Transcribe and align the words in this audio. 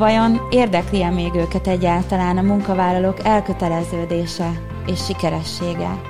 Vajon 0.00 0.40
érdekli-e 0.50 1.10
még 1.10 1.34
őket 1.34 1.66
egyáltalán 1.66 2.38
a 2.38 2.42
munkavállalók 2.42 3.24
elköteleződése 3.24 4.50
és 4.86 5.04
sikeressége? 5.04 6.00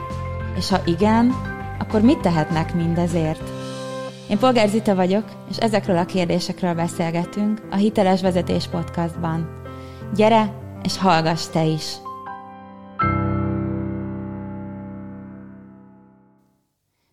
És 0.57 0.69
ha 0.69 0.81
igen, 0.85 1.35
akkor 1.79 2.01
mit 2.01 2.21
tehetnek 2.21 2.75
mindezért? 2.75 3.51
Én 4.29 4.39
Polgár 4.39 4.69
Zita 4.69 4.95
vagyok, 4.95 5.25
és 5.51 5.57
ezekről 5.57 5.97
a 5.97 6.05
kérdésekről 6.05 6.75
beszélgetünk 6.75 7.63
a 7.71 7.77
Hiteles 7.77 8.21
Vezetés 8.21 8.67
Podcastban. 8.67 9.63
Gyere, 10.15 10.53
és 10.83 10.99
hallgass 10.99 11.47
te 11.47 11.65
is! 11.65 11.95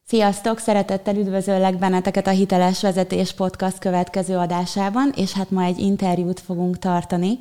Sziasztok! 0.10 0.60
Szeretettel 0.60 1.16
üdvözöllek 1.16 1.78
benneteket 1.78 2.28
a 2.28 2.30
Hiteles 2.30 2.82
Vezetés 2.82 3.34
Podcast 3.34 3.80
következő 3.80 4.38
adásában, 4.38 5.12
és 5.16 5.32
hát 5.32 5.52
ma 5.52 5.64
egy 5.64 5.80
interjút 5.80 6.40
fogunk 6.40 6.80
tartani 6.80 7.38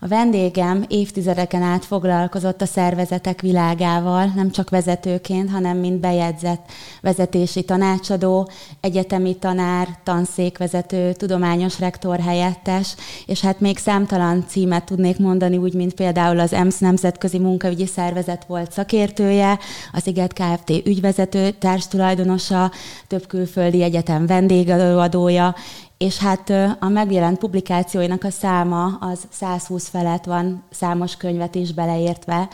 a 0.00 0.08
vendégem 0.08 0.84
évtizedeken 0.88 1.62
át 1.62 1.84
foglalkozott 1.84 2.62
a 2.62 2.66
szervezetek 2.66 3.40
világával, 3.40 4.32
nem 4.34 4.50
csak 4.50 4.70
vezetőként, 4.70 5.50
hanem 5.50 5.76
mint 5.78 6.00
bejegyzett 6.00 6.70
vezetési 7.00 7.62
tanácsadó, 7.62 8.50
egyetemi 8.80 9.36
tanár, 9.36 9.88
tanszékvezető, 10.04 11.12
tudományos 11.12 11.78
rektor 11.78 12.20
helyettes, 12.20 12.94
és 13.26 13.40
hát 13.40 13.60
még 13.60 13.78
számtalan 13.78 14.44
címet 14.48 14.84
tudnék 14.84 15.18
mondani, 15.18 15.56
úgy, 15.56 15.74
mint 15.74 15.94
például 15.94 16.38
az 16.38 16.52
EMSZ 16.52 16.78
Nemzetközi 16.78 17.38
Munkaügyi 17.38 17.86
Szervezet 17.86 18.44
volt 18.44 18.72
szakértője, 18.72 19.58
az 19.92 20.02
Sziget 20.02 20.32
Kft. 20.32 20.70
ügyvezető 20.70 21.50
társtulajdonosa, 21.50 22.70
több 23.06 23.26
külföldi 23.26 23.82
egyetem 23.82 24.26
vendégelőadója, 24.26 25.54
és 25.98 26.18
hát 26.18 26.50
a 26.80 26.88
megjelent 26.88 27.38
publikációinak 27.38 28.24
a 28.24 28.30
száma 28.30 28.96
az 29.00 29.20
120 29.30 29.88
felett 29.88 30.24
van, 30.24 30.62
számos 30.70 31.16
könyvet 31.16 31.54
is 31.54 31.72
beleértve, 31.72 32.48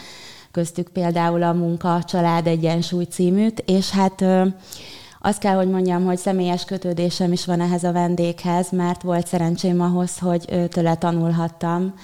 köztük 0.51 0.89
például 0.89 1.43
a 1.43 1.53
Munka, 1.53 2.03
Család, 2.05 2.47
Egyensúly 2.47 3.05
címűt, 3.05 3.63
és 3.67 3.91
hát 3.91 4.25
azt 5.21 5.39
kell, 5.39 5.55
hogy 5.55 5.71
mondjam, 5.71 6.05
hogy 6.05 6.19
személyes 6.19 6.65
kötődésem 6.65 7.33
is 7.33 7.45
van 7.45 7.61
ehhez 7.61 7.85
a 7.85 7.93
vendéghez, 7.93 8.71
mert 8.71 9.03
volt 9.03 9.27
szerencsém 9.27 9.81
ahhoz, 9.81 10.19
hogy 10.19 10.69
tőle 10.71 10.95
tanulhattam 10.95 11.95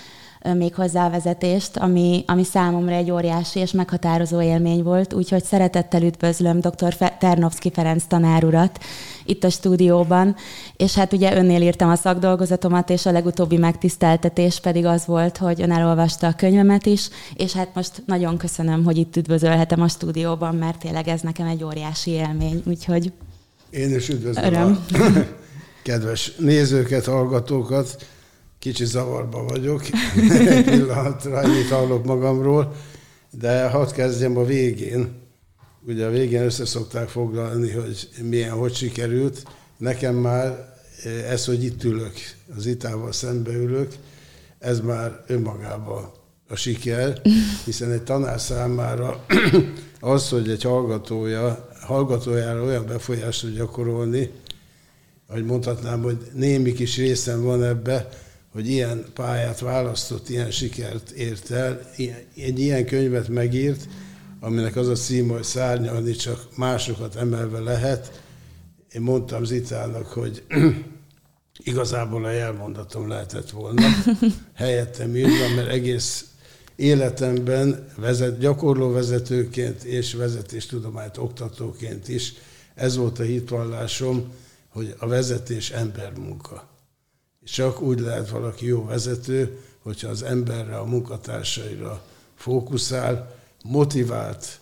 még 0.54 0.74
hozzá 0.74 1.06
a 1.06 1.10
vezetést, 1.10 1.76
ami, 1.76 2.24
ami 2.26 2.44
számomra 2.44 2.94
egy 2.94 3.10
óriási 3.10 3.58
és 3.60 3.72
meghatározó 3.72 4.42
élmény 4.42 4.82
volt, 4.82 5.12
úgyhogy 5.12 5.44
szeretettel 5.44 6.02
üdvözlöm 6.02 6.60
dr. 6.60 6.94
Ternovszki 7.18 7.70
Ferenc 7.70 8.04
tanárurat 8.08 8.78
itt 9.24 9.44
a 9.44 9.50
stúdióban, 9.50 10.36
és 10.76 10.94
hát 10.94 11.12
ugye 11.12 11.36
önnél 11.36 11.62
írtam 11.62 11.90
a 11.90 11.94
szakdolgozatomat, 11.94 12.90
és 12.90 13.06
a 13.06 13.12
legutóbbi 13.12 13.56
megtiszteltetés 13.56 14.60
pedig 14.60 14.84
az 14.84 15.06
volt, 15.06 15.36
hogy 15.36 15.62
ön 15.62 15.70
elolvasta 15.70 16.26
a 16.26 16.34
könyvemet 16.34 16.86
is, 16.86 17.08
és 17.36 17.52
hát 17.52 17.74
most 17.74 18.02
nagyon 18.06 18.36
köszönöm, 18.36 18.84
hogy 18.84 18.96
itt 18.96 19.16
üdvözölhetem 19.16 19.80
a 19.80 19.88
stúdióban, 19.88 20.54
mert 20.54 20.78
tényleg 20.78 21.08
ez 21.08 21.20
nekem 21.20 21.46
egy 21.46 21.64
óriási 21.64 22.10
élmény, 22.10 22.62
úgyhogy 22.66 23.12
Én 23.70 23.94
is 23.94 24.08
üdvözlöm 24.08 24.44
Öröm. 24.44 24.84
a 24.92 24.98
kedves 25.82 26.32
nézőket, 26.36 27.04
hallgatókat. 27.04 28.06
Kicsit 28.60 28.86
zavarba 28.86 29.44
vagyok, 29.44 29.82
egy 30.48 30.64
pillanatra 30.64 31.42
ennyit 31.42 31.68
hallok 31.68 32.04
magamról, 32.04 32.74
de 33.30 33.68
hadd 33.68 33.92
kezdjem 33.92 34.36
a 34.36 34.44
végén. 34.44 35.08
Ugye 35.86 36.06
a 36.06 36.10
végén 36.10 36.42
össze 36.42 36.64
szokták 36.64 37.08
foglalni, 37.08 37.70
hogy 37.70 38.08
milyen, 38.22 38.50
hogy 38.50 38.74
sikerült. 38.74 39.42
Nekem 39.76 40.14
már 40.14 40.74
ez, 41.28 41.44
hogy 41.44 41.64
itt 41.64 41.84
ülök, 41.84 42.12
az 42.56 42.66
itával 42.66 43.12
szembe 43.12 43.52
ülök, 43.52 43.92
ez 44.58 44.80
már 44.80 45.24
önmagában 45.26 46.10
a 46.48 46.56
siker, 46.56 47.20
hiszen 47.64 47.90
egy 47.90 48.02
tanár 48.02 48.40
számára 48.40 49.24
az, 50.00 50.28
hogy 50.28 50.50
egy 50.50 50.62
hallgatója, 50.62 51.68
hallgatójára 51.80 52.62
olyan 52.62 52.86
befolyást 52.86 53.40
tud 53.40 53.56
gyakorolni, 53.56 54.30
hogy 55.28 55.44
mondhatnám, 55.44 56.02
hogy 56.02 56.18
némi 56.32 56.72
kis 56.72 56.96
részem 56.96 57.42
van 57.42 57.64
ebbe, 57.64 58.08
hogy 58.52 58.68
ilyen 58.68 59.04
pályát 59.14 59.60
választott, 59.60 60.28
ilyen 60.28 60.50
sikert 60.50 61.10
ért 61.10 61.50
el, 61.50 61.80
egy 62.36 62.58
ilyen 62.58 62.86
könyvet 62.86 63.28
megírt, 63.28 63.88
aminek 64.40 64.76
az 64.76 64.88
a 64.88 64.94
cím, 64.94 65.28
hogy 65.28 65.42
szárnyalni 65.42 66.12
csak 66.12 66.56
másokat 66.56 67.16
emelve 67.16 67.58
lehet. 67.58 68.22
Én 68.92 69.00
mondtam 69.00 69.44
Zitának, 69.44 70.06
hogy 70.06 70.42
igazából 71.64 72.24
a 72.24 72.30
jelmondatom 72.30 73.08
lehetett 73.08 73.50
volna. 73.50 73.82
Helyettem 74.54 75.16
írva, 75.16 75.54
mert 75.54 75.68
egész 75.68 76.24
életemben 76.76 77.86
vezet, 77.96 78.38
gyakorló 78.38 78.90
vezetőként 78.90 79.82
és 79.82 80.14
vezetéstudományt 80.14 81.16
oktatóként 81.16 82.08
is 82.08 82.32
ez 82.74 82.96
volt 82.96 83.18
a 83.18 83.22
hitvallásom, 83.22 84.32
hogy 84.68 84.94
a 84.98 85.06
vezetés 85.06 85.70
embermunka. 85.70 86.69
Csak 87.44 87.80
úgy 87.80 88.00
lehet 88.00 88.28
valaki 88.28 88.66
jó 88.66 88.84
vezető, 88.84 89.60
hogyha 89.82 90.08
az 90.08 90.22
emberre, 90.22 90.76
a 90.76 90.84
munkatársaira 90.84 92.02
fókuszál, 92.34 93.38
motivált, 93.64 94.60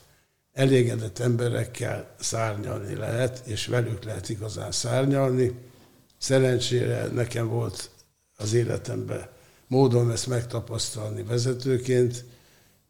elégedett 0.52 1.18
emberekkel 1.18 2.14
szárnyalni 2.20 2.94
lehet, 2.94 3.46
és 3.46 3.66
velük 3.66 4.04
lehet 4.04 4.28
igazán 4.28 4.72
szárnyalni. 4.72 5.54
Szerencsére 6.18 7.06
nekem 7.06 7.48
volt 7.48 7.90
az 8.36 8.52
életemben 8.52 9.28
módon 9.68 10.10
ezt 10.10 10.26
megtapasztalni 10.26 11.22
vezetőként, 11.22 12.24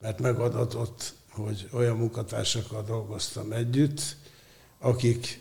mert 0.00 0.18
megadatott, 0.18 1.14
hogy 1.30 1.68
olyan 1.72 1.96
munkatársakkal 1.96 2.82
dolgoztam 2.82 3.52
együtt, 3.52 4.16
akik 4.78 5.40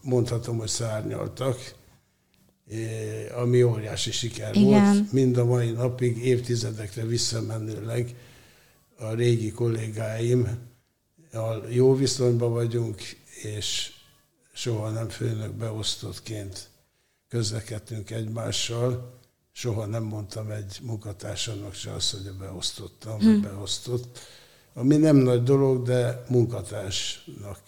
mondhatom, 0.00 0.58
hogy 0.58 0.68
szárnyaltak, 0.68 1.74
ami 3.34 3.62
óriási 3.62 4.10
siker 4.10 4.54
Igen. 4.56 4.66
volt. 4.66 5.12
Mind 5.12 5.36
a 5.36 5.44
mai 5.44 5.70
napig, 5.70 6.24
évtizedekre 6.24 7.04
visszamenőleg 7.04 8.14
a 8.98 9.14
régi 9.14 9.50
kollégáim 9.50 10.58
jó 11.68 11.94
viszonyban 11.94 12.52
vagyunk, 12.52 13.00
és 13.42 13.92
soha 14.52 14.90
nem 14.90 15.08
főnök 15.08 15.52
beosztottként 15.52 16.68
közlekedtünk 17.28 18.10
egymással. 18.10 19.20
Soha 19.52 19.86
nem 19.86 20.02
mondtam 20.02 20.50
egy 20.50 20.78
munkatársamnak 20.82 21.74
se 21.74 21.92
azt, 21.92 22.10
hogy 22.10 22.32
beosztottam, 22.32 23.18
hm. 23.18 23.40
beosztott. 23.40 24.18
Ami 24.74 24.96
nem 24.96 25.16
nagy 25.16 25.42
dolog, 25.42 25.82
de 25.82 26.24
munkatársnak. 26.28 27.60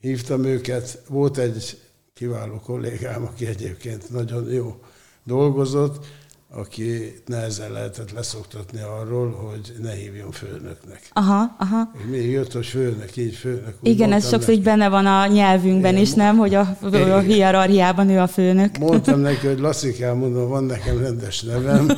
Hívtam 0.00 0.44
őket, 0.44 1.02
volt 1.08 1.38
egy 1.38 1.78
kiváló 2.20 2.60
kollégám, 2.64 3.22
aki 3.22 3.46
egyébként 3.46 4.10
nagyon 4.10 4.52
jó 4.52 4.80
dolgozott, 5.24 6.06
aki 6.50 7.14
nehezen 7.26 7.72
lehetett 7.72 8.10
leszoktatni 8.12 8.80
arról, 8.80 9.30
hogy 9.30 9.74
ne 9.82 9.92
hívjon 9.92 10.30
főnöknek. 10.30 11.10
Aha, 11.12 11.56
aha. 11.58 11.90
Mi 12.10 12.16
jött, 12.16 12.52
hogy 12.52 12.66
főnök, 12.66 13.16
így 13.16 13.34
főnök. 13.34 13.74
Igen, 13.82 14.12
ez 14.12 14.28
sokszor 14.28 14.54
így 14.54 14.62
benne 14.62 14.88
van 14.88 15.06
a 15.06 15.26
nyelvünkben 15.26 15.90
Igen, 15.92 16.02
is, 16.02 16.12
nem? 16.12 16.36
Hogy 16.36 16.54
a, 16.54 16.76
a 16.90 17.18
hierarchiában 17.18 18.08
ő 18.08 18.18
a 18.18 18.26
főnök. 18.26 18.78
Mondtam 18.78 19.20
neki, 19.20 19.46
hogy 19.46 19.58
Lasszikám, 19.58 20.16
mondom, 20.16 20.48
van 20.48 20.64
nekem 20.64 20.98
rendes 20.98 21.42
nevem, 21.42 21.90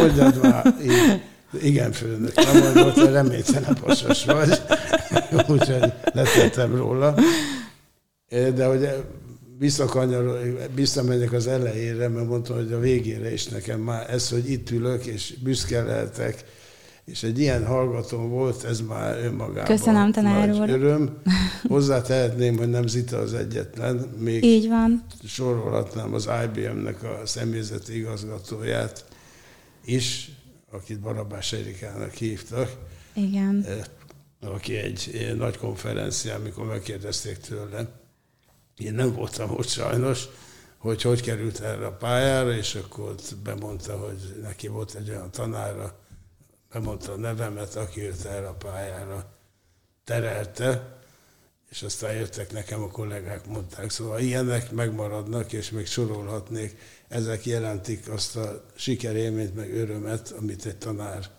mondjad 0.00 0.42
már 0.42 0.74
így. 0.82 1.22
Igen, 1.62 1.92
főnök. 1.92 2.34
Nem 2.34 2.62
mondott, 2.62 3.10
reménytelen 3.10 3.76
pasas 3.80 4.24
vagy. 4.24 4.60
Úgyhogy 5.48 5.92
letettem 6.12 6.76
róla. 6.76 7.14
De 8.28 8.66
hogy 8.66 8.88
visszakanyarul, 9.58 10.38
visszamegyek 10.74 11.32
az 11.32 11.46
elejére, 11.46 12.08
mert 12.08 12.28
mondtam, 12.28 12.56
hogy 12.56 12.72
a 12.72 12.78
végére 12.78 13.32
is 13.32 13.46
nekem 13.46 13.80
már 13.80 14.10
ez, 14.10 14.28
hogy 14.28 14.50
itt 14.50 14.70
ülök, 14.70 15.04
és 15.06 15.34
büszke 15.42 15.82
lehetek, 15.82 16.44
és 17.04 17.22
egy 17.22 17.38
ilyen 17.38 17.66
hallgató 17.66 18.18
volt, 18.18 18.64
ez 18.64 18.80
már 18.80 19.18
önmagában 19.18 19.64
Köszönöm, 19.64 20.12
tanár 20.12 20.50
úr. 20.50 20.68
öröm. 20.68 21.18
Hozzátehetném, 21.68 22.56
hogy 22.56 22.68
nem 22.70 22.86
Zita 22.86 23.18
az 23.18 23.34
egyetlen, 23.34 23.96
még 24.18 24.44
Így 24.44 24.68
van. 24.68 25.04
sorolhatnám 25.26 26.14
az 26.14 26.28
IBM-nek 26.44 27.02
a 27.02 27.20
személyzeti 27.24 27.96
igazgatóját 27.96 29.04
is, 29.84 30.30
akit 30.70 31.00
Barabás 31.00 31.52
Erikának 31.52 32.12
hívtak. 32.12 32.70
Igen. 33.14 33.66
Aki 34.40 34.76
egy 34.76 35.34
nagy 35.38 35.56
konferencián, 35.56 36.40
amikor 36.40 36.66
megkérdezték 36.66 37.36
tőle, 37.36 37.97
én 38.78 38.94
nem 38.94 39.12
voltam 39.12 39.50
ott 39.50 39.68
sajnos, 39.68 40.24
hogy 40.78 41.02
hogy 41.02 41.22
került 41.22 41.60
erre 41.60 41.86
a 41.86 41.96
pályára, 41.96 42.52
és 42.52 42.74
akkor 42.74 43.08
ott 43.08 43.36
bemondta, 43.42 43.98
hogy 43.98 44.40
neki 44.42 44.68
volt 44.68 44.94
egy 44.94 45.10
olyan 45.10 45.30
tanára, 45.30 45.98
bemondta 46.72 47.12
a 47.12 47.16
nevemet, 47.16 47.76
aki 47.76 48.00
őt 48.00 48.24
erre 48.24 48.48
a 48.48 48.54
pályára 48.54 49.32
terelte, 50.04 50.96
és 51.70 51.82
aztán 51.82 52.14
jöttek 52.14 52.52
nekem 52.52 52.82
a 52.82 52.88
kollégák, 52.88 53.46
mondták, 53.46 53.90
szóval 53.90 54.20
ilyenek 54.20 54.70
megmaradnak, 54.70 55.52
és 55.52 55.70
még 55.70 55.86
sorolhatnék, 55.86 56.78
ezek 57.08 57.46
jelentik 57.46 58.08
azt 58.10 58.36
a 58.36 58.64
sikerélményt, 58.76 59.54
meg 59.54 59.74
örömet, 59.74 60.34
amit 60.38 60.66
egy 60.66 60.76
tanár 60.76 61.30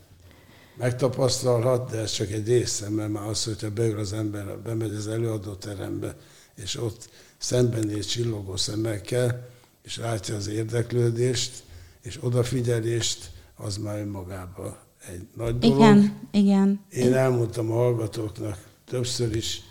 megtapasztalhat, 0.76 1.90
de 1.90 1.98
ez 1.98 2.10
csak 2.10 2.30
egy 2.30 2.46
része, 2.46 2.88
mert 2.88 3.10
már 3.10 3.28
az, 3.28 3.44
hogyha 3.44 3.70
beül 3.70 3.98
az 3.98 4.12
ember, 4.12 4.58
bemegy 4.58 4.94
az 4.94 5.08
előadóterembe, 5.08 6.16
és 6.54 6.76
ott 6.76 7.08
szembenéz 7.40 8.06
csillogó 8.06 8.56
szemekkel, 8.56 9.48
és 9.82 9.96
látja 9.96 10.34
az 10.34 10.46
érdeklődést, 10.46 11.62
és 12.02 12.18
odafigyelést, 12.20 13.30
az 13.54 13.76
már 13.76 13.98
önmagában 13.98 14.76
egy 15.06 15.26
nagy 15.36 15.58
dolog. 15.58 15.78
Igen, 15.78 16.28
igen. 16.30 16.84
Én 16.90 17.14
elmondtam 17.14 17.70
a 17.70 17.74
hallgatóknak 17.74 18.58
többször 18.84 19.36
is, 19.36 19.62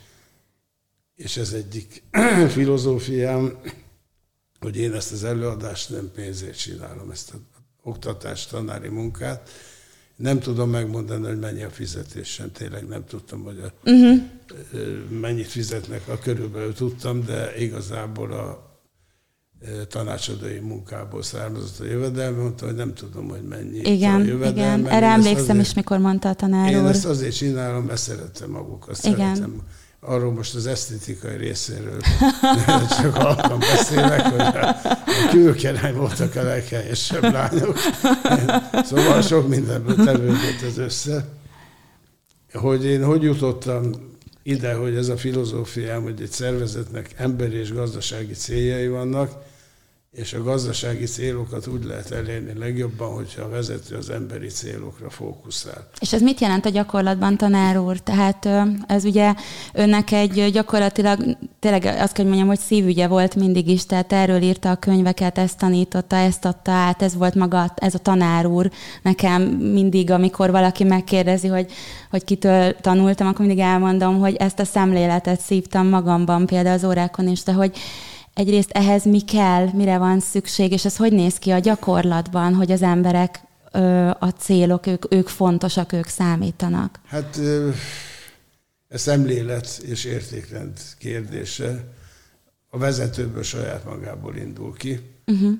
és 1.16 1.38
ez 1.38 1.54
egyik 1.54 2.04
filozófiám, 2.56 3.60
hogy 4.60 4.78
én 4.78 4.94
ezt 4.94 5.12
az 5.12 5.24
előadást 5.24 5.90
nem 5.90 6.12
pénzért 6.14 6.58
csinálom, 6.58 7.12
ezt 7.12 7.32
az 7.34 7.40
oktatást, 7.84 8.50
tanári 8.50 8.88
munkát. 8.88 9.50
Nem 10.20 10.40
tudom 10.40 10.70
megmondani, 10.70 11.26
hogy 11.26 11.40
mennyi 11.40 11.64
a 11.64 11.70
fizetésem, 11.70 12.52
tényleg 12.52 12.88
nem 12.88 13.06
tudtam, 13.06 13.44
hogy 13.44 13.60
a, 13.60 13.90
uh-huh. 13.90 14.22
mennyit 15.20 15.48
fizetnek, 15.48 16.08
a 16.08 16.18
körülbelül 16.20 16.74
tudtam, 16.74 17.26
de 17.26 17.58
igazából 17.58 18.32
a 18.32 18.70
tanácsadói 19.88 20.60
munkából 20.60 21.22
származott 21.22 21.80
a 21.80 21.84
jövedelme, 21.84 22.42
mondta, 22.42 22.66
hogy 22.66 22.76
nem 22.76 22.94
tudom, 22.94 23.30
hogy 23.30 23.42
mennyi 23.42 23.80
igen, 23.80 24.22
a 24.22 24.24
jövedelme. 24.24 24.80
Igen, 24.80 24.94
erre 24.94 25.06
emlékszem 25.06 25.44
azért, 25.44 25.60
is, 25.60 25.74
mikor 25.74 25.98
mondta 25.98 26.30
a 26.30 26.34
tanár 26.34 26.72
Én 26.72 26.84
úr. 26.84 26.90
ezt 26.90 27.06
azért 27.06 27.36
csinálom, 27.36 27.84
mert 27.84 28.02
szeretem 28.02 28.50
magukat, 28.50 28.98
igen. 29.04 29.36
szeretem 29.36 29.62
arról 30.00 30.34
most 30.34 30.56
az 30.56 30.68
esztétikai 30.68 31.38
részéről 31.38 32.00
csak 33.02 33.16
halkan 33.16 33.60
beszélek, 33.60 34.22
hogy 34.22 34.40
a, 34.40 34.68
a 34.68 35.30
külkerány 35.30 35.96
voltak 35.96 36.36
a 36.36 36.44
leghelyesebb 36.44 37.32
lányok. 37.32 37.78
Szóval 38.84 39.22
sok 39.22 39.48
mindenből 39.48 39.96
tevődött 39.96 40.62
ez 40.66 40.78
össze. 40.78 41.26
Hogy 42.54 42.86
én 42.86 43.04
hogy 43.04 43.24
jutottam 43.24 43.92
ide, 44.44 44.74
hogy 44.74 44.96
ez 44.96 45.08
a 45.08 45.18
filozófiám, 45.18 46.04
hogy 46.04 46.22
egy 46.22 46.32
szervezetnek 46.32 47.10
emberi 47.16 47.58
és 47.58 47.74
gazdasági 47.74 48.34
céljai 48.34 48.88
vannak, 48.88 49.32
és 50.12 50.34
a 50.34 50.44
gazdasági 50.44 51.06
célokat 51.06 51.68
úgy 51.68 51.84
lehet 51.84 52.12
elérni 52.12 52.60
legjobban, 52.60 53.14
hogyha 53.14 53.42
a 53.44 53.50
vezető 53.50 53.96
az 53.96 54.10
emberi 54.10 54.48
célokra 54.48 55.10
fókuszál. 55.10 55.88
És 56.00 56.14
ez 56.14 56.22
mit 56.22 56.40
jelent 56.40 56.66
a 56.66 56.70
gyakorlatban, 56.70 57.38
tanár 57.38 57.78
úr? 57.78 58.00
Tehát 58.00 58.50
ez 58.88 59.04
ugye 59.06 59.34
önnek 59.74 60.12
egy 60.12 60.50
gyakorlatilag, 60.52 61.38
tényleg 61.60 61.86
azt 61.86 62.14
kell, 62.14 62.26
mondjam, 62.26 62.48
hogy 62.48 62.60
szívügye 62.60 63.08
volt 63.08 63.36
mindig 63.36 63.68
is, 63.68 63.86
tehát 63.86 64.14
erről 64.14 64.42
írta 64.42 64.70
a 64.72 64.76
könyveket, 64.76 65.38
ezt 65.38 65.58
tanította, 65.58 66.16
ezt 66.16 66.46
adta 66.46 66.72
át, 66.72 67.02
ez 67.02 67.16
volt 67.16 67.36
maga, 67.36 67.74
ez 67.76 67.94
a 67.94 68.00
tanár 68.00 68.46
úr. 68.46 68.72
Nekem 69.02 69.42
mindig, 69.52 70.12
amikor 70.12 70.52
valaki 70.52 70.84
megkérdezi, 70.84 71.48
hogy, 71.48 71.72
hogy 72.10 72.24
kitől 72.24 72.76
tanultam, 72.76 73.28
akkor 73.28 73.46
mindig 73.46 73.64
elmondom, 73.64 74.20
hogy 74.20 74.36
ezt 74.36 74.60
a 74.60 74.66
szemléletet 74.66 75.42
szívtam 75.42 75.88
magamban, 75.88 76.46
például 76.46 76.76
az 76.76 76.84
órákon 76.84 77.28
is, 77.28 77.44
de 77.44 77.54
hogy 77.54 77.78
egyrészt 78.40 78.72
ehhez 78.72 79.04
mi 79.04 79.22
kell, 79.22 79.70
mire 79.74 79.98
van 79.98 80.20
szükség, 80.20 80.72
és 80.72 80.86
ez 80.86 80.98
hogy 80.98 81.12
néz 81.12 81.38
ki 81.38 81.52
a 81.52 81.60
gyakorlatban, 81.60 82.54
hogy 82.54 82.72
az 82.72 82.82
emberek 82.82 83.40
a 84.20 84.30
célok, 84.30 84.88
ők, 84.88 85.14
ők 85.14 85.28
fontosak, 85.28 85.92
ők 85.92 86.08
számítanak? 86.08 87.00
Hát 87.06 87.40
ez 88.88 89.02
szemlélet 89.02 89.82
és 89.86 90.04
értékrend 90.04 90.78
kérdése. 90.98 91.94
A 92.70 92.78
vezetőből 92.78 93.44
saját 93.44 93.86
magából 93.86 94.36
indul 94.36 94.74
ki. 94.74 95.00
Uh-huh. 95.28 95.54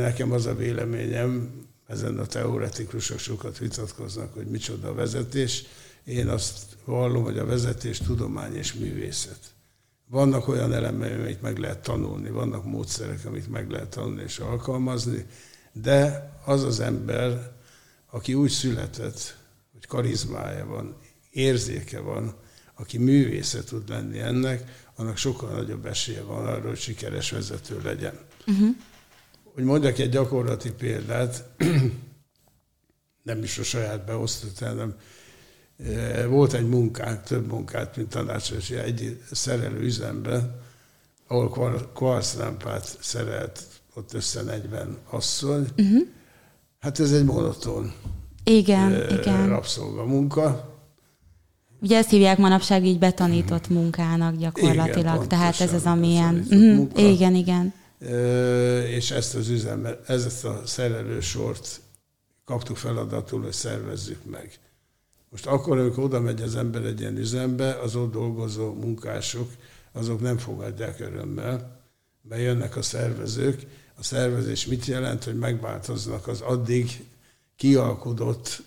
Nekem 0.00 0.32
az 0.32 0.46
a 0.46 0.54
véleményem, 0.54 1.50
ezen 1.88 2.18
a 2.18 2.26
teoretikusok 2.26 3.18
sokat 3.18 3.58
vitatkoznak, 3.58 4.34
hogy 4.34 4.46
micsoda 4.46 4.88
a 4.88 4.94
vezetés. 4.94 5.64
Én 6.04 6.28
azt 6.28 6.76
vallom, 6.84 7.22
hogy 7.22 7.38
a 7.38 7.44
vezetés 7.44 7.98
tudomány 7.98 8.54
és 8.56 8.74
művészet. 8.74 9.38
Vannak 10.10 10.48
olyan 10.48 10.72
elemei, 10.72 11.12
amit 11.12 11.42
meg 11.42 11.58
lehet 11.58 11.82
tanulni, 11.82 12.30
vannak 12.30 12.64
módszerek, 12.64 13.24
amit 13.24 13.48
meg 13.48 13.70
lehet 13.70 13.88
tanulni 13.88 14.22
és 14.22 14.38
alkalmazni, 14.38 15.26
de 15.72 16.30
az 16.44 16.62
az 16.62 16.80
ember, 16.80 17.52
aki 18.10 18.34
úgy 18.34 18.50
született, 18.50 19.36
hogy 19.72 19.86
karizmája 19.86 20.66
van, 20.66 20.96
érzéke 21.30 22.00
van, 22.00 22.34
aki 22.74 22.98
művésze 22.98 23.64
tud 23.64 23.88
lenni 23.88 24.18
ennek, 24.18 24.84
annak 24.96 25.16
sokkal 25.16 25.50
nagyobb 25.50 25.86
esélye 25.86 26.22
van 26.22 26.46
arra, 26.46 26.68
hogy 26.68 26.78
sikeres 26.78 27.30
vezető 27.30 27.80
legyen. 27.82 28.18
Uh-huh. 28.46 28.68
Hogy 29.54 29.64
mondjak 29.64 29.98
egy 29.98 30.10
gyakorlati 30.10 30.72
példát, 30.72 31.44
nem 33.22 33.42
is 33.42 33.58
a 33.58 33.62
saját 33.62 34.04
beosztott, 34.04 34.58
hanem 34.58 34.96
volt 36.28 36.52
egy 36.52 36.68
munkánk, 36.68 37.22
több 37.22 37.46
munkát, 37.46 37.96
mint 37.96 38.08
tanácsos, 38.08 38.70
egy 38.70 39.22
szerelő 39.32 39.80
üzemben, 39.80 40.60
ahol 41.26 41.90
kvarclámpát 41.94 42.98
szerelt 43.00 43.62
ott 43.94 44.14
össze 44.14 44.42
40 44.42 44.98
asszony. 45.10 45.68
Uh-huh. 45.76 46.00
Hát 46.80 47.00
ez 47.00 47.12
egy 47.12 47.24
monoton 47.24 47.92
igen, 48.44 48.92
e, 48.94 49.14
igen. 49.14 49.48
rabszolga 49.48 50.04
munka. 50.04 50.68
Ugye 51.80 51.96
ezt 51.96 52.10
hívják 52.10 52.38
manapság 52.38 52.84
így 52.84 52.98
betanított 52.98 53.60
uh-huh. 53.60 53.76
munkának 53.76 54.36
gyakorlatilag, 54.36 55.14
igen, 55.14 55.28
tehát 55.28 55.60
ez 55.60 55.72
az, 55.72 55.84
amilyen... 55.84 56.46
Uh-huh. 56.50 57.10
Igen, 57.10 57.34
igen. 57.34 57.72
E, 58.00 58.88
és 58.88 59.10
ezt 59.10 59.34
az 59.34 59.48
üzemben, 59.48 59.98
ezt 60.06 60.44
a 60.44 60.62
szerelősort 60.64 61.80
kaptuk 62.44 62.76
feladatul, 62.76 63.42
hogy 63.42 63.52
szervezzük 63.52 64.30
meg. 64.30 64.58
Most 65.30 65.46
akkor, 65.46 65.78
amikor 65.78 66.04
oda 66.04 66.20
megy 66.20 66.42
az 66.42 66.56
ember 66.56 66.84
egy 66.84 67.00
ilyen 67.00 67.16
üzembe, 67.16 67.78
az 67.82 67.96
ott 67.96 68.12
dolgozó 68.12 68.72
munkások, 68.72 69.50
azok 69.92 70.20
nem 70.20 70.38
fogadják 70.38 71.00
örömmel, 71.00 71.80
mert 72.28 72.42
jönnek 72.42 72.76
a 72.76 72.82
szervezők. 72.82 73.66
A 73.98 74.02
szervezés 74.02 74.66
mit 74.66 74.84
jelent, 74.84 75.24
hogy 75.24 75.38
megváltoznak 75.38 76.26
az 76.26 76.40
addig 76.40 77.04
kialkudott 77.56 78.62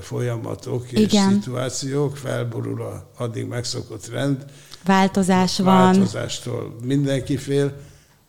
folyamatok 0.00 0.92
és 0.92 1.00
Igen. 1.00 1.32
szituációk, 1.32 2.16
felborul 2.16 2.82
a 2.82 3.10
addig 3.16 3.46
megszokott 3.46 4.08
rend. 4.08 4.44
Változás 4.84 5.58
van. 5.58 5.66
Változástól 5.74 6.76
mindenki 6.82 7.36
fél. 7.36 7.76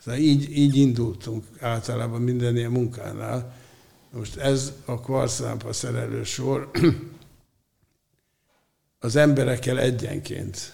Szóval 0.03 0.19
így, 0.19 0.57
így 0.57 0.75
indultunk 0.75 1.45
általában 1.59 2.21
minden 2.21 2.57
ilyen 2.57 2.71
munkánál. 2.71 3.55
Most 4.11 4.37
ez 4.37 4.73
a 4.85 4.99
kvarclámpa 4.99 5.73
szerelő 5.73 6.23
sor, 6.23 6.69
az 9.07 9.15
emberekkel 9.15 9.79
egyenként 9.79 10.73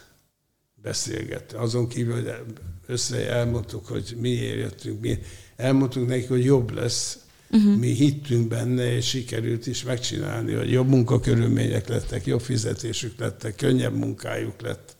beszélgette. 0.76 1.60
Azon 1.60 1.88
kívül, 1.88 2.14
hogy 2.14 2.34
össze 2.86 3.30
elmondtuk, 3.30 3.88
hogy 3.88 4.16
miért 4.18 4.58
jöttünk, 4.58 5.02
mi 5.02 5.20
elmondtuk 5.56 6.08
nekik, 6.08 6.28
hogy 6.28 6.44
jobb 6.44 6.74
lesz, 6.74 7.18
Uh-huh. 7.50 7.78
Mi 7.78 7.88
hittünk 7.88 8.48
benne, 8.48 8.96
és 8.96 9.08
sikerült 9.08 9.68
is 9.68 9.84
megcsinálni, 9.84 10.54
hogy 10.54 10.72
jobb 10.72 10.88
munkakörülmények 10.88 11.88
lettek, 11.88 12.26
jobb 12.26 12.42
fizetésük 12.42 13.20
lettek, 13.20 13.56
könnyebb 13.56 13.96
munkájuk 13.96 14.62
lett. 14.62 14.96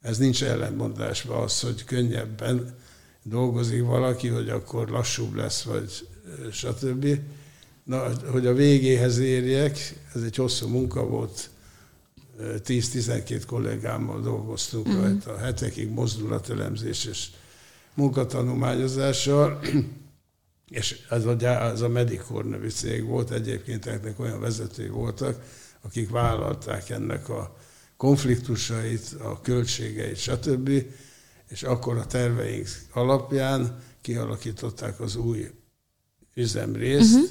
Ez 0.00 0.18
nincs 0.18 0.44
ellentmondásban 0.44 1.42
az, 1.42 1.60
hogy 1.60 1.84
könnyebben 1.84 2.74
dolgozik 3.22 3.82
valaki, 3.82 4.28
hogy 4.28 4.48
akkor 4.48 4.88
lassúbb 4.88 5.34
lesz, 5.34 5.62
vagy 5.62 6.08
stb. 6.52 7.06
Na, 7.84 8.10
hogy 8.30 8.46
a 8.46 8.54
végéhez 8.54 9.18
érjek, 9.18 9.94
ez 10.14 10.22
egy 10.22 10.36
hosszú 10.36 10.68
munka 10.68 11.06
volt, 11.06 11.50
10-12 12.38 13.42
kollégámmal 13.46 14.20
dolgoztunk 14.20 14.86
uh-huh. 14.86 15.02
rajta, 15.02 15.38
hetekig 15.38 15.90
mozdulatelemzés 15.90 17.04
és 17.04 17.28
munkatanulmányozással, 17.94 19.60
és 20.80 21.06
ez 21.10 21.24
a, 21.24 21.42
ez 21.42 21.80
a 21.80 21.88
Medicor 21.88 22.44
nevű 22.44 22.68
cég 22.68 23.04
volt, 23.04 23.30
egyébként 23.30 23.86
ennek 23.86 24.20
olyan 24.20 24.40
vezetői 24.40 24.88
voltak, 24.88 25.42
akik 25.80 26.10
vállalták 26.10 26.90
ennek 26.90 27.28
a 27.28 27.56
konfliktusait, 27.96 29.16
a 29.22 29.40
költségeit, 29.40 30.16
stb. 30.16 30.70
És 31.48 31.62
akkor 31.62 31.96
a 31.96 32.06
terveink 32.06 32.68
alapján 32.92 33.82
kialakították 34.00 35.00
az 35.00 35.16
új 35.16 35.50
üzemrészt, 36.34 37.14
uh-huh. 37.14 37.30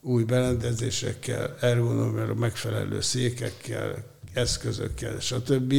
új 0.00 0.24
berendezésekkel, 0.24 1.56
ergonomiára 1.60 2.34
megfelelő 2.34 3.00
székekkel, 3.00 4.13
eszközökkel, 4.34 5.20
stb. 5.20 5.74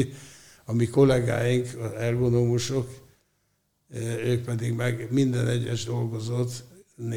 A 0.66 0.74
mi 0.74 0.88
kollégáink, 0.88 1.68
az 1.82 1.92
ergonomusok, 1.92 2.90
eh, 3.94 4.26
ők 4.26 4.44
pedig 4.44 4.74
meg 4.74 5.08
minden 5.12 5.48
egyes 5.48 5.84
dolgozót 5.84 6.64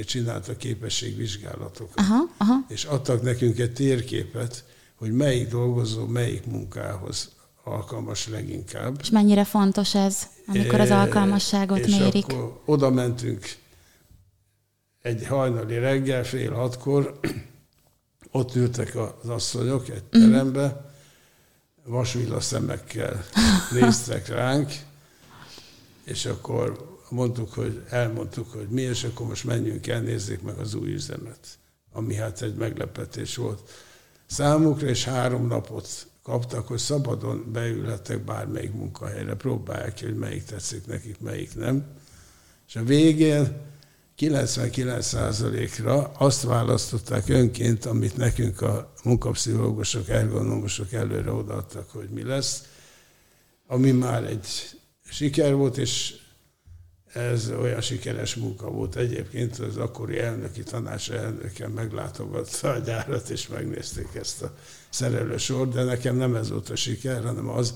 csináltak 0.05 0.57
képességvizsgálatokat. 0.57 1.99
Aha, 1.99 2.35
aha. 2.39 2.55
És 2.69 2.85
adtak 2.85 3.23
nekünk 3.23 3.59
egy 3.59 3.73
térképet, 3.73 4.65
hogy 4.95 5.13
melyik 5.13 5.49
dolgozó 5.49 6.07
melyik 6.07 6.47
munkához 6.47 7.31
alkalmas 7.65 8.29
leginkább. 8.29 8.97
És 9.01 9.11
mennyire 9.11 9.45
fontos 9.45 9.95
ez, 9.95 10.27
amikor 10.47 10.81
az 10.81 10.91
eh, 10.91 11.01
alkalmasságot 11.01 11.79
és 11.79 11.97
mérik? 11.97 12.25
Akkor 12.25 12.61
oda 12.65 12.91
mentünk 12.91 13.57
egy 15.03 15.27
hajnali 15.27 15.79
reggel, 15.79 16.25
fél 16.25 16.53
hatkor, 16.53 17.19
ott 18.31 18.55
ültek 18.55 18.97
az 18.97 19.29
asszonyok 19.29 19.89
egy 19.89 20.03
mhm. 20.11 20.31
terembe, 20.31 20.88
vasvilla 21.89 22.41
szemekkel 22.41 23.25
néztek 23.73 24.29
ránk, 24.29 24.73
és 26.05 26.27
akkor 26.27 26.97
mondtuk, 27.11 27.53
hogy 27.53 27.83
elmondtuk, 27.89 28.53
hogy 28.53 28.69
mi, 28.69 28.81
és 28.81 29.05
akkor 29.05 29.27
most 29.27 29.45
menjünk 29.45 29.87
el, 29.87 30.01
nézzék 30.01 30.43
meg 30.43 30.59
az 30.59 30.75
új 30.75 30.93
üzemet, 30.93 31.59
ami 31.93 32.15
hát 32.15 32.43
egy 32.43 32.55
meglepetés 32.55 33.37
volt 33.37 33.71
számukra, 34.27 34.89
és 34.89 35.05
három 35.05 35.47
napot 35.47 36.07
kaptak, 36.23 36.67
hogy 36.67 36.79
szabadon 36.79 37.53
beülhettek 37.53 38.25
bármelyik 38.25 38.73
munkahelyre, 38.73 39.35
próbálják 39.35 39.95
ki, 39.95 40.05
hogy 40.05 40.17
melyik 40.17 40.45
tetszik 40.45 40.87
nekik, 40.87 41.21
melyik 41.21 41.55
nem. 41.57 41.85
És 42.69 42.77
a 42.77 42.85
végén 42.85 43.61
99%-ra 44.19 46.13
azt 46.13 46.43
választották 46.43 47.29
önként, 47.29 47.85
amit 47.85 48.17
nekünk 48.17 48.61
a 48.61 48.93
munkapszichológusok, 49.05 50.09
ergonomosok 50.09 50.93
előre 50.93 51.33
odaadtak, 51.33 51.91
hogy 51.91 52.09
mi 52.09 52.23
lesz, 52.23 52.63
ami 53.67 53.91
már 53.91 54.25
egy 54.25 54.47
siker 55.05 55.55
volt, 55.55 55.77
és 55.77 56.15
ez 57.13 57.51
olyan 57.51 57.81
sikeres 57.81 58.35
munka 58.35 58.71
volt. 58.71 58.97
Egyébként 58.97 59.59
az 59.59 59.77
akkori 59.77 60.19
elnöki 60.19 60.63
tanács 60.63 61.11
elnöke 61.11 61.69
meglátogatta 61.69 62.71
a 62.71 62.79
gyárat, 62.79 63.29
és 63.29 63.49
megnézték 63.49 64.09
ezt 64.15 64.43
a 64.43 64.55
szerelősort, 64.91 65.73
de 65.73 65.85
nekem 65.85 66.17
nem 66.17 66.35
ez 66.35 66.51
volt 66.51 66.71
a 66.71 66.77
siker, 66.77 67.25
hanem 67.25 67.49
az, 67.49 67.75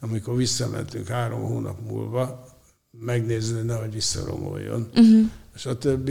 amikor 0.00 0.36
visszamentünk 0.36 1.08
három 1.08 1.42
hónap 1.42 1.80
múlva, 1.80 2.49
megnézni, 2.90 3.60
nehogy 3.60 3.92
visszaromoljon. 3.92 4.90
Uh-huh 4.94 5.30
stb., 5.60 6.10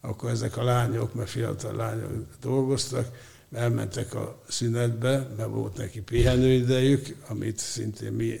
akkor 0.00 0.30
ezek 0.30 0.56
a 0.56 0.64
lányok, 0.64 1.14
mert 1.14 1.30
fiatal 1.30 1.76
lányok 1.76 2.10
dolgoztak, 2.40 3.34
elmentek 3.52 4.14
a 4.14 4.42
szünetbe, 4.48 5.28
mert 5.36 5.48
volt 5.48 5.76
neki 5.76 6.00
pihenőidejük, 6.00 7.16
amit 7.28 7.58
szintén 7.58 8.12
mi 8.12 8.40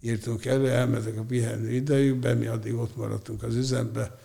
írtunk 0.00 0.44
elő, 0.44 0.70
elmentek 0.70 1.18
a 1.18 1.22
pihenő 1.22 1.70
idejükbe, 1.70 2.34
mi 2.34 2.46
addig 2.46 2.74
ott 2.74 2.96
maradtunk 2.96 3.42
az 3.42 3.54
üzembe, 3.54 4.18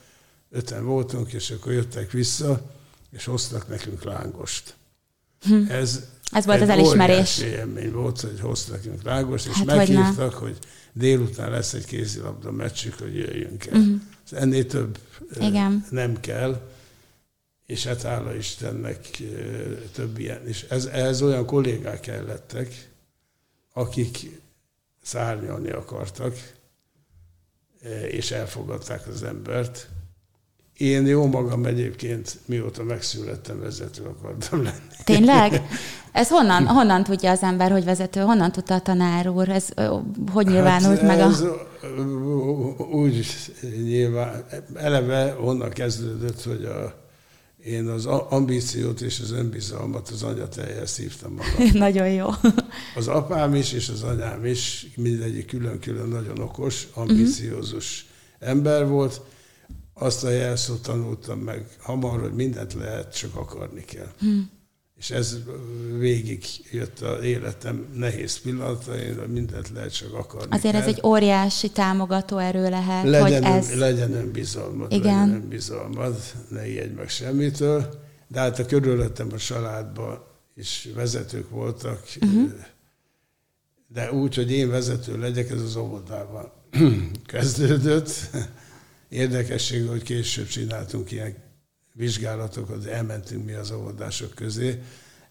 öten 0.50 0.86
voltunk, 0.86 1.34
és 1.34 1.52
akkor 1.52 1.72
jöttek 1.72 2.12
vissza, 2.12 2.72
és 3.10 3.26
hoztak 3.26 3.68
nekünk 3.68 4.04
lángost. 4.04 4.76
Hm. 5.42 5.64
Ez, 5.70 6.10
Ez 6.32 6.46
volt 6.46 6.62
az 6.62 6.70
elismerés. 6.70 7.40
élmény 7.40 7.92
volt, 7.92 8.20
hogy 8.20 8.40
hoztak 8.40 8.76
nekünk 8.76 9.04
lángost, 9.04 9.46
és 9.48 9.54
hát 9.54 9.66
meghívtak, 9.66 10.34
hogy, 10.34 10.48
hogy 10.50 10.58
délután 10.94 11.52
lesz 11.52 11.74
egy 11.74 11.86
kézilabda 11.86 12.52
meccsük, 12.52 13.00
hogy 13.00 13.16
jöjjünk 13.16 13.66
el. 13.66 13.80
Uh-huh. 13.80 14.02
Ennél 14.32 14.66
több 14.66 14.98
Igen. 15.40 15.86
nem 15.90 16.20
kell, 16.20 16.62
és 17.66 17.86
hát 17.86 18.02
hála 18.02 18.36
Istennek 18.36 19.22
több 19.94 20.20
ilyen. 20.20 20.48
És 20.48 20.66
ez, 20.70 20.86
ez 20.86 21.22
olyan 21.22 21.46
kollégák 21.46 22.00
kellettek, 22.00 22.90
akik 23.74 24.42
szárnyalni 25.04 25.70
akartak, 25.70 26.54
és 28.08 28.32
elfogadták 28.32 29.08
az 29.08 29.24
embert. 29.24 29.90
Én 30.78 31.06
jó 31.06 31.26
magam 31.26 31.66
egyébként, 31.66 32.38
mióta 32.46 32.84
megszülettem, 32.84 33.60
vezető 33.60 34.04
akartam 34.04 34.64
lenni. 34.64 34.78
Tényleg? 35.04 35.62
Ez 36.12 36.30
honnan, 36.30 36.68
honnan 36.78 37.04
tudja 37.04 37.32
az 37.32 37.42
ember, 37.42 37.72
hogy 37.72 37.84
vezető? 37.84 38.20
Honnan 38.20 38.52
tudta 38.52 38.74
a 38.74 38.80
tanár 38.80 39.28
úr? 39.28 39.50
Ez 39.50 39.68
hogy 40.32 40.46
nyilvánult 40.46 41.00
hát 41.00 41.08
meg 41.08 41.20
a... 41.20 41.32
Úgy 42.92 43.26
nyilván, 43.84 44.46
eleve 44.74 45.36
onnan 45.42 45.70
kezdődött, 45.70 46.44
hogy 46.44 46.64
a, 46.64 47.06
én 47.64 47.88
az 47.88 48.06
ambíciót 48.30 49.02
és 49.02 49.20
az 49.20 49.32
önbizalmat 49.32 50.10
az 50.10 50.24
anyateljes 50.24 50.90
szívtam 50.90 51.34
magam. 51.34 51.72
Nagyon 51.88 52.10
jó. 52.10 52.28
Az 52.96 53.08
apám 53.08 53.56
is 53.56 53.74
és 53.74 53.90
az 53.90 54.04
anyám 54.04 54.46
is, 54.46 54.88
mindegyik 54.96 55.46
külön-külön 55.46 56.08
nagyon 56.08 56.40
okos, 56.40 56.88
ambiciózus 56.94 58.06
uh-huh. 58.40 58.50
ember 58.50 58.88
volt. 58.88 59.22
Azt 59.98 60.24
a 60.24 60.30
jelszót 60.30 60.82
tanultam 60.82 61.40
meg 61.40 61.66
hamar, 61.80 62.20
hogy 62.20 62.34
mindent 62.34 62.74
lehet, 62.74 63.18
csak 63.18 63.36
akarni 63.36 63.86
kell. 63.86 64.12
Uh-huh 64.22 64.46
és 64.98 65.12
ez 65.12 65.38
végig 65.98 66.44
jött 66.72 67.00
az 67.00 67.24
életem 67.24 67.86
nehéz 67.94 68.38
pillanatain, 68.38 69.16
mindent 69.16 69.70
lehet 69.70 69.94
csak 69.94 70.14
akarni 70.14 70.56
Azért 70.56 70.74
kell. 70.74 70.82
ez 70.82 70.88
egy 70.88 71.02
óriási 71.04 71.70
támogató 71.70 72.38
erő 72.38 72.70
lehet, 72.70 73.04
legyen, 73.04 73.44
hogy 73.44 73.58
ez... 73.58 73.76
Legyen 73.76 74.14
önbizalmad, 74.14 74.92
Igen. 74.92 75.20
legyen 75.20 75.42
önbizalmad, 75.42 76.16
ne 76.50 76.68
ijedj 76.68 76.94
meg 76.94 77.10
semmitől. 77.10 78.04
De 78.28 78.40
hát 78.40 78.60
a 78.60 78.66
körülöttem 78.66 79.28
a 79.32 79.38
családban 79.38 80.24
is 80.56 80.90
vezetők 80.96 81.50
voltak, 81.50 82.04
uh-huh. 82.22 82.52
de 83.88 84.12
úgy, 84.12 84.36
hogy 84.36 84.52
én 84.52 84.70
vezető 84.70 85.18
legyek, 85.18 85.50
ez 85.50 85.62
az 85.62 85.76
óvodában 85.76 86.52
kezdődött. 87.26 88.30
Érdekesség, 89.10 89.88
hogy 89.88 90.04
később 90.04 90.48
csináltunk 90.48 91.12
ilyen 91.12 91.36
vizsgálatokat, 91.94 92.86
elmentünk 92.86 93.46
mi 93.46 93.54
az 93.54 93.72
óvodások 93.72 94.34
közé, 94.34 94.82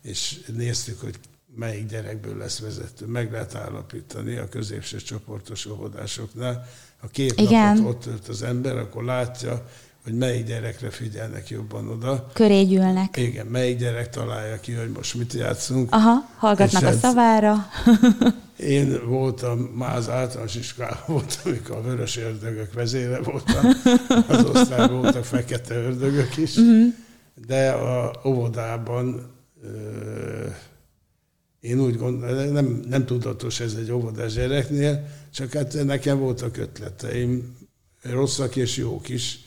és 0.02 0.40
néztük, 0.56 1.00
hogy 1.00 1.18
melyik 1.56 1.86
gyerekből 1.86 2.36
lesz 2.36 2.58
vezető. 2.58 3.06
Meg 3.06 3.32
lehet 3.32 3.54
állapítani 3.54 4.36
a 4.36 4.48
középső 4.48 4.96
csoportos 4.96 5.66
óvodásoknál. 5.66 6.68
Ha 7.00 7.06
két 7.06 7.40
Igen. 7.40 7.76
napot 7.76 7.94
ott 7.94 8.02
tölt 8.02 8.28
az 8.28 8.42
ember, 8.42 8.76
akkor 8.76 9.04
látja, 9.04 9.66
hogy 10.04 10.14
melyik 10.14 10.46
gyerekre 10.46 10.90
figyelnek 10.90 11.48
jobban 11.48 11.88
oda. 11.88 12.30
Köré 12.32 12.62
gyűlnek. 12.62 13.16
Igen, 13.16 13.46
melyik 13.46 13.78
gyerek 13.78 14.10
találja 14.10 14.60
ki, 14.60 14.72
hogy 14.72 14.90
most 14.90 15.14
mit 15.14 15.32
játszunk. 15.32 15.92
Aha, 15.92 16.28
hallgatnak 16.36 16.82
a 16.82 16.92
szavára. 16.92 17.54
Én 18.56 19.06
voltam, 19.06 19.58
már 19.58 19.96
az 19.96 20.08
általános 20.08 20.54
iskolában 20.54 21.04
voltam, 21.14 21.40
amikor 21.44 21.76
a 21.76 21.82
vörös 21.82 22.16
ördögök 22.16 22.72
vezére 22.72 23.20
voltam. 23.20 23.70
Az 24.28 24.44
osztályban 24.44 25.00
voltak 25.00 25.24
fekete 25.24 25.74
ördögök 25.74 26.36
is. 26.36 26.56
Uh-huh. 26.56 26.94
De 27.46 27.70
a 27.70 28.20
óvodában 28.24 29.32
én 31.60 31.80
úgy 31.80 31.96
gondolom, 31.96 32.52
nem, 32.52 32.82
nem 32.88 33.06
tudatos 33.06 33.60
ez 33.60 33.74
egy 33.74 33.92
óvodás 33.92 34.32
gyereknél, 34.32 35.06
csak 35.32 35.52
hát 35.52 35.84
nekem 35.84 36.18
voltak 36.18 36.56
ötleteim, 36.56 37.56
rosszak 38.02 38.56
és 38.56 38.76
jók 38.76 39.08
is 39.08 39.43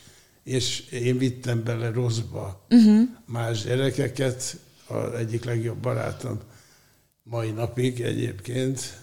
és 0.48 0.90
én 0.90 1.18
vittem 1.18 1.64
bele 1.64 1.90
rosszba 1.90 2.66
uh-huh. 2.70 3.08
más 3.26 3.62
gyerekeket, 3.62 4.58
az 4.86 5.12
egyik 5.12 5.44
legjobb 5.44 5.78
barátom 5.78 6.40
mai 7.22 7.50
napig 7.50 8.00
egyébként, 8.00 9.02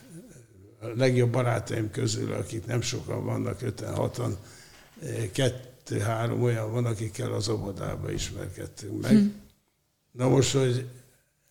a 0.80 0.86
legjobb 0.96 1.32
barátaim 1.32 1.92
közül, 1.92 2.34
akik 2.34 2.66
nem 2.66 2.82
sokan 2.82 3.26
vannak, 3.26 3.60
56-an, 3.62 4.32
kettő-három 5.32 6.44
olyan 6.44 6.72
van, 6.72 6.86
akikkel 6.86 7.34
az 7.34 7.50
óvodába 7.50 8.12
ismerkedtünk 8.12 9.02
meg. 9.02 9.12
Hm. 9.12 9.26
Na 10.12 10.30
most, 10.30 10.52
hogy 10.52 10.86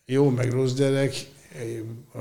jó 0.05 0.29
meg 0.29 0.51
rossz 0.51 0.73
gyerek, 0.73 1.13
a 2.13 2.19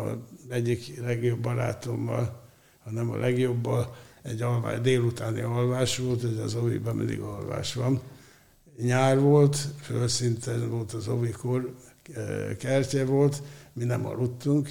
egyik 0.48 1.00
legjobb 1.00 1.40
barátommal, 1.40 2.48
ha 2.84 2.90
nem 2.90 3.10
a 3.10 3.16
legjobbal, 3.16 3.96
egy 4.24 4.42
alvás, 4.42 4.80
délutáni 4.80 5.40
alvás 5.40 5.98
volt, 5.98 6.20
hogy 6.20 6.38
az 6.38 6.54
oviban 6.54 6.96
mindig 6.96 7.20
alvás 7.20 7.74
van. 7.74 8.00
Nyár 8.76 9.20
volt, 9.20 9.56
fölszinten 9.80 10.70
volt 10.70 10.92
az 10.92 11.08
ovikor, 11.08 11.74
kertje 12.58 13.04
volt, 13.04 13.42
mi 13.72 13.84
nem 13.84 14.06
aludtunk, 14.06 14.70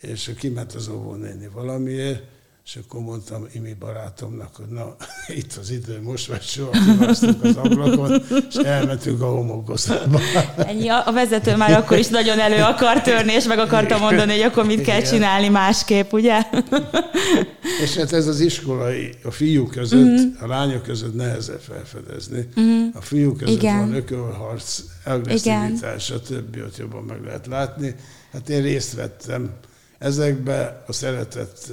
és 0.00 0.32
kiment 0.38 0.72
az 0.72 0.88
óvónéni 0.88 1.48
valamiért, 1.48 2.24
és 2.64 2.78
akkor 2.84 3.00
mondtam 3.00 3.46
Imi 3.52 3.74
barátomnak, 3.78 4.56
hogy 4.56 4.66
na, 4.68 4.96
itt 5.40 5.52
az 5.60 5.70
idő, 5.70 6.00
most 6.02 6.26
vagy 6.26 6.42
soha 6.42 6.70
kivasztunk 6.70 7.44
az 7.44 7.56
ablakon, 7.56 8.22
és 8.48 8.54
elmentünk 8.54 9.20
a 9.20 9.26
homokozába. 9.26 10.20
Ennyi, 10.56 10.88
a 10.88 11.10
vezető 11.12 11.56
már 11.56 11.72
akkor 11.72 11.98
is 11.98 12.08
nagyon 12.08 12.38
elő 12.38 12.62
akar 12.62 13.00
törni, 13.00 13.32
és 13.32 13.44
meg 13.44 13.58
akarta 13.58 13.98
mondani, 13.98 14.32
hogy 14.32 14.40
akkor 14.40 14.64
mit 14.64 14.82
kell 14.82 15.02
csinálni 15.02 15.48
másképp, 15.48 16.12
ugye? 16.12 16.42
És 17.82 17.96
hát 17.96 18.12
ez 18.12 18.26
az 18.26 18.40
iskolai, 18.40 19.14
a 19.24 19.30
fiúk 19.30 19.70
között, 19.70 19.98
mm-hmm. 19.98 20.34
a 20.40 20.46
lányok 20.46 20.82
között 20.82 21.14
nehezebb 21.14 21.60
felfedezni. 21.60 22.48
Mm-hmm. 22.60 22.88
A 22.94 23.00
fiúk 23.00 23.36
között 23.36 23.54
Igen. 23.54 23.78
van 23.78 23.94
ökölharc, 23.94 24.80
agresszivitás, 25.04 26.10
a 26.10 26.20
többi 26.20 26.62
ott 26.62 26.76
jobban 26.76 27.02
meg 27.02 27.24
lehet 27.24 27.46
látni. 27.46 27.94
Hát 28.32 28.48
én 28.48 28.62
részt 28.62 28.94
vettem 28.94 29.50
ezekbe 29.98 30.82
a 30.86 30.92
szeretett 30.92 31.72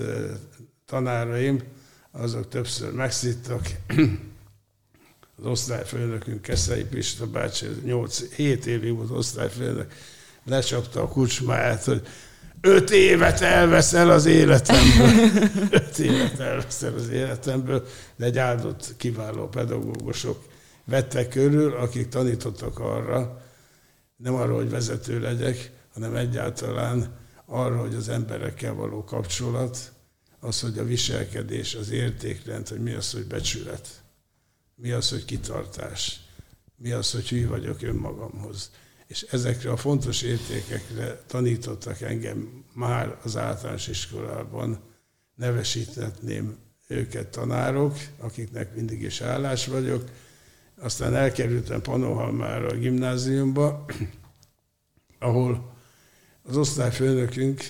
tanáraim, 0.90 1.64
azok 2.12 2.48
többször 2.48 2.92
megszittak. 2.92 3.68
Az 5.38 5.46
osztályfőnökünk, 5.46 6.42
Keszei 6.42 6.84
Pista 6.84 7.28
bácsi, 7.28 7.66
8, 7.84 8.34
7 8.36 8.66
évig 8.66 8.96
volt 8.96 9.10
osztályfőnök, 9.12 9.94
lecsapta 10.44 11.02
a 11.02 11.08
kucsmáját, 11.08 11.84
hogy 11.84 12.08
öt 12.62 12.90
évet 12.90 13.42
elveszel 13.42 14.10
az 14.10 14.26
életemből. 14.26 15.32
öt 15.80 16.00
évet 16.00 16.40
elveszel 16.40 16.94
az 16.94 17.10
életemből, 17.10 17.88
de 18.16 18.26
egy 18.26 18.38
áldott, 18.38 18.94
kiváló 18.98 19.48
pedagógusok 19.48 20.44
vettek 20.86 21.30
körül, 21.30 21.74
akik 21.74 22.10
tanítottak 22.10 22.80
arra, 22.80 23.42
nem 24.18 24.34
arra, 24.34 24.56
hogy 24.56 24.70
vezető 24.70 25.20
legyek, 25.20 25.72
hanem 25.94 26.16
egyáltalán 26.16 27.18
arra, 27.46 27.78
hogy 27.78 27.96
az 27.96 28.10
emberekkel 28.10 28.74
való 28.74 29.04
kapcsolat, 29.04 29.92
az, 30.40 30.60
hogy 30.60 30.78
a 30.78 30.84
viselkedés, 30.84 31.76
az 31.76 31.90
értékrend, 31.90 32.68
hogy 32.68 32.82
mi 32.82 32.92
az, 32.92 33.12
hogy 33.12 33.26
becsület, 33.26 34.04
mi 34.76 34.92
az, 34.92 35.10
hogy 35.10 35.26
kitartás, 35.26 36.20
mi 36.76 36.92
az, 36.92 37.12
hogy 37.12 37.30
hű 37.30 37.48
vagyok 37.48 37.82
önmagamhoz. 37.82 38.72
És 39.08 39.22
ezekre 39.22 39.72
a 39.72 39.78
fontos 39.78 40.22
értékekre 40.22 41.24
tanítottak 41.28 42.02
engem 42.02 42.64
már 42.74 43.20
az 43.24 43.38
általános 43.38 43.88
iskolában, 43.88 44.80
nevesítetném 45.36 46.58
őket 46.88 47.28
tanárok, 47.28 47.98
akiknek 48.18 48.76
mindig 48.76 49.02
is 49.02 49.22
állás 49.22 49.68
vagyok. 49.68 50.10
Aztán 50.80 51.16
elkerültem 51.16 51.82
Panohalmára 51.82 52.68
a 52.68 52.78
gimnáziumba, 52.78 53.86
ahol 55.20 55.74
az 56.44 56.58
osztályfőnökünk 56.58 57.64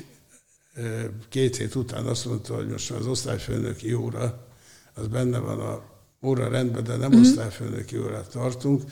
két 1.29 1.55
hét 1.55 1.75
után 1.75 2.05
azt 2.05 2.25
mondta, 2.25 2.55
hogy 2.55 2.67
most 2.67 2.89
már 2.89 3.00
az 3.00 3.07
osztályfőnöki 3.07 3.93
óra, 3.93 4.48
az 4.93 5.07
benne 5.07 5.38
van 5.38 5.59
a 5.59 5.83
óra 6.21 6.50
rendben, 6.50 6.83
de 6.83 6.95
nem 6.95 7.09
mm-hmm. 7.09 7.21
osztályfőnöki 7.21 7.98
órát 7.98 8.29
tartunk, 8.29 8.83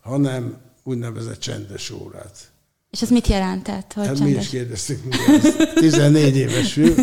hanem 0.00 0.56
úgynevezett 0.82 1.38
csendes 1.38 1.90
órát. 1.90 2.50
És 2.90 3.02
ez 3.02 3.10
mit 3.10 3.26
jelentett? 3.26 3.92
Hogy 3.92 4.06
hát 4.06 4.16
csendes? 4.16 4.34
mi 4.34 4.40
is 4.40 4.48
kérdeztük, 4.48 5.00
14 5.74 6.36
éves 6.36 6.72
fiú. 6.72 6.94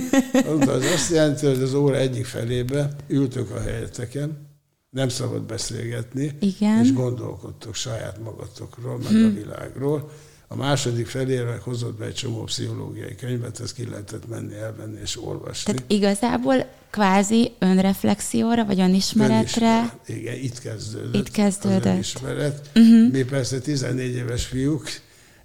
Az 0.60 0.86
azt 0.94 1.12
jelenti, 1.12 1.46
hogy 1.46 1.62
az 1.62 1.74
óra 1.74 1.96
egyik 1.96 2.26
felébe 2.26 2.96
ültök 3.08 3.52
a 3.52 3.60
helyeteken, 3.60 4.48
nem 4.90 5.10
szabad 5.10 5.42
beszélgetni, 5.42 6.38
Igen. 6.40 6.84
és 6.84 6.94
gondolkodtok 6.94 7.76
saját 7.76 8.20
magatokról, 8.24 8.98
meg 8.98 9.08
hmm. 9.08 9.26
a 9.26 9.30
világról 9.30 10.12
a 10.52 10.56
második 10.56 11.08
felére 11.08 11.60
hozott 11.64 11.98
be 11.98 12.06
egy 12.06 12.14
csomó 12.14 12.44
pszichológiai 12.44 13.16
könyvet, 13.16 13.60
ezt 13.60 13.74
ki 13.74 13.88
lehetett 13.90 14.28
menni, 14.28 14.56
elvenni 14.56 15.00
és 15.04 15.24
olvasni. 15.24 15.74
Tehát 15.74 15.92
igazából 15.92 16.66
kvázi 16.90 17.52
önreflexióra, 17.60 18.66
vagy 18.66 18.80
önismeretre? 18.80 19.38
Önismeret. 19.38 20.00
Igen, 20.06 20.36
itt 20.36 20.60
kezdődött. 20.60 21.16
Itt 21.16 21.32
kezdődött. 21.32 21.86
Az 21.86 21.92
önismeret. 21.92 22.70
Uh-huh. 22.76 23.12
Mi 23.12 23.24
persze 23.24 23.60
14 23.60 24.16
éves 24.16 24.46
fiúk, 24.46 24.88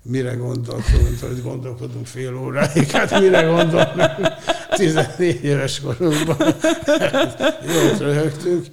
mire 0.03 0.35
gondolkodunk, 0.35 1.21
hogy 1.21 1.43
gondolkodunk 1.43 2.07
fél 2.07 2.37
óráig, 2.37 2.91
hát 2.91 3.21
mire 3.21 3.43
gondolunk 3.43 4.23
14 4.71 5.45
éves 5.45 5.81
korunkban. 5.81 6.37
Jót 7.75 7.99
röhögtünk, 7.99 8.67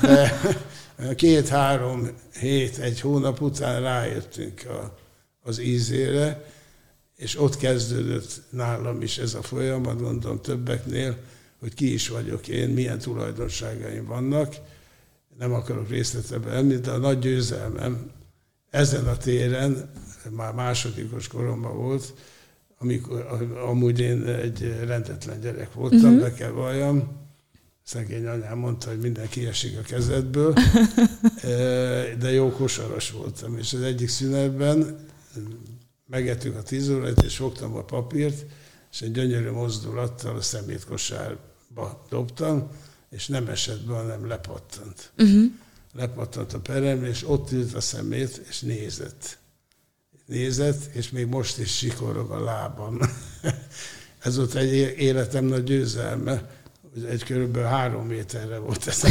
de 0.00 0.38
két-három 1.16 2.08
hét, 2.40 2.78
egy 2.78 3.00
hónap 3.00 3.40
után 3.40 3.82
rájöttünk 3.82 4.62
a 4.68 5.00
az 5.42 5.60
ízére, 5.60 6.44
és 7.16 7.40
ott 7.40 7.56
kezdődött 7.56 8.42
nálam 8.50 9.02
is 9.02 9.18
ez 9.18 9.34
a 9.34 9.42
folyamat, 9.42 10.00
mondom 10.00 10.40
többeknél, 10.40 11.16
hogy 11.58 11.74
ki 11.74 11.92
is 11.92 12.08
vagyok 12.08 12.48
én, 12.48 12.68
milyen 12.68 12.98
tulajdonságaim 12.98 14.06
vannak. 14.06 14.54
Nem 15.38 15.52
akarok 15.52 15.88
részletebe 15.88 16.50
elmenni, 16.50 16.76
de 16.80 16.90
a 16.90 16.96
nagy 16.96 17.18
győzelmem 17.18 18.10
ezen 18.70 19.06
a 19.06 19.16
téren, 19.16 19.90
már 20.30 20.54
másodikos 20.54 21.28
koromban 21.28 21.76
volt, 21.76 22.14
amikor 22.78 23.26
amúgy 23.66 24.00
én 24.00 24.24
egy 24.24 24.76
rendetlen 24.84 25.40
gyerek 25.40 25.72
voltam, 25.72 25.98
uh-huh. 25.98 26.20
be 26.20 26.32
kell 26.32 26.50
valljam, 26.50 27.22
szegény 27.84 28.26
anyám 28.26 28.58
mondta, 28.58 28.88
hogy 28.88 28.98
minden 28.98 29.28
kiesik 29.28 29.78
a 29.78 29.82
kezedből, 29.82 30.54
de 32.22 32.32
jó 32.32 32.50
kosaras 32.50 33.10
voltam, 33.10 33.58
és 33.58 33.72
az 33.72 33.80
egyik 33.82 34.08
szünetben 34.08 35.06
megettük 36.12 36.56
a 36.56 36.62
tíz 36.62 36.88
órát, 36.88 37.22
és 37.22 37.36
fogtam 37.36 37.76
a 37.76 37.84
papírt, 37.84 38.44
és 38.92 39.00
egy 39.00 39.12
gyönyörű 39.12 39.50
mozdulattal 39.50 40.36
a 40.36 40.40
szemétkosárba 40.40 42.06
dobtam, 42.08 42.70
és 43.10 43.26
nem 43.26 43.48
esett 43.48 43.80
be, 43.80 43.94
hanem 43.94 44.26
lepattant. 44.26 45.12
Uh-huh. 45.18 45.44
Lepattant 45.92 46.52
a 46.52 46.60
peremre, 46.60 47.08
és 47.08 47.28
ott 47.28 47.52
ült 47.52 47.74
a 47.74 47.80
szemét, 47.80 48.42
és 48.48 48.60
nézett. 48.60 49.38
Nézett, 50.26 50.94
és 50.94 51.10
még 51.10 51.26
most 51.26 51.58
is 51.58 51.76
sikorog 51.76 52.30
a 52.30 52.44
lábam. 52.44 52.98
Ez 54.24 54.36
volt 54.36 54.54
egy 54.54 54.72
életem 54.98 55.44
nagy 55.44 55.64
győzelme, 55.64 56.50
hogy 56.92 57.04
egy 57.04 57.24
körülbelül 57.24 57.68
három 57.68 58.06
méterre 58.06 58.58
volt 58.58 58.86
ez 58.86 59.04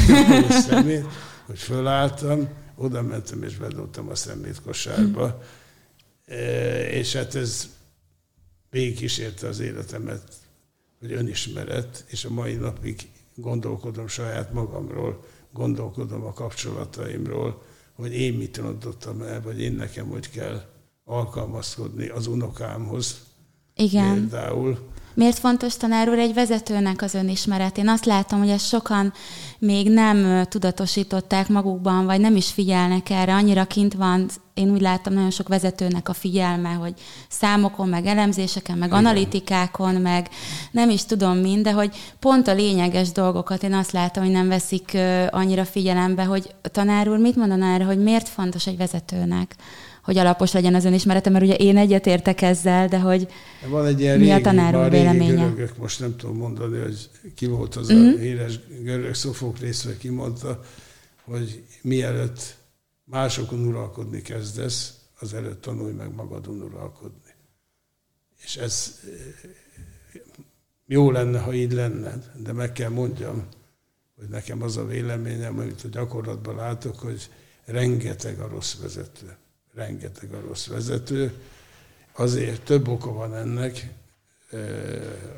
a 0.50 0.52
szemét, 0.52 1.06
hogy 1.46 1.60
fölálltam, 1.60 2.50
oda 2.76 3.02
mentem 3.02 3.44
és 3.44 3.58
bedobtam 3.58 4.10
a 4.10 4.16
szemétkosárba. 4.16 5.26
Uh-huh 5.26 5.44
és 6.92 7.14
hát 7.14 7.36
ez 7.36 7.70
végigkísérte 8.70 9.48
az 9.48 9.60
életemet, 9.60 10.22
hogy 11.00 11.12
önismeret, 11.12 12.04
és 12.08 12.26
a 12.26 12.30
mai 12.30 12.54
napig 12.54 13.10
gondolkodom 13.36 14.08
saját 14.08 14.54
magamról, 14.54 15.24
gondolkodom 15.54 16.24
a 16.24 16.34
kapcsolataimról, 16.34 17.62
hogy 17.96 18.14
én 18.14 18.34
mit 18.34 18.58
rontottam 18.58 19.22
el, 19.22 19.42
vagy 19.42 19.62
én 19.62 19.74
nekem 19.74 20.08
hogy 20.08 20.30
kell 20.30 20.62
alkalmazkodni 21.04 22.08
az 22.08 22.28
unokámhoz. 22.28 23.20
Igen. 23.76 24.14
Például. 24.14 24.90
Miért 25.14 25.38
fontos 25.38 25.78
tanár 25.78 26.10
úr 26.10 26.18
egy 26.18 26.34
vezetőnek 26.34 27.02
az 27.02 27.14
önismeret? 27.14 27.78
Én 27.78 27.88
azt 27.88 28.06
látom, 28.06 28.40
hogy 28.40 28.50
ezt 28.50 28.68
sokan 28.68 29.14
még 29.60 29.90
nem 29.90 30.46
tudatosították 30.50 31.48
magukban, 31.48 32.06
vagy 32.06 32.20
nem 32.20 32.36
is 32.36 32.52
figyelnek 32.52 33.10
erre. 33.10 33.34
Annyira 33.34 33.66
kint 33.66 33.94
van, 33.94 34.30
én 34.62 34.72
úgy 34.72 34.82
láttam 34.82 35.14
nagyon 35.14 35.32
sok 35.32 35.48
vezetőnek 35.48 36.10
a 36.10 36.14
figyelme, 36.14 36.70
hogy 36.70 36.94
számokon, 37.30 37.90
meg 37.90 38.06
elemzéseken, 38.06 38.78
meg 38.78 38.88
Igen. 38.88 39.00
analitikákon, 39.00 39.96
meg 39.96 40.30
nem 40.72 40.90
is 40.90 41.06
tudom 41.06 41.38
mind, 41.38 41.64
de 41.64 41.72
hogy 41.72 41.96
pont 42.20 42.48
a 42.48 42.54
lényeges 42.54 43.12
dolgokat 43.12 43.64
én 43.64 43.74
azt 43.74 43.92
látom, 43.92 44.24
hogy 44.24 44.34
nem 44.34 44.48
veszik 44.48 44.98
annyira 45.30 45.66
figyelembe, 45.66 46.24
hogy 46.24 46.56
tanár 46.62 47.10
úr 47.10 47.18
mit 47.18 47.36
mondaná 47.36 47.74
erre, 47.74 47.84
hogy 47.84 48.04
miért 48.04 48.30
fontos 48.30 48.68
egy 48.68 48.78
vezetőnek? 48.78 49.56
hogy 50.04 50.18
alapos 50.18 50.52
legyen 50.52 50.76
az 50.76 50.86
önismerete, 50.86 51.30
mert 51.30 51.44
ugye 51.44 51.56
én 51.56 51.78
egyetértek 51.78 52.42
ezzel, 52.42 52.88
de 52.88 53.00
hogy 53.00 53.28
Van 53.70 53.86
egy 53.86 54.00
ilyen 54.00 54.18
mi 54.18 54.24
régi, 54.24 54.36
a 54.36 54.42
tanár 54.42 54.90
véleménye? 54.90 55.34
Görögök, 55.34 55.78
most 55.78 56.00
nem 56.00 56.16
tudom 56.16 56.38
mondani, 56.38 56.80
hogy 56.80 57.10
ki 57.36 57.46
volt 57.46 57.76
az 57.76 57.90
uh-huh. 57.90 58.08
a 58.08 58.10
mhm. 58.10 58.20
híres 58.20 58.60
görög 58.84 59.14
Szofoklész, 59.14 59.84
vagy 59.84 59.98
ki 59.98 60.10
mondta, 60.10 60.60
hogy 61.24 61.64
mielőtt 61.82 62.56
másokon 63.12 63.68
uralkodni 63.68 64.22
kezdesz, 64.22 65.00
az 65.20 65.34
előtt 65.34 65.62
tanulj 65.62 65.94
meg 65.94 66.14
magadon 66.14 66.62
uralkodni. 66.62 67.34
És 68.44 68.56
ez 68.56 69.00
jó 70.86 71.12
lenne, 71.12 71.40
ha 71.40 71.54
így 71.54 71.72
lenne, 71.72 72.34
de 72.44 72.54
meg 72.54 72.72
kell 72.72 72.90
mondjam, 72.90 73.48
hogy 74.16 74.28
nekem 74.28 74.62
az 74.62 74.78
a 74.78 74.86
véleményem, 74.86 75.60
amit 75.60 75.84
a 75.84 75.88
gyakorlatban 75.88 76.56
látok, 76.56 77.00
hogy 77.00 77.30
rengeteg 77.66 78.40
a 78.40 78.48
rossz 78.48 78.76
vezető. 78.76 79.36
Rengeteg 79.74 80.34
a 80.34 80.40
rossz 80.40 80.68
vezető. 80.68 81.34
Azért 82.14 82.62
több 82.64 82.88
oka 82.88 83.12
van 83.12 83.36
ennek, 83.36 83.94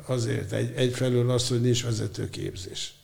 azért 0.06 0.52
egy, 0.52 0.72
egyfelől 0.74 1.30
az, 1.30 1.48
hogy 1.48 1.60
nincs 1.60 1.84
vezetőképzés. 1.84 2.94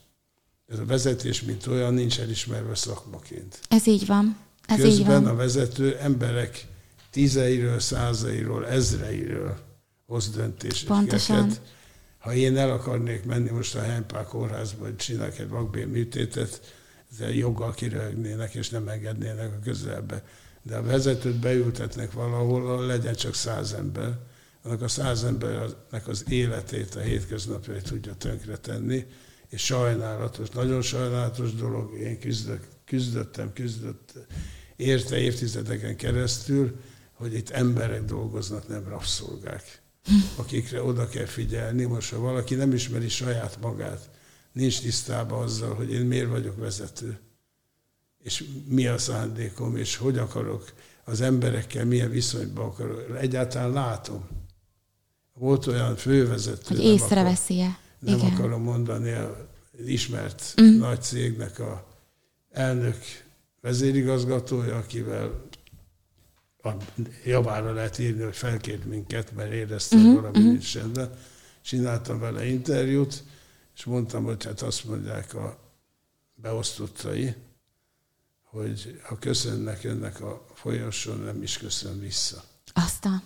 Ez 0.66 0.78
a 0.78 0.85
vezetés, 0.85 1.42
mint 1.42 1.66
olyan, 1.66 1.94
nincs 1.94 2.20
elismerve 2.20 2.74
szakmaként. 2.74 3.61
Ez 3.68 3.87
így 3.87 4.06
van. 4.06 4.48
Ez 4.66 4.81
Közben 4.81 5.27
a 5.27 5.35
vezető 5.35 5.96
emberek 5.96 6.66
tízeiről, 7.11 7.79
százairól, 7.79 8.66
ezreiről 8.66 9.57
hoz 10.07 10.31
döntéseket. 10.31 10.96
Pontosan. 10.96 11.53
Ha 12.18 12.35
én 12.35 12.57
el 12.57 12.70
akarnék 12.70 13.25
menni 13.25 13.51
most 13.51 13.75
a 13.75 13.83
Hempál 13.83 14.25
kórházba, 14.25 14.85
hogy 14.85 14.96
csinálok 14.96 15.38
egy 15.38 15.49
vakbél 15.49 15.87
műtétet, 15.87 16.61
de 17.18 17.35
joggal 17.35 17.75
kiröhögnének, 17.75 18.55
és 18.55 18.68
nem 18.68 18.88
engednének 18.88 19.53
a 19.53 19.64
közelbe. 19.64 20.25
De 20.62 20.77
a 20.77 20.83
vezetőt 20.83 21.40
beültetnek 21.40 22.12
valahol, 22.12 22.87
legyen 22.87 23.14
csak 23.14 23.35
száz 23.35 23.73
ember, 23.73 24.18
annak 24.62 24.83
a 24.83 24.88
száz 24.88 25.25
embernek 25.25 26.09
az 26.09 26.25
életét, 26.29 26.94
a 26.94 27.01
hétköznapjait 27.01 27.83
tudja 27.83 28.14
tönkretenni, 28.14 29.07
és 29.49 29.64
sajnálatos, 29.64 30.51
nagyon 30.51 30.83
sajnálatos 30.83 31.55
dolog, 31.55 31.99
én 31.99 32.20
küzdök, 32.20 32.66
küzdöttem, 32.90 33.53
küzdött 33.53 34.12
érte 34.76 35.18
évtizedeken 35.18 35.96
keresztül, 35.96 36.81
hogy 37.12 37.35
itt 37.35 37.50
emberek 37.50 38.05
dolgoznak, 38.05 38.68
nem 38.68 38.88
rabszolgák, 38.88 39.83
akikre 40.37 40.83
oda 40.83 41.09
kell 41.09 41.24
figyelni. 41.24 41.85
Most, 41.85 42.12
ha 42.12 42.18
valaki 42.18 42.55
nem 42.55 42.72
ismeri 42.72 43.09
saját 43.09 43.59
magát, 43.61 44.11
nincs 44.53 44.81
tisztában 44.81 45.42
azzal, 45.42 45.74
hogy 45.74 45.92
én 45.92 46.07
miért 46.07 46.29
vagyok 46.29 46.57
vezető, 46.57 47.18
és 48.18 48.44
mi 48.68 48.87
a 48.87 48.98
szándékom, 48.98 49.76
és 49.76 49.96
hogy 49.96 50.18
akarok 50.18 50.72
az 51.05 51.20
emberekkel, 51.20 51.85
milyen 51.85 52.11
viszonyban 52.11 52.64
akarok. 52.64 53.16
Egyáltalán 53.20 53.72
látom. 53.72 54.29
Volt 55.33 55.66
olyan 55.66 55.96
fővezető, 55.96 56.74
Hogy 56.74 56.76
nem 56.76 56.87
észreveszi-e. 56.87 57.79
nem 57.98 58.16
Igen. 58.16 58.31
akarom 58.31 58.62
mondani, 58.62 59.14
ismert 59.87 60.55
mm. 60.61 60.79
nagy 60.79 61.03
cégnek 61.03 61.59
a 61.59 61.89
elnök 62.50 62.96
vezérigazgatója, 63.60 64.76
akivel 64.76 65.48
a 66.62 66.70
javára 67.24 67.72
lehet 67.72 67.98
írni, 67.98 68.22
hogy 68.22 68.36
felkért 68.36 68.84
minket, 68.84 69.32
mert 69.34 69.52
érezte, 69.52 69.96
hogy 70.00 70.14
valami 70.14 70.38
nincs 70.38 70.74
rendben. 70.74 71.10
Csináltam 71.62 72.18
vele 72.18 72.46
interjút, 72.46 73.24
és 73.76 73.84
mondtam, 73.84 74.24
hogy 74.24 74.44
hát 74.44 74.62
azt 74.62 74.84
mondják 74.84 75.34
a 75.34 75.58
beosztottai, 76.34 77.34
hogy 78.42 79.00
ha 79.02 79.18
köszönnek 79.18 79.84
önnek 79.84 80.20
a 80.20 80.44
folyosón, 80.54 81.18
nem 81.18 81.42
is 81.42 81.58
köszön 81.58 82.00
vissza. 82.00 82.42
Aztán. 82.72 83.22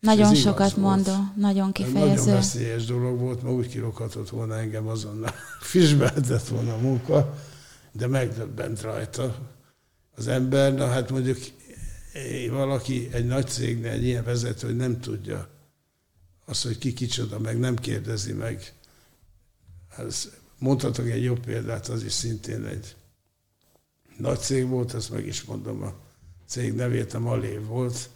Nagyon 0.00 0.32
ez 0.32 0.38
sokat 0.38 0.72
volt. 0.72 0.76
mondó, 0.76 1.32
nagyon 1.36 1.70
Ez 1.72 1.92
Nagyon 1.92 1.92
kifejező. 1.92 2.32
veszélyes 2.32 2.84
dolog 2.84 3.18
volt, 3.18 3.42
ma 3.42 3.52
úgy 3.52 3.68
kirokhatott 3.68 4.28
volna 4.28 4.58
engem 4.58 4.86
azonnal, 4.88 5.34
fisbeltett 5.60 6.48
volna 6.48 6.74
a 6.74 6.78
munka, 6.78 7.34
de 7.96 8.06
megdöbbent 8.06 8.80
rajta 8.80 9.54
az 10.14 10.26
ember. 10.26 10.74
Na 10.74 10.86
hát 10.86 11.10
mondjuk 11.10 11.38
eh, 12.12 12.50
valaki 12.50 13.08
egy 13.12 13.26
nagy 13.26 13.48
cégnél, 13.48 13.90
egy 13.90 14.04
ilyen 14.04 14.24
vezető, 14.24 14.66
hogy 14.66 14.76
nem 14.76 15.00
tudja 15.00 15.48
azt, 16.44 16.62
hogy 16.62 16.78
ki 16.78 16.92
kicsoda, 16.92 17.38
meg 17.38 17.58
nem 17.58 17.76
kérdezi 17.76 18.32
meg. 18.32 18.74
Ez, 19.96 20.30
mondhatok 20.58 21.08
egy 21.08 21.22
jobb 21.22 21.44
példát, 21.44 21.88
az 21.88 22.02
is 22.02 22.12
szintén 22.12 22.64
egy 22.64 22.96
nagy 24.18 24.38
cég 24.38 24.66
volt, 24.66 24.92
azt 24.92 25.10
meg 25.10 25.26
is 25.26 25.44
mondom, 25.44 25.82
a 25.82 25.94
cég 26.46 26.74
nevét 26.74 27.14
a 27.14 27.18
Malév 27.18 27.66
volt, 27.66 28.10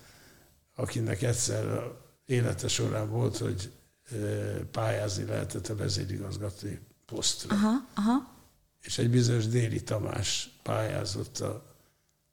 akinek 0.74 1.22
egyszer 1.22 1.66
a 1.66 2.04
élete 2.26 2.68
során 2.68 3.10
volt, 3.10 3.36
hogy 3.36 3.72
ö, 4.12 4.54
pályázni 4.70 5.24
lehetett 5.24 5.68
a 5.68 5.76
vezérigazgatói 5.76 6.78
posztra. 7.06 7.54
Aha, 7.54 7.88
aha. 7.94 8.39
És 8.82 8.98
egy 8.98 9.10
bizonyos 9.10 9.46
Déli 9.46 9.82
Tamás 9.82 10.50
pályázott 10.62 11.38
a 11.38 11.70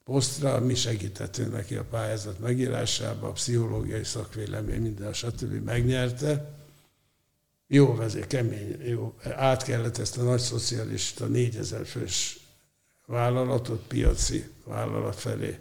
posztra, 0.04 0.60
mi 0.60 0.76
segítettünk 0.76 1.52
neki 1.52 1.76
a 1.76 1.84
pályázat 1.84 2.40
megírásába, 2.40 3.28
a 3.28 3.32
pszichológiai 3.32 4.04
szakvélemény, 4.04 4.82
minden, 4.82 5.14
stb. 5.14 5.64
megnyerte. 5.64 6.56
Jó 7.68 7.96
vezér, 7.96 8.28
kemény, 8.28 8.82
jó. 8.86 9.14
Át 9.36 9.64
kellett 9.64 9.98
ezt 9.98 10.18
a 10.18 10.24
nagy 10.24 10.40
szocialista 10.40 11.26
4000 11.26 11.86
fős 11.86 12.40
vállalatot, 13.06 13.88
piaci 13.88 14.50
vállalat 14.66 15.16
felé 15.16 15.60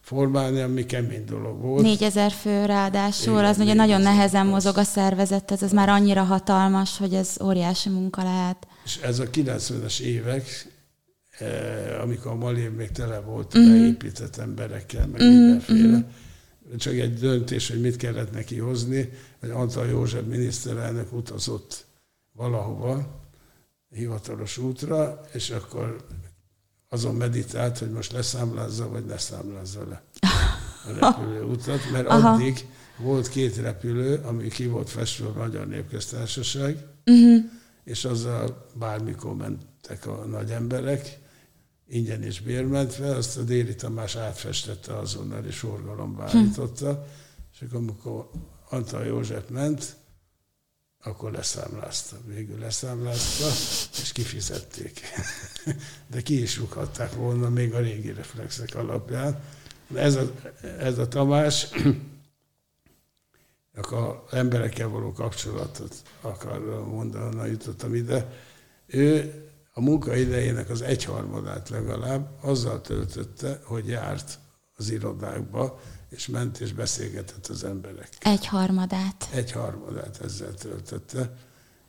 formálni, 0.00 0.60
ami 0.60 0.86
kemény 0.86 1.24
dolog 1.24 1.60
volt. 1.60 1.82
4000 1.82 2.30
fő 2.30 2.64
ráadásul, 2.64 3.32
Igen, 3.32 3.44
az 3.44 3.56
ugye 3.56 3.74
4000, 3.74 3.86
nagyon 3.86 4.00
nehezen 4.00 4.46
mozog 4.46 4.76
a 4.78 4.82
szervezet, 4.82 5.50
ez, 5.50 5.62
ez 5.62 5.72
már 5.72 5.88
annyira 5.88 6.22
hatalmas, 6.22 6.98
hogy 6.98 7.14
ez 7.14 7.36
óriási 7.42 7.88
munka 7.88 8.22
lehet. 8.22 8.66
És 8.88 8.96
ez 8.96 9.18
a 9.18 9.24
90-es 9.24 10.00
évek, 10.00 10.66
eh, 11.38 12.02
amikor 12.02 12.30
a 12.30 12.34
Malév 12.34 12.72
még 12.72 12.90
tele 12.90 13.18
volt 13.18 13.58
mm. 13.58 13.70
beépített 13.70 14.36
emberekkel, 14.36 15.06
meg 15.06 15.22
mm. 15.22 15.26
mindenféle. 15.26 16.04
Csak 16.76 16.92
egy 16.92 17.14
döntés, 17.14 17.68
hogy 17.68 17.80
mit 17.80 17.96
kellett 17.96 18.32
neki 18.32 18.58
hozni, 18.58 19.10
hogy 19.40 19.50
Antal 19.50 19.86
József 19.86 20.24
miniszterelnök 20.26 21.12
utazott 21.12 21.84
valahova, 22.32 23.26
hivatalos 23.88 24.58
útra, 24.58 25.20
és 25.32 25.50
akkor 25.50 26.06
azon 26.88 27.14
meditált, 27.14 27.78
hogy 27.78 27.90
most 27.90 28.12
leszámlázza, 28.12 28.88
vagy 28.88 29.04
ne 29.04 29.18
számlázza 29.18 29.86
le 29.88 30.02
a 30.84 30.92
repülőutat, 31.00 31.90
mert 31.92 32.06
Aha. 32.06 32.28
addig 32.28 32.66
volt 32.98 33.28
két 33.28 33.56
repülő, 33.56 34.20
ami 34.24 34.48
ki 34.48 34.66
volt 34.66 34.90
festve 34.90 35.26
a 35.26 35.32
Magyar 35.36 35.66
Népköztársaság, 35.66 36.86
Uh-huh. 37.08 37.44
És 37.88 38.04
azzal 38.04 38.66
bármikor 38.74 39.34
mentek 39.34 40.06
a 40.06 40.24
nagy 40.24 40.50
emberek, 40.50 41.18
ingyen 41.86 42.22
és 42.22 42.40
bérmentve, 42.40 43.14
azt 43.14 43.36
a 43.36 43.42
Déli 43.42 43.74
Tamás 43.74 44.16
átfestette 44.16 44.98
azonnal, 44.98 45.44
és 45.44 45.58
forgalomba 45.58 46.22
állította, 46.22 47.06
és 47.52 47.60
akkor 47.60 47.78
amikor 47.78 48.30
Antal 48.68 49.04
József 49.04 49.48
ment, 49.48 49.96
akkor 51.02 51.32
leszámlázta, 51.32 52.16
végül 52.26 52.58
leszámlázta, 52.58 53.46
és 54.02 54.12
kifizették. 54.12 55.00
De 56.10 56.22
ki 56.22 56.40
is 56.40 56.58
rúghatták 56.58 57.14
volna 57.14 57.48
még 57.48 57.74
a 57.74 57.78
régi 57.78 58.12
reflexek 58.12 58.74
alapján. 58.74 59.40
Ez 59.94 60.14
a, 60.14 60.32
ez 60.78 60.98
a 60.98 61.08
Tamás, 61.08 61.68
akkor 63.78 64.24
emberekkel 64.30 64.88
való 64.88 65.12
kapcsolatot 65.12 65.94
akar 66.20 66.86
mondani, 66.90 67.24
onnan 67.24 67.46
jutottam 67.46 67.94
ide. 67.94 68.28
Ő 68.86 69.34
a 69.72 69.80
munka 69.80 70.16
idejének 70.16 70.70
az 70.70 70.82
egyharmadát 70.82 71.68
legalább 71.68 72.28
azzal 72.40 72.80
töltötte, 72.80 73.60
hogy 73.64 73.88
járt 73.88 74.38
az 74.76 74.90
irodákba, 74.90 75.80
és 76.08 76.26
ment 76.26 76.60
és 76.60 76.72
beszélgetett 76.72 77.46
az 77.46 77.64
emberekkel. 77.64 78.32
Egy 78.32 78.46
harmadát. 78.46 79.28
Egy 79.32 79.52
harmadát 79.52 80.20
ezzel 80.24 80.54
töltötte. 80.54 81.32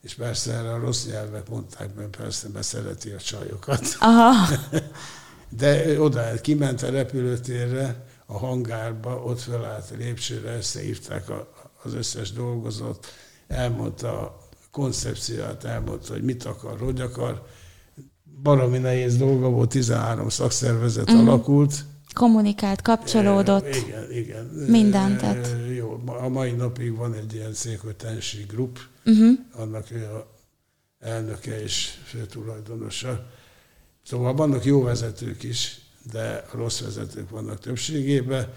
És 0.02 0.13
persze 0.13 0.54
erre 0.54 0.73
a 0.73 0.80
rossz 0.80 1.06
nyelvek 1.06 1.49
mondták, 1.49 1.95
mert 1.95 2.17
persze, 2.17 2.47
mert 2.54 2.65
szereti 2.65 3.10
a 3.10 3.17
csajokat. 3.17 3.95
Aha, 3.99 4.47
De 5.49 6.02
oda 6.02 6.41
kiment 6.41 6.82
a 6.82 6.89
repülőtérre, 6.89 8.06
a 8.25 8.38
hangárba, 8.38 9.23
ott 9.23 9.39
felállt 9.39 9.91
a 9.91 9.95
lépcsőre, 9.95 10.56
összehívták 10.56 11.30
a, 11.30 11.49
az 11.83 11.93
összes 11.93 12.31
dolgozót, 12.31 13.07
elmondta 13.47 14.19
a 14.21 14.47
koncepciót, 14.71 15.63
elmondta, 15.63 16.13
hogy 16.13 16.23
mit 16.23 16.43
akar, 16.43 16.79
hogy 16.79 17.01
akar. 17.01 17.45
Baromi 18.43 18.77
nehéz 18.77 19.17
dolga 19.17 19.49
volt, 19.49 19.69
13 19.69 20.29
szakszervezet 20.29 21.11
mm. 21.11 21.17
alakult. 21.17 21.85
kommunikált, 22.13 22.81
kapcsolódott. 22.81 23.65
Eh, 23.65 23.75
Igen, 23.87 24.11
igen. 24.11 24.45
Mindent 24.45 25.17
tett. 25.19 25.55
Jó, 25.75 26.01
ma- 26.05 26.17
a 26.19 26.27
mai 26.29 26.51
napig 26.51 26.95
van 26.95 27.13
egy 27.13 27.33
ilyen 27.33 27.53
cég, 27.53 27.79
hogy 27.79 27.95
Tensi 27.95 28.43
Group, 28.47 28.79
Uh-huh. 29.05 29.39
annak 29.53 29.91
ő 29.91 30.03
a 30.05 30.27
elnöke 30.99 31.61
és 31.61 31.89
főtulajdonosa. 32.03 33.27
Szóval 34.03 34.33
vannak 34.33 34.65
jó 34.65 34.81
vezetők 34.81 35.43
is, 35.43 35.79
de 36.11 36.45
rossz 36.53 36.81
vezetők 36.81 37.29
vannak 37.29 37.59
többségében. 37.59 38.47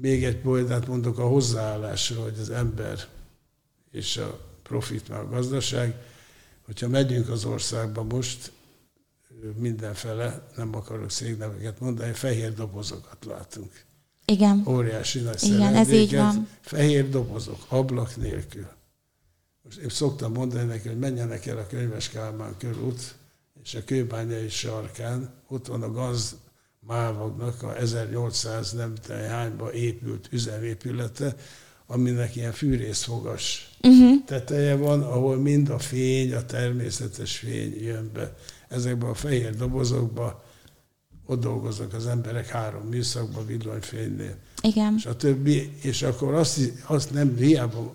Még 0.00 0.24
egy 0.24 0.36
példát 0.36 0.86
mondok 0.86 1.18
a 1.18 1.26
hozzáállásra, 1.26 2.22
hogy 2.22 2.38
az 2.40 2.50
ember 2.50 2.98
és 3.90 4.16
a 4.16 4.40
profit, 4.62 5.08
meg 5.08 5.18
a 5.18 5.28
gazdaság, 5.28 5.94
hogyha 6.64 6.88
megyünk 6.88 7.28
az 7.28 7.44
országba 7.44 8.02
most, 8.02 8.52
mindenfele, 9.56 10.46
nem 10.56 10.74
akarok 10.74 11.10
szégneveket 11.10 11.80
mondani, 11.80 12.12
fehér 12.12 12.54
dobozokat 12.54 13.24
látunk. 13.24 13.84
Igen. 14.24 14.62
Óriási 14.66 15.20
nagy 15.20 15.42
Igen, 15.42 15.74
ez 15.74 15.90
így 15.90 16.14
van. 16.14 16.48
Fehér 16.60 17.08
dobozok, 17.08 17.64
ablak 17.68 18.16
nélkül. 18.16 18.66
Most 19.62 19.78
én 19.78 19.88
szoktam 19.88 20.32
mondani 20.32 20.66
neki, 20.66 20.88
hogy 20.88 20.98
menjenek 20.98 21.46
el 21.46 21.58
a 21.58 21.66
Könyves 21.66 22.08
Kálmán 22.08 22.54
körút, 22.58 23.14
és 23.62 23.74
és 23.74 23.74
a 23.74 23.84
kőbányai 23.84 24.48
sarkán, 24.48 25.34
ott 25.48 25.66
van 25.66 25.82
a 25.82 25.92
gaz 25.92 26.36
Mávagnak 26.80 27.62
a 27.62 27.76
1800 27.76 28.72
nem 28.72 28.92
hányba 29.08 29.72
épült 29.72 30.28
üzemépülete, 30.30 31.36
aminek 31.86 32.36
ilyen 32.36 32.52
fűrészfogas 32.52 33.70
uh-huh. 33.82 34.24
teteje 34.24 34.76
van, 34.76 35.02
ahol 35.02 35.36
mind 35.36 35.68
a 35.68 35.78
fény, 35.78 36.34
a 36.34 36.44
természetes 36.44 37.36
fény 37.36 37.82
jön 37.82 38.10
be. 38.12 38.34
Ezekben 38.68 39.10
a 39.10 39.14
fehér 39.14 39.56
dobozokba 39.56 40.44
ott 41.26 41.40
dolgoznak 41.40 41.94
az 41.94 42.06
emberek 42.06 42.46
három 42.46 42.86
műszakban, 42.86 43.46
villanyfénynél. 43.46 44.36
Igen. 44.62 44.94
És 44.96 45.06
a 45.06 45.16
többi, 45.16 45.72
és 45.82 46.02
akkor 46.02 46.34
azt, 46.34 46.72
azt 46.86 47.12
nem 47.12 47.36
hiába 47.36 47.94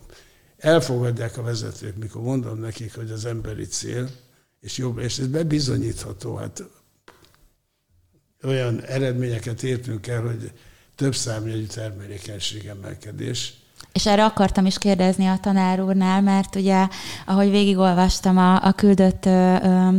elfogadják 0.58 1.38
a 1.38 1.41
vezetők, 1.41 1.98
mikor 1.98 2.22
mondom 2.22 2.60
nekik, 2.60 2.96
hogy 2.96 3.12
az 3.12 3.26
emberi 3.26 3.65
cél, 3.65 4.10
és 4.60 4.78
jobb, 4.78 5.00
és 5.00 5.17
ez 5.19 5.28
bebizonyítható, 5.28 6.36
hát 6.36 6.63
olyan 8.46 8.82
eredményeket 8.82 9.64
értünk 9.64 10.08
el, 10.08 10.22
hogy 10.22 10.52
több 10.96 11.16
számjegyű 11.16 11.66
termelékenység 11.66 12.66
emelkedés. 12.66 13.54
És 13.92 14.06
erre 14.06 14.26
akartam 14.26 14.66
is 14.66 14.78
kérdezni 14.78 15.26
a 15.26 15.38
tanár 15.42 15.82
úrnál, 15.82 16.22
mert 16.22 16.56
ugye, 16.56 16.88
ahogy 17.26 17.50
végigolvastam 17.50 18.38
a, 18.38 18.64
a 18.64 18.72
küldött 18.72 19.26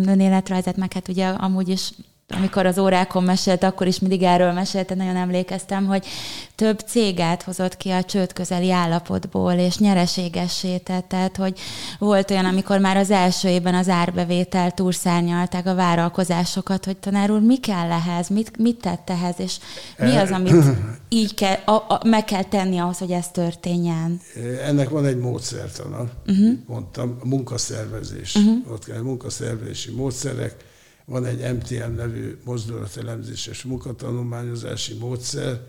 önéletrajzát, 0.06 0.76
meg 0.76 0.92
hát 0.92 1.08
ugye 1.08 1.26
amúgy 1.26 1.68
is 1.68 1.90
amikor 2.28 2.66
az 2.66 2.78
órákon 2.78 3.22
mesélt, 3.22 3.62
akkor 3.62 3.86
is 3.86 3.98
mindig 3.98 4.22
erről 4.22 4.52
mesélte, 4.52 4.94
nagyon 4.94 5.16
emlékeztem, 5.16 5.86
hogy 5.86 6.06
több 6.54 6.78
céget 6.78 7.42
hozott 7.42 7.76
ki 7.76 7.90
a 7.90 8.04
csőd 8.04 8.32
közeli 8.32 8.70
állapotból, 8.70 9.52
és 9.52 9.78
nyereségessé 9.78 10.76
tett, 10.76 11.08
tehát 11.08 11.36
hogy 11.36 11.58
volt 11.98 12.30
olyan, 12.30 12.44
amikor 12.44 12.78
már 12.78 12.96
az 12.96 13.10
első 13.10 13.48
évben 13.48 13.74
az 13.74 13.88
árbevétel 13.88 14.70
túlszárnyalták 14.70 15.66
a 15.66 15.74
vállalkozásokat, 15.74 16.84
hogy 16.84 16.96
tanár 16.96 17.30
úr, 17.30 17.40
mi 17.40 17.58
kell 17.58 17.90
ehhez, 17.90 18.28
mit, 18.28 18.58
mit 18.58 18.80
tett 18.80 19.10
ehhez, 19.10 19.34
és 19.38 19.56
mi 19.98 20.16
az, 20.16 20.30
amit 20.30 20.54
így 21.08 21.34
kell, 21.34 21.56
a, 21.64 21.72
a, 21.72 22.00
meg 22.04 22.24
kell 22.24 22.44
tenni 22.44 22.78
ahhoz, 22.78 22.98
hogy 22.98 23.10
ez 23.10 23.28
történjen? 23.28 24.20
Ennek 24.64 24.88
van 24.88 25.06
egy 25.06 25.18
módszertana, 25.18 26.04
uh-huh. 26.26 26.52
mondtam, 26.66 27.16
a 27.20 27.26
munkaszervezés. 27.26 28.34
Uh-huh. 28.34 28.72
Ott 28.72 28.84
kell 28.84 29.00
munkaszervezési 29.00 29.90
módszerek, 29.90 30.72
van 31.04 31.24
egy 31.24 31.54
MTM 31.54 31.94
nevű 31.96 32.38
mozdulatelemzéses 32.44 33.62
munkatanulmányozási 33.62 34.94
módszer, 34.94 35.60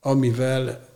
amivel 0.00 0.88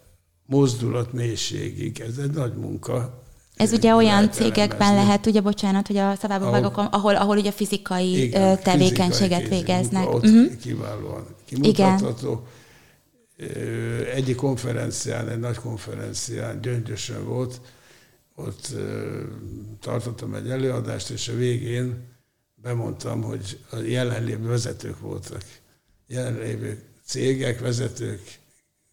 mozdulat 0.46 1.12
mélységig, 1.12 2.00
ez 2.00 2.18
egy 2.18 2.30
nagy 2.30 2.54
munka. 2.54 3.22
Ez 3.56 3.72
ugye 3.72 3.94
olyan 3.94 4.30
cégekben 4.30 4.80
elemezni. 4.80 5.06
lehet, 5.06 5.26
ugye 5.26 5.40
bocsánat, 5.40 5.86
hogy 5.86 5.96
a 5.96 6.14
szavába 6.14 6.50
vágok, 6.50 6.76
ahol, 6.76 7.14
ahol 7.14 7.36
ugye 7.36 7.50
fizikai 7.50 8.22
igen, 8.22 8.62
tevékenységet 8.62 9.40
fizikai 9.40 9.58
végeznek. 9.58 10.08
Munka, 10.08 10.26
uh-huh. 10.26 10.56
kiválóan 10.56 11.26
kimutatható. 11.44 12.46
Igen. 13.36 14.06
Egyik 14.14 14.36
konferencián, 14.36 15.28
egy 15.28 15.38
nagy 15.38 15.56
konferencián, 15.56 16.60
Gyöngyösön 16.60 17.24
volt, 17.24 17.60
ott 18.34 18.74
tartottam 19.80 20.34
egy 20.34 20.50
előadást, 20.50 21.10
és 21.10 21.28
a 21.28 21.34
végén 21.34 22.13
bemondtam, 22.64 23.22
hogy 23.22 23.58
a 23.70 23.76
jelenlévő 23.76 24.46
vezetők 24.46 25.00
voltak. 25.00 25.42
Jelenlévő 26.06 26.82
cégek, 27.04 27.60
vezetők, 27.60 28.38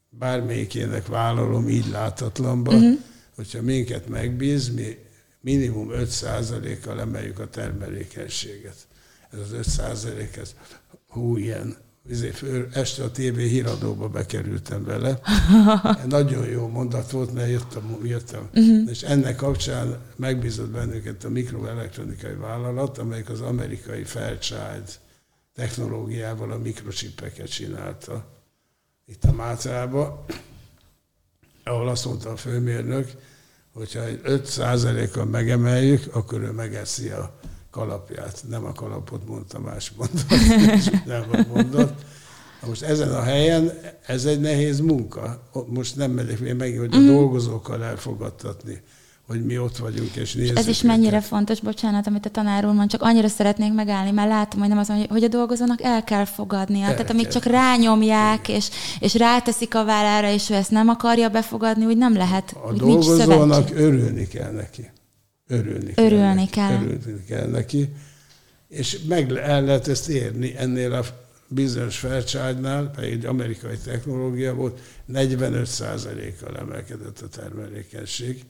bármelyikének 0.09 1.07
vállalom 1.07 1.69
így 1.69 1.87
látatlanba, 1.87 2.73
uh-huh. 2.73 2.99
hogyha 3.35 3.61
minket 3.61 4.07
megbíz, 4.07 4.69
mi 4.69 4.97
minimum 5.41 5.89
5%-kal 5.91 6.99
emeljük 6.99 7.39
a 7.39 7.49
termelékenységet. 7.49 8.87
Ez 9.31 9.39
az 9.39 9.77
5% 9.77 10.37
ez 10.37 10.55
hú, 11.07 11.37
ilyen 11.37 11.77
este 12.73 13.03
a 13.03 13.11
TV 13.11 13.37
híradóba 13.37 14.07
bekerültem 14.07 14.83
vele. 14.83 15.19
Nagyon 16.05 16.47
jó 16.47 16.67
mondat 16.67 17.11
volt, 17.11 17.33
mert 17.33 17.49
jöttem, 17.49 17.97
jöttem. 18.03 18.49
Uh-huh. 18.53 18.89
És 18.89 19.01
ennek 19.01 19.35
kapcsán 19.35 19.97
megbízott 20.15 20.69
bennünket 20.69 21.23
a 21.23 21.29
mikroelektronikai 21.29 22.33
vállalat, 22.33 22.97
amelyik 22.97 23.29
az 23.29 23.41
amerikai 23.41 24.03
Fairchild 24.03 24.99
technológiával 25.53 26.51
a 26.51 26.57
mikrocsipeket 26.57 27.49
csinálta 27.49 28.25
itt 29.05 29.23
a 29.23 29.31
Mátrába, 29.31 30.25
ahol 31.63 31.87
azt 31.87 32.05
mondta 32.05 32.29
a 32.29 32.37
főmérnök, 32.37 33.11
hogyha 33.73 34.01
5%-kal 34.23 35.25
megemeljük, 35.25 36.15
akkor 36.15 36.41
ő 36.41 36.51
megeszi 36.51 37.09
a 37.09 37.39
kalapját. 37.71 38.43
Nem 38.49 38.65
a 38.65 38.71
kalapot 38.71 39.27
mondta, 39.27 39.59
más 39.59 39.91
mondat, 39.97 40.25
nem 41.05 41.47
mondott. 41.53 42.01
Most 42.67 42.81
ezen 42.81 43.13
a 43.13 43.21
helyen 43.21 43.71
ez 44.05 44.25
egy 44.25 44.39
nehéz 44.39 44.79
munka. 44.79 45.41
Most 45.67 45.95
nem 45.95 46.11
megyek 46.11 46.39
még 46.39 46.53
megint, 46.53 46.79
hogy 46.79 46.93
a 46.93 46.97
mm. 46.97 47.05
dolgozókkal 47.05 47.83
elfogadtatni 47.83 48.81
hogy 49.31 49.45
mi 49.45 49.57
ott 49.57 49.77
vagyunk, 49.77 50.15
és 50.15 50.33
nézzük. 50.33 50.57
Ez 50.57 50.67
is 50.67 50.81
mennyire 50.81 51.15
őket. 51.15 51.27
fontos, 51.27 51.59
bocsánat, 51.59 52.07
amit 52.07 52.25
a 52.25 52.29
tanár 52.29 52.65
úr 52.65 52.73
mond, 52.73 52.89
csak 52.89 53.01
annyira 53.01 53.27
szeretnék 53.27 53.73
megállni, 53.73 54.11
mert 54.11 54.29
látom, 54.29 54.59
hogy 54.59 54.69
nem 54.69 54.77
az, 54.77 54.91
hogy 55.09 55.23
a 55.23 55.27
dolgozónak 55.27 55.81
el 55.81 56.03
kell 56.03 56.25
fogadnia. 56.25 56.85
El 56.85 56.91
Tehát 56.91 57.09
amíg 57.09 57.27
csak 57.27 57.43
rányomják, 57.43 58.47
és, 58.47 58.69
és 58.99 59.15
ráteszik 59.15 59.75
a 59.75 59.85
vállára, 59.85 60.29
és 60.29 60.49
ő 60.49 60.53
ezt 60.53 60.71
nem 60.71 60.89
akarja 60.89 61.29
befogadni, 61.29 61.85
úgy 61.85 61.97
nem 61.97 62.13
lehet. 62.13 62.55
A 62.67 62.73
dolgozónak 62.73 63.69
örülni 63.73 64.27
kell 64.27 64.51
neki. 64.51 64.89
Örülni, 65.51 65.93
örülni 65.95 66.49
kell, 66.49 66.67
kell. 66.69 66.83
Örülni 66.83 67.23
kell 67.27 67.47
neki. 67.47 67.89
És 68.67 68.99
meg 69.07 69.31
el 69.31 69.63
lehet 69.63 69.87
ezt 69.87 70.09
érni 70.09 70.53
ennél 70.57 70.93
a 70.93 71.05
bizonyos 71.47 71.97
Fairchild-nál, 71.97 72.89
pedig 72.89 73.11
egy 73.11 73.25
amerikai 73.25 73.77
technológia 73.83 74.53
volt, 74.53 74.79
45%-kal 75.13 76.57
emelkedett 76.57 77.19
a 77.19 77.27
termelékenység. 77.27 78.45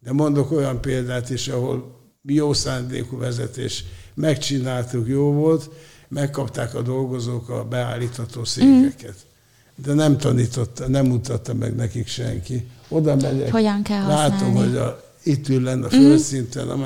De 0.00 0.12
mondok 0.12 0.50
olyan 0.50 0.80
példát 0.80 1.30
is, 1.30 1.48
ahol 1.48 1.96
jó 2.22 2.52
szándékú 2.52 3.18
vezetés, 3.18 3.84
megcsináltuk, 4.14 5.08
jó 5.08 5.32
volt, 5.32 5.70
megkapták 6.08 6.74
a 6.74 6.82
dolgozók 6.82 7.48
a 7.48 7.64
beállítható 7.64 8.44
székeket. 8.44 9.16
Mm. 9.16 9.84
De 9.84 9.94
nem 9.94 10.16
tanította, 10.18 10.88
nem 10.88 11.06
mutatta 11.06 11.54
meg 11.54 11.74
nekik 11.74 12.06
senki. 12.06 12.68
Oda 12.88 13.16
megyek, 13.16 13.50
Hogyan 13.50 13.82
kell 13.82 14.02
használni? 14.02 14.32
látom, 14.32 14.54
hogy 14.54 14.76
a, 14.76 15.07
itt 15.28 15.48
ül 15.48 15.62
lenne 15.62 15.86
a 15.86 15.96
mhm. 15.96 16.04
földszinten, 16.04 16.66
mm. 16.66 16.82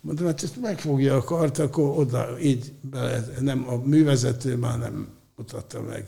mondom, 0.00 0.26
hát 0.26 0.42
ezt 0.42 0.60
megfogja 0.60 1.16
a 1.16 1.24
kart, 1.24 1.58
akkor 1.58 1.98
oda 1.98 2.40
így 2.40 2.72
bele, 2.80 3.24
nem, 3.40 3.68
a 3.68 3.76
művezető 3.84 4.56
már 4.56 4.78
nem 4.78 5.08
mutatta 5.36 5.82
meg 5.82 6.04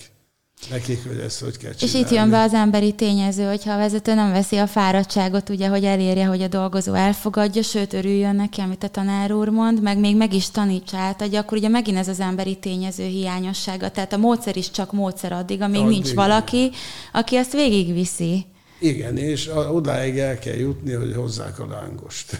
nekik, 0.70 1.06
hogy 1.06 1.18
ezt 1.18 1.40
hogy 1.40 1.56
kell 1.56 1.72
csinálni. 1.72 1.98
És 1.98 2.04
itt 2.04 2.16
jön 2.16 2.30
be 2.30 2.40
az 2.40 2.54
emberi 2.54 2.92
tényező, 2.92 3.44
hogyha 3.44 3.72
a 3.72 3.76
vezető 3.76 4.14
nem 4.14 4.32
veszi 4.32 4.56
a 4.56 4.66
fáradtságot, 4.66 5.48
ugye, 5.48 5.68
hogy 5.68 5.84
elérje, 5.84 6.24
hogy 6.26 6.42
a 6.42 6.48
dolgozó 6.48 6.94
elfogadja, 6.94 7.62
sőt, 7.62 7.92
örüljön 7.92 8.36
neki, 8.36 8.60
amit 8.60 8.82
a 8.82 8.88
tanár 8.88 9.32
úr 9.32 9.48
mond, 9.48 9.82
meg 9.82 9.98
még 9.98 10.16
meg 10.16 10.34
is 10.34 10.50
tanítsa 10.50 10.96
átadja, 10.96 11.40
akkor 11.40 11.58
ugye 11.58 11.68
megint 11.68 11.98
ez 11.98 12.08
az 12.08 12.20
emberi 12.20 12.56
tényező 12.56 13.04
hiányossága. 13.04 13.90
Tehát 13.90 14.12
a 14.12 14.16
módszer 14.16 14.56
is 14.56 14.70
csak 14.70 14.92
módszer 14.92 15.32
addig, 15.32 15.60
amíg 15.60 15.80
addig. 15.80 15.92
nincs 15.92 16.14
valaki, 16.14 16.70
aki 17.12 17.36
ezt 17.36 17.52
végigviszi. 17.52 18.46
Igen, 18.82 19.16
és 19.16 19.50
odáig 19.70 20.18
el 20.18 20.38
kell 20.38 20.56
jutni, 20.56 20.92
hogy 20.92 21.14
hozzák 21.14 21.58
a 21.58 21.66
lángost. 21.66 22.36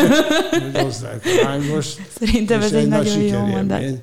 hogy 0.62 0.82
hozzák 0.82 1.24
a 1.24 1.42
lángost. 1.42 2.00
Szerintem 2.18 2.60
ez 2.60 2.72
egy, 2.72 2.82
egy 2.82 2.88
nagyon 2.88 3.20
jó 3.20 3.38
mondat. 3.38 4.02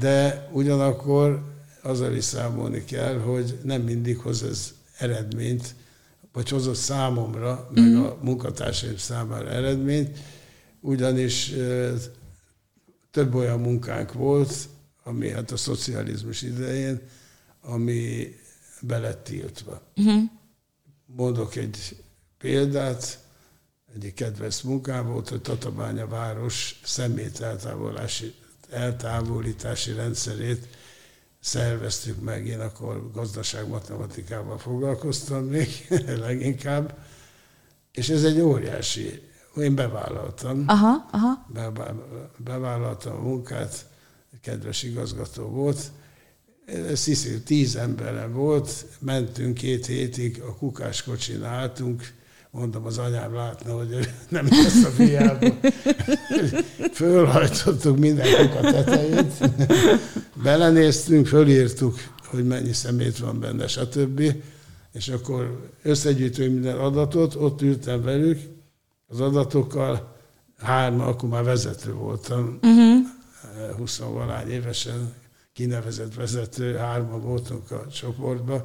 De 0.00 0.48
ugyanakkor 0.52 1.42
azzal 1.82 2.14
is 2.14 2.24
számolni 2.24 2.84
kell, 2.84 3.18
hogy 3.18 3.58
nem 3.62 3.82
mindig 3.82 4.18
hoz 4.18 4.42
ez 4.42 4.74
eredményt, 4.98 5.74
vagy 6.32 6.48
hozott 6.48 6.74
számomra, 6.74 7.70
meg 7.74 7.84
mm. 7.84 8.02
a 8.02 8.16
munkatársaim 8.22 8.96
számára 8.96 9.50
eredményt, 9.50 10.18
ugyanis 10.80 11.52
több 13.10 13.34
olyan 13.34 13.60
munkánk 13.60 14.12
volt, 14.12 14.54
ami 15.04 15.30
hát 15.30 15.50
a 15.50 15.56
szocializmus 15.56 16.42
idején, 16.42 17.00
ami 17.60 18.34
belett 18.80 19.24
tiltva. 19.24 19.82
Mm. 20.00 20.22
Mondok 21.16 21.56
egy 21.56 22.04
példát, 22.38 23.18
egyik 23.94 24.14
kedves 24.14 24.62
munkám 24.62 25.06
volt, 25.06 25.28
hogy 25.28 25.40
Tatabánya 25.40 26.06
város 26.06 26.80
szemét 26.84 27.44
eltávolítási 28.70 29.92
rendszerét 29.92 30.66
szerveztük 31.40 32.20
meg, 32.20 32.46
én 32.46 32.60
akkor 32.60 33.10
gazdaságmatematikával 33.12 34.58
foglalkoztam 34.58 35.44
még 35.44 35.86
leginkább, 36.26 37.04
és 37.92 38.08
ez 38.08 38.24
egy 38.24 38.40
óriási, 38.40 39.30
én 39.56 39.74
bevállaltam. 39.74 40.64
Aha, 40.66 41.08
aha. 41.10 41.46
Be, 41.52 41.72
bevállaltam 42.36 43.16
a 43.16 43.20
munkát, 43.20 43.86
kedves 44.40 44.82
igazgató 44.82 45.44
volt, 45.44 45.90
ez 46.66 47.04
hiszem, 47.04 47.42
tíz 47.44 47.76
emberen 47.76 48.32
volt, 48.32 48.86
mentünk 48.98 49.54
két 49.54 49.86
hétig, 49.86 50.42
a 50.46 50.56
kukáskocsin 50.56 51.42
álltunk, 51.42 52.12
mondom, 52.50 52.86
az 52.86 52.98
anyám 52.98 53.34
látna, 53.34 53.76
hogy 53.76 53.92
ő 53.92 54.00
nem 54.28 54.46
lesz 54.50 54.84
a 54.84 54.88
fiába. 54.88 55.46
Fölhajtottuk 56.92 57.98
mindenkit 57.98 58.54
a 58.54 58.60
tetejét, 58.60 59.50
belenéztünk, 60.42 61.26
fölírtuk, 61.26 61.98
hogy 62.26 62.46
mennyi 62.46 62.72
szemét 62.72 63.18
van 63.18 63.40
benne, 63.40 63.66
stb. 63.66 64.34
És 64.92 65.08
akkor 65.08 65.70
összegyűjtünk 65.82 66.52
minden 66.52 66.78
adatot, 66.78 67.34
ott 67.34 67.62
ültem 67.62 68.02
velük, 68.02 68.40
az 69.06 69.20
adatokkal, 69.20 70.16
hárma, 70.58 71.06
akkor 71.06 71.28
már 71.28 71.44
vezető 71.44 71.92
voltam, 71.92 72.58
uh-huh. 72.62 73.76
20 73.76 73.98
valány 73.98 74.50
évesen, 74.50 75.12
kinevezett 75.52 76.14
vezető, 76.14 76.76
hárma 76.76 77.18
voltunk 77.18 77.70
a 77.70 77.86
csoportban, 77.88 78.64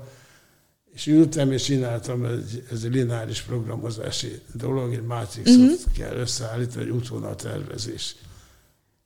és 0.94 1.08
ültem 1.08 1.52
és 1.52 1.64
csináltam 1.64 2.26
egy, 2.26 2.64
ez 2.72 2.84
egy 2.84 2.94
lineáris 2.94 3.42
programozási 3.42 4.42
dolog, 4.54 4.94
egy 4.94 5.06
mátrixot 5.06 5.56
uh-huh. 5.56 5.94
kell 5.94 6.16
összeállítani, 6.16 6.84
egy 6.84 6.90
útvonal 6.90 7.36
tervezés. 7.36 8.16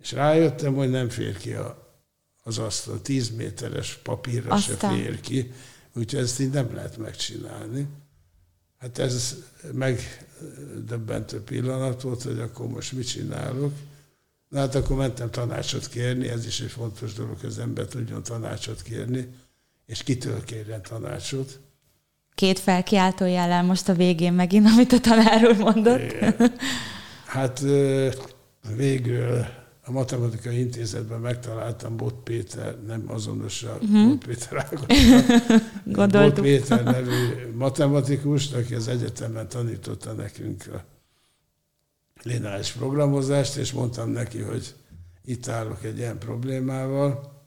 És 0.02 0.12
rájöttem, 0.12 0.74
hogy 0.74 0.89
nem 0.89 1.10
fér 1.10 1.38
ki 1.38 1.54
a, 1.54 1.96
az 2.44 2.58
asztal, 2.58 3.02
10 3.02 3.30
méteres 3.30 4.00
papírra 4.04 4.54
Aztán. 4.54 4.91
se 4.91 4.98
fér 4.98 5.20
ki, 5.20 5.52
úgyhogy 5.94 6.22
ezt 6.22 6.39
így 6.39 6.50
nem 6.50 6.76
lehet 6.76 6.98
megcsinálni. 6.98 7.88
Hát 8.78 8.98
ez 8.98 9.36
megdöbbentő 9.72 11.41
pillanat 11.41 12.02
volt, 12.02 12.22
hogy 12.22 12.39
akkor 12.39 12.67
most 12.67 12.91
mit 12.91 13.08
csinálok. 13.08 13.74
Na 14.52 14.60
hát 14.60 14.76
akkor 14.76 14.96
mentem 14.98 15.32
tanácsot 15.32 15.88
kérni, 15.88 16.28
ez 16.28 16.46
is 16.46 16.60
egy 16.60 16.72
fontos 16.72 17.14
dolog, 17.14 17.40
hogy 17.40 17.50
az 17.50 17.60
ember 17.60 17.86
tudjon 17.86 18.24
tanácsot 18.24 18.82
kérni, 18.82 19.28
és 19.86 20.04
kitől 20.04 20.44
kérjen 20.44 20.82
tanácsot 20.82 21.60
két 22.42 22.60
felkiáltó 22.60 23.26
jellel 23.26 23.64
most 23.64 23.90
a 23.90 23.94
végén 23.94 24.34
megint, 24.34 24.68
amit 24.68 24.92
a 24.92 25.00
tanár 25.00 25.46
úr 25.46 25.58
mondott. 25.58 26.02
Igen. 26.02 26.36
Hát 27.26 27.64
végül 28.76 29.46
a 29.86 29.92
Matematikai 29.92 30.60
Intézetben 30.60 31.20
megtaláltam 31.20 31.98
Bot 31.98 32.14
Péter, 32.24 32.76
nem 32.88 33.04
azonos 33.08 33.64
a 33.64 33.78
uh-huh. 33.82 34.08
Bot 34.08 34.26
Péter 34.26 34.68
Bot 36.12 36.40
Péter 36.40 36.84
nevű 36.84 37.52
matematikus, 37.56 38.52
aki 38.52 38.76
az 38.76 38.88
egyetemen 38.88 39.48
tanította 39.48 40.12
nekünk 40.12 40.64
a 40.74 40.84
lineáris 42.23 42.71
programozást, 42.71 43.55
és 43.55 43.71
mondtam 43.71 44.10
neki, 44.10 44.39
hogy 44.39 44.75
itt 45.23 45.47
állok 45.47 45.84
egy 45.84 45.97
ilyen 45.97 46.17
problémával, 46.17 47.39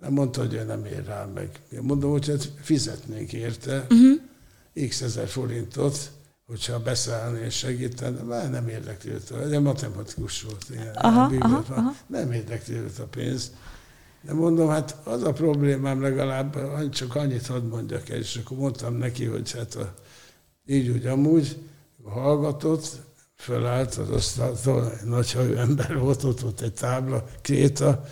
nem 0.00 0.12
mondta, 0.12 0.40
hogy 0.40 0.54
ő 0.54 0.62
nem 0.62 0.84
ér 0.84 1.04
rá 1.04 1.24
meg. 1.24 1.60
Én 1.72 1.82
mondom, 1.82 2.10
hogy 2.10 2.28
hát 2.28 2.52
fizetnénk 2.60 3.32
érte 3.32 3.86
uh-huh. 3.90 4.88
x 4.88 5.00
ezer 5.00 5.28
forintot, 5.28 6.10
hogyha 6.46 6.80
beszállni 6.80 7.40
és 7.40 7.56
segíteni, 7.56 8.22
már 8.22 8.50
nem 8.50 8.68
érdekli 8.68 9.10
őt. 9.10 9.30
Egy 9.30 9.60
matematikus 9.60 10.42
volt, 10.42 10.66
ilyen, 10.70 10.94
aha, 10.94 11.32
aha, 11.38 11.64
aha. 11.68 11.94
nem 12.06 12.32
érdekli 12.32 12.74
őt 12.74 12.98
a 12.98 13.04
pénz. 13.04 13.52
De 14.22 14.32
mondom, 14.32 14.68
hát 14.68 14.96
az 15.04 15.22
a 15.22 15.32
problémám 15.32 16.00
legalább, 16.00 16.56
csak 16.90 17.14
annyit 17.14 17.46
hadd 17.46 17.62
mondjak 17.62 18.08
el, 18.08 18.18
és 18.18 18.36
akkor 18.36 18.56
mondtam 18.56 18.94
neki, 18.94 19.24
hogy 19.24 19.52
hát 19.52 19.74
a, 19.74 19.94
így 20.66 20.88
úgy 20.88 21.06
amúgy, 21.06 21.56
hallgatott, 22.04 23.00
fölállt 23.38 23.94
az 23.94 24.10
asztaltól, 24.10 24.92
nagyhajú 25.04 25.56
ember 25.56 25.98
volt, 25.98 26.24
ott 26.24 26.40
volt 26.40 26.60
egy 26.60 26.72
tábla, 26.72 27.24
kréta, 27.42 28.04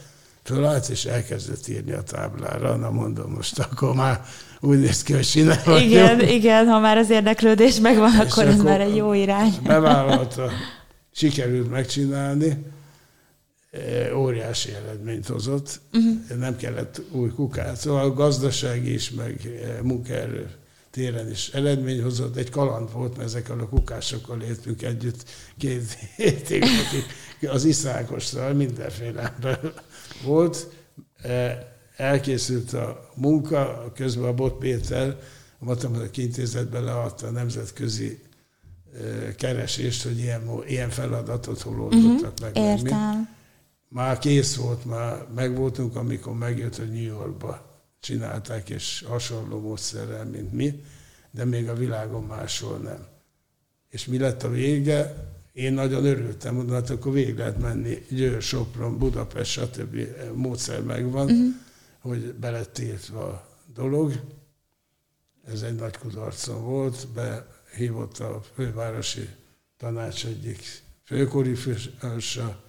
fölállt, 0.42 0.88
és 0.88 1.04
elkezdett 1.04 1.68
írni 1.68 1.92
a 1.92 2.02
táblára. 2.02 2.76
Na 2.76 2.90
mondom, 2.90 3.32
most 3.32 3.58
akkor 3.58 3.94
már 3.94 4.24
úgy 4.60 4.78
néz 4.78 5.02
ki, 5.02 5.12
hogy 5.12 5.26
csinálva. 5.26 5.80
Igen, 5.80 6.20
jó. 6.20 6.28
igen, 6.28 6.66
ha 6.66 6.78
már 6.78 6.96
az 6.96 7.10
érdeklődés 7.10 7.80
megvan, 7.80 8.12
és 8.12 8.18
akkor 8.18 8.46
ez 8.46 8.60
már 8.60 8.80
egy 8.80 8.96
jó 8.96 9.12
irány. 9.12 9.54
Bevállalta, 9.62 10.50
sikerült 11.12 11.70
megcsinálni, 11.70 12.64
e, 13.70 14.16
óriási 14.16 14.72
eredményt 14.72 15.26
hozott, 15.26 15.80
uh-huh. 15.92 16.38
nem 16.38 16.56
kellett 16.56 17.00
új 17.10 17.28
kukát, 17.28 17.76
szóval 17.76 18.04
a 18.04 18.12
gazdaság 18.12 18.86
is, 18.86 19.10
meg 19.10 19.40
e, 19.64 19.82
munkaerő 19.82 20.50
téren 20.96 21.30
is 21.30 21.48
eredmény 21.48 22.02
hozott. 22.02 22.36
Egy 22.36 22.50
kaland 22.50 22.92
volt, 22.92 23.16
mert 23.16 23.28
ezekkel 23.28 23.58
a 23.58 23.68
kukásokkal 23.68 24.40
éltünk 24.40 24.82
együtt 24.82 25.24
két 25.58 25.98
hétig, 26.16 26.64
az 27.48 27.64
iszákossal 27.64 28.52
mindenféle 28.52 29.36
volt, 30.24 30.68
e, 31.22 31.68
elkészült 31.96 32.72
a 32.72 33.10
munka, 33.14 33.92
közben 33.94 34.28
a 34.28 34.32
Bot 34.32 34.58
Péter 34.58 35.18
a 35.58 35.64
Matematikai 35.64 36.24
Intézetben 36.24 36.84
leadta 36.84 37.26
a 37.26 37.30
nemzetközi 37.30 38.18
e, 38.94 39.34
keresést, 39.34 40.02
hogy 40.02 40.18
ilyen, 40.18 40.50
ilyen 40.66 40.90
feladatot 40.90 41.60
hol 41.60 41.80
oldottak 41.80 42.32
uh-huh, 42.32 42.40
meg. 42.40 42.56
Értem. 42.56 43.28
Már 43.88 44.18
kész 44.18 44.56
volt, 44.56 44.84
már 44.84 45.26
megvoltunk, 45.34 45.96
amikor 45.96 46.34
megjött, 46.34 46.76
hogy 46.76 46.92
New 46.92 47.02
Yorkba 47.02 47.65
csinálták, 48.06 48.68
és 48.68 49.04
hasonló 49.06 49.60
módszerrel, 49.60 50.24
mint 50.24 50.52
mi, 50.52 50.84
de 51.30 51.44
még 51.44 51.68
a 51.68 51.74
világon 51.74 52.24
máshol 52.24 52.78
nem. 52.78 53.06
És 53.88 54.06
mi 54.06 54.18
lett 54.18 54.42
a 54.42 54.48
vége? 54.48 55.14
Én 55.52 55.72
nagyon 55.72 56.04
örültem, 56.04 56.54
mondom, 56.54 56.74
hát 56.74 56.90
akkor 56.90 57.12
végig 57.12 57.36
lehet 57.36 57.58
menni 57.58 58.06
Győr, 58.08 58.42
Sopron, 58.42 58.98
Budapest, 58.98 59.50
stb. 59.50 59.96
módszer 60.34 60.82
megvan, 60.82 61.24
uh-huh. 61.24 61.54
hogy 62.00 62.34
belett 62.34 62.78
írtva 62.78 63.24
a 63.24 63.48
dolog. 63.74 64.12
Ez 65.46 65.62
egy 65.62 65.74
nagy 65.74 65.96
kudarcom 65.96 66.62
volt, 66.62 67.08
behívott 67.08 68.18
a 68.18 68.42
fővárosi 68.54 69.28
tanács 69.76 70.26
egyik 70.26 70.82
főkori 71.04 71.54
fősa, 71.54 72.62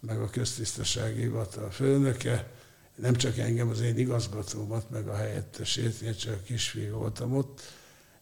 meg 0.00 0.20
a 0.20 0.30
köztisztasági 0.30 1.20
hivatal 1.20 1.70
főnöke, 1.70 2.50
nem 3.00 3.14
csak 3.14 3.38
engem, 3.38 3.68
az 3.68 3.80
én 3.80 3.98
igazgatómat, 3.98 4.90
meg 4.90 5.08
a 5.08 5.16
helyettesét, 5.16 6.00
én 6.00 6.14
csak 6.14 6.44
kisfiú 6.44 6.96
voltam 6.96 7.36
ott, 7.36 7.60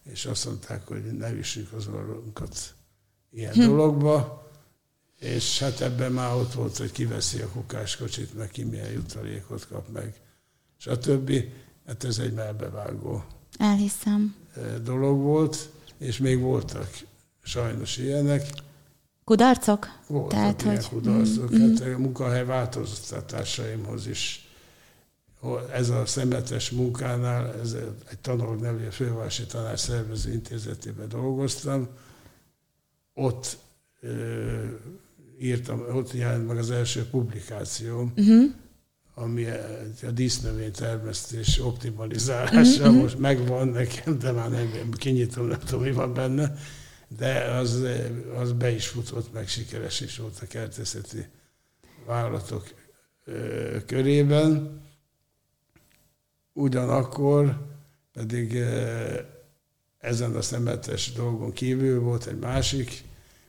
és 0.02 0.26
azt 0.26 0.46
mondták, 0.46 0.86
hogy 0.86 1.02
ne 1.02 1.32
vissük 1.32 1.72
az 1.72 1.86
orrunkat 1.86 2.74
ilyen 3.30 3.52
hm. 3.52 3.60
dologba, 3.60 4.46
és 5.18 5.58
hát 5.58 5.80
ebben 5.80 6.12
már 6.12 6.34
ott 6.34 6.52
volt, 6.52 6.76
hogy 6.76 6.92
kiveszi 6.92 7.40
a 7.40 7.48
kukáskocsit, 7.48 8.34
meg 8.34 8.50
ki 8.50 8.64
milyen 8.64 8.90
jutalékot 8.90 9.66
kap 9.66 9.88
meg, 9.92 10.20
és 10.78 10.86
a 10.86 10.98
többi, 10.98 11.52
hát 11.86 12.04
ez 12.04 12.18
egy 12.18 12.32
melbevágó 12.32 13.24
Elhiszem. 13.58 14.34
dolog 14.82 15.20
volt, 15.20 15.68
és 15.98 16.18
még 16.18 16.40
voltak 16.40 16.90
sajnos 17.42 17.96
ilyenek. 17.96 18.50
Kudarcok? 19.24 19.86
Voltak 20.06 20.30
Tehát, 20.30 20.62
ilyen 20.62 20.76
hogy... 20.76 20.88
kudarcok. 20.88 21.54
Mm-hmm. 21.54 21.74
Hát 21.74 21.94
a 21.94 21.98
munkahely 21.98 22.44
változtatásaimhoz 22.44 24.06
is 24.06 24.47
ez 25.72 25.88
a 25.88 26.06
szemetes 26.06 26.70
munkánál, 26.70 27.54
ez 27.62 27.76
egy 28.10 28.18
tanulg 28.18 28.60
nevű 28.60 28.84
fővárosi 28.90 29.46
tanács 29.46 29.78
szervező 29.78 30.32
intézetében 30.32 31.08
dolgoztam, 31.08 31.88
ott 33.14 33.58
ö, 34.00 34.64
írtam, 35.38 35.80
ott 35.92 36.12
jelent 36.12 36.46
meg 36.46 36.58
az 36.58 36.70
első 36.70 37.04
publikációm, 37.04 38.12
uh-huh. 38.16 38.44
ami 39.14 39.46
a 40.02 40.10
dísznövény 40.10 40.72
termesztés 40.72 41.58
optimalizálása, 41.58 42.82
uh-huh. 42.82 43.00
most 43.00 43.18
megvan 43.18 43.68
nekem, 43.68 44.18
de 44.18 44.32
már 44.32 44.50
nem 44.50 44.90
kinyitom, 44.90 45.46
nem 45.46 45.58
tudom, 45.58 45.82
mi 45.82 45.92
van 45.92 46.14
benne, 46.14 46.54
de 47.18 47.44
az, 47.44 47.82
az 48.36 48.52
be 48.52 48.70
is 48.70 48.86
futott, 48.86 49.32
meg 49.32 49.48
sikeres 49.48 50.00
is 50.00 50.16
volt 50.16 50.38
a 50.42 50.46
kertészeti 50.46 51.26
vállalatok 52.06 52.74
ö, 53.24 53.76
körében. 53.86 54.80
Ugyanakkor 56.58 57.56
pedig 58.12 58.58
ezen 59.98 60.34
a 60.34 60.42
szemetes 60.42 61.12
dolgon 61.12 61.52
kívül 61.52 62.00
volt 62.00 62.26
egy 62.26 62.38
másik 62.38 63.04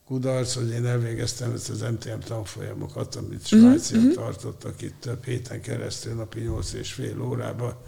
kudarc, 0.05 0.53
hogy 0.53 0.69
én 0.69 0.85
elvégeztem 0.85 1.51
ezt 1.51 1.69
az 1.69 1.81
MTM 1.81 2.19
tanfolyamokat, 2.19 3.15
amit 3.15 3.51
mhm, 3.51 3.61
svájciak 3.61 3.99
uh-huh. 3.99 4.13
tartottak 4.13 4.81
itt 4.81 4.99
több 4.99 5.23
héten 5.23 5.61
keresztül, 5.61 6.13
napi 6.13 6.39
8 6.39 6.73
és 6.73 6.93
fél 6.93 7.21
órába, 7.21 7.81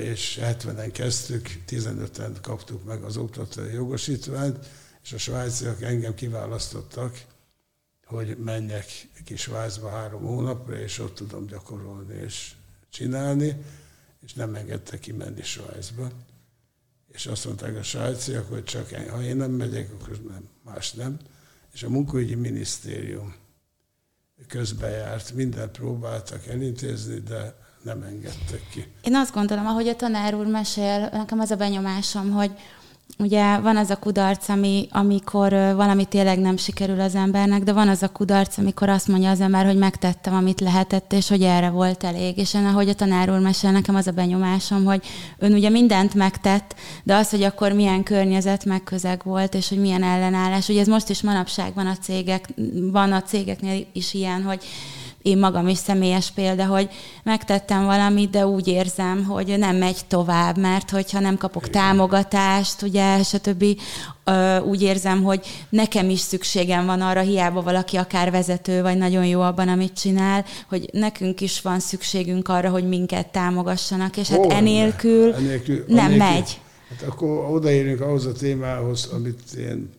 és 0.00 0.40
70-en 0.42 0.90
kezdtük, 0.92 1.62
15-en 1.68 2.36
kaptuk 2.42 2.84
meg 2.84 3.02
az 3.02 3.16
oktatói 3.16 3.72
jogosítványt, 3.72 4.66
és 5.02 5.12
a 5.12 5.18
svájciak 5.18 5.82
engem 5.82 6.14
kiválasztottak, 6.14 7.20
hogy 8.06 8.36
menjek 8.36 8.86
ki 9.24 9.36
Svájcba 9.36 9.88
három 9.88 10.22
hónapra, 10.22 10.80
és 10.80 10.98
ott 10.98 11.14
tudom 11.14 11.46
gyakorolni 11.46 12.14
és 12.24 12.52
csinálni, 12.90 13.56
és 14.20 14.32
nem 14.34 14.54
engedtek 14.54 15.00
kimenni 15.00 15.42
Svájcba 15.42 16.10
és 17.18 17.26
azt 17.26 17.44
mondták 17.44 17.76
a 17.76 17.82
svájciak, 17.82 18.48
hogy 18.48 18.64
csak 18.64 18.90
én, 18.90 19.10
ha 19.10 19.22
én 19.22 19.36
nem 19.36 19.50
megyek, 19.50 19.90
akkor 19.92 20.20
nem, 20.28 20.48
más 20.64 20.92
nem. 20.92 21.16
És 21.72 21.82
a 21.82 21.88
munkaügyi 21.88 22.34
minisztérium 22.34 23.34
közbejárt, 24.48 25.32
mindent 25.32 25.70
próbáltak 25.70 26.46
elintézni, 26.46 27.18
de 27.18 27.54
nem 27.82 28.02
engedtek 28.02 28.68
ki. 28.70 28.86
Én 29.02 29.14
azt 29.14 29.32
gondolom, 29.32 29.66
ahogy 29.66 29.88
a 29.88 29.96
tanár 29.96 30.34
úr 30.34 30.46
mesél, 30.46 31.08
nekem 31.12 31.40
az 31.40 31.50
a 31.50 31.56
benyomásom, 31.56 32.30
hogy 32.30 32.52
ugye 33.18 33.58
van 33.58 33.76
az 33.76 33.90
a 33.90 33.96
kudarc, 33.96 34.48
ami, 34.48 34.88
amikor 34.90 35.50
valami 35.52 36.04
tényleg 36.04 36.38
nem 36.38 36.56
sikerül 36.56 37.00
az 37.00 37.14
embernek, 37.14 37.62
de 37.62 37.72
van 37.72 37.88
az 37.88 38.02
a 38.02 38.08
kudarc, 38.08 38.58
amikor 38.58 38.88
azt 38.88 39.08
mondja 39.08 39.30
az 39.30 39.40
ember, 39.40 39.64
hogy 39.64 39.76
megtettem, 39.76 40.34
amit 40.34 40.60
lehetett, 40.60 41.12
és 41.12 41.28
hogy 41.28 41.42
erre 41.42 41.70
volt 41.70 42.04
elég. 42.04 42.38
És 42.38 42.54
én, 42.54 42.64
ahogy 42.64 42.88
a 42.88 42.94
tanár 42.94 43.30
úr 43.30 43.38
mesél, 43.38 43.70
nekem 43.70 43.94
az 43.94 44.06
a 44.06 44.12
benyomásom, 44.12 44.84
hogy 44.84 45.06
ön 45.38 45.52
ugye 45.52 45.68
mindent 45.68 46.14
megtett, 46.14 46.74
de 47.02 47.14
az, 47.14 47.30
hogy 47.30 47.42
akkor 47.42 47.72
milyen 47.72 48.02
környezet, 48.02 48.64
meg 48.64 48.82
közeg 48.84 49.20
volt, 49.24 49.54
és 49.54 49.68
hogy 49.68 49.80
milyen 49.80 50.02
ellenállás. 50.02 50.68
Ugye 50.68 50.80
ez 50.80 50.86
most 50.86 51.08
is 51.08 51.22
manapság 51.22 51.74
van 51.74 51.86
a 51.86 51.96
cégek, 51.96 52.48
van 52.92 53.12
a 53.12 53.22
cégeknél 53.22 53.86
is 53.92 54.14
ilyen, 54.14 54.42
hogy 54.42 54.64
én 55.22 55.38
magam 55.38 55.68
is 55.68 55.78
személyes 55.78 56.30
példa, 56.30 56.66
hogy 56.66 56.88
megtettem 57.22 57.84
valamit, 57.84 58.30
de 58.30 58.46
úgy 58.46 58.68
érzem, 58.68 59.24
hogy 59.24 59.58
nem 59.58 59.76
megy 59.76 60.00
tovább, 60.08 60.58
mert 60.58 60.90
hogyha 60.90 61.20
nem 61.20 61.36
kapok 61.36 61.70
támogatást, 61.70 62.82
ugye, 62.82 63.22
stb., 63.22 63.64
úgy 64.64 64.82
érzem, 64.82 65.22
hogy 65.22 65.46
nekem 65.68 66.10
is 66.10 66.20
szükségem 66.20 66.86
van 66.86 67.00
arra, 67.00 67.20
hiába 67.20 67.62
valaki 67.62 67.96
akár 67.96 68.30
vezető, 68.30 68.82
vagy 68.82 68.96
nagyon 68.96 69.26
jó 69.26 69.40
abban, 69.40 69.68
amit 69.68 69.92
csinál, 69.92 70.44
hogy 70.68 70.88
nekünk 70.92 71.40
is 71.40 71.60
van 71.60 71.80
szükségünk 71.80 72.48
arra, 72.48 72.70
hogy 72.70 72.88
minket 72.88 73.26
támogassanak, 73.26 74.16
és 74.16 74.28
hát 74.28 74.52
enélkül, 74.52 75.32
enélkül 75.34 75.84
nem 75.86 76.04
enélkül, 76.04 76.26
megy. 76.26 76.60
Hát 76.88 77.02
akkor 77.08 77.50
odaérünk 77.50 78.00
ahhoz 78.00 78.26
a 78.26 78.32
témához, 78.32 79.08
amit 79.12 79.52
én 79.58 79.90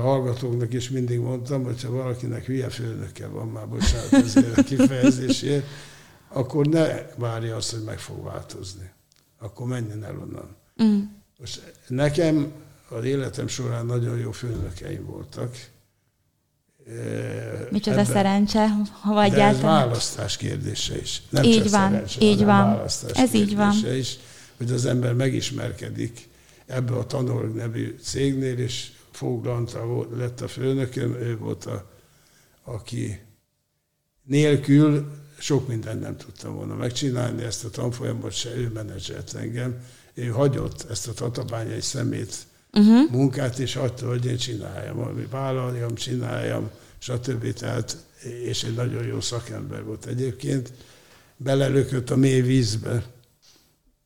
hallgatóknak 0.00 0.72
is 0.72 0.90
mindig 0.90 1.18
mondtam, 1.18 1.64
hogy 1.64 1.82
ha 1.82 1.90
valakinek 1.90 2.44
hülye 2.44 2.68
főnöke 2.68 3.26
van, 3.26 3.48
már 3.48 3.68
bocsánat 3.68 4.12
ezért 4.12 4.58
a 4.58 4.62
kifejezésért, 4.62 5.66
akkor 6.28 6.66
ne 6.66 6.86
várja 7.16 7.56
azt, 7.56 7.70
hogy 7.70 7.82
meg 7.82 7.98
fog 7.98 8.24
változni. 8.24 8.90
Akkor 9.38 9.66
menjen 9.66 10.04
el 10.04 10.18
onnan. 10.18 10.56
Mm. 10.82 11.00
Most 11.38 11.74
nekem 11.88 12.52
az 12.88 13.04
életem 13.04 13.48
során 13.48 13.86
nagyon 13.86 14.18
jó 14.18 14.30
főnökeim 14.30 15.04
voltak. 15.04 15.54
Micsoda 17.70 18.00
Ebben, 18.00 18.04
szerencse, 18.04 18.68
ha 19.00 19.28
De 19.28 19.42
ez 19.42 19.60
választás 19.60 20.36
kérdése 20.36 20.98
is. 20.98 21.22
Nem 21.30 21.44
így 21.44 21.62
csak 21.62 21.70
van, 21.70 21.90
szerencse, 21.90 22.20
így 22.20 22.38
van. 22.38 22.46
választás 22.46 23.18
ez 23.18 23.34
így 23.34 23.56
van. 23.56 23.74
is, 23.96 24.18
hogy 24.56 24.70
az 24.70 24.84
ember 24.84 25.14
megismerkedik 25.14 26.28
ebbe 26.66 26.94
a 26.94 27.06
tanulg 27.06 27.54
nevű 27.54 27.96
cégnél, 28.02 28.58
és 28.58 28.90
Foglanta 29.16 30.06
lett 30.16 30.40
a 30.40 30.48
főnököm, 30.48 31.14
ő 31.14 31.36
volt 31.38 31.64
a, 31.64 31.90
aki 32.62 33.20
nélkül 34.22 35.10
sok 35.38 35.68
mindent 35.68 36.00
nem 36.00 36.16
tudtam 36.16 36.54
volna 36.54 36.74
megcsinálni, 36.74 37.42
ezt 37.42 37.64
a 37.64 37.70
tanfolyamot 37.70 38.32
se, 38.32 38.56
ő 38.56 38.68
menedzselt 38.68 39.34
engem. 39.34 39.84
Ő 40.14 40.26
hagyott 40.26 40.86
ezt 40.90 41.08
a 41.08 41.12
tatabányai 41.12 41.80
szemét 41.80 42.36
uh-huh. 42.72 43.10
munkát, 43.10 43.58
és 43.58 43.74
hagyta, 43.74 44.08
hogy 44.08 44.24
én 44.26 44.36
csináljam, 44.36 44.98
ami 44.98 45.26
vállaljam, 45.30 45.94
csináljam, 45.94 46.70
stb. 46.98 47.52
Tehát, 47.52 47.96
és 48.42 48.64
egy 48.64 48.74
nagyon 48.74 49.04
jó 49.06 49.20
szakember 49.20 49.84
volt 49.84 50.06
egyébként. 50.06 50.72
Belelökött 51.36 52.10
a 52.10 52.16
mély 52.16 52.40
vízbe, 52.40 53.04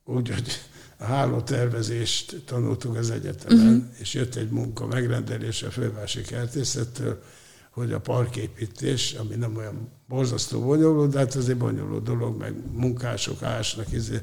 úgyhogy 0.05 0.61
a 1.01 1.05
hálótervezést 1.05 2.41
tanultuk 2.45 2.95
az 2.95 3.09
egyetemen, 3.09 3.67
uh-huh. 3.67 3.99
és 3.99 4.13
jött 4.13 4.35
egy 4.35 4.49
munka 4.49 4.85
megrendelése 4.85 5.67
a 5.67 5.71
fővárosi 5.71 6.21
kertészettől, 6.21 7.23
hogy 7.71 7.91
a 7.91 7.99
parképítés, 7.99 9.13
ami 9.13 9.35
nem 9.35 9.55
olyan 9.57 9.89
borzasztó 10.07 10.61
bonyolult, 10.61 11.11
de 11.11 11.19
hát 11.19 11.35
ez 11.35 11.47
egy 11.47 11.57
bonyolult 11.57 12.03
dolog, 12.03 12.37
meg 12.37 12.55
munkások 12.71 13.43
ásnak, 13.43 13.91
izé, 13.91 14.17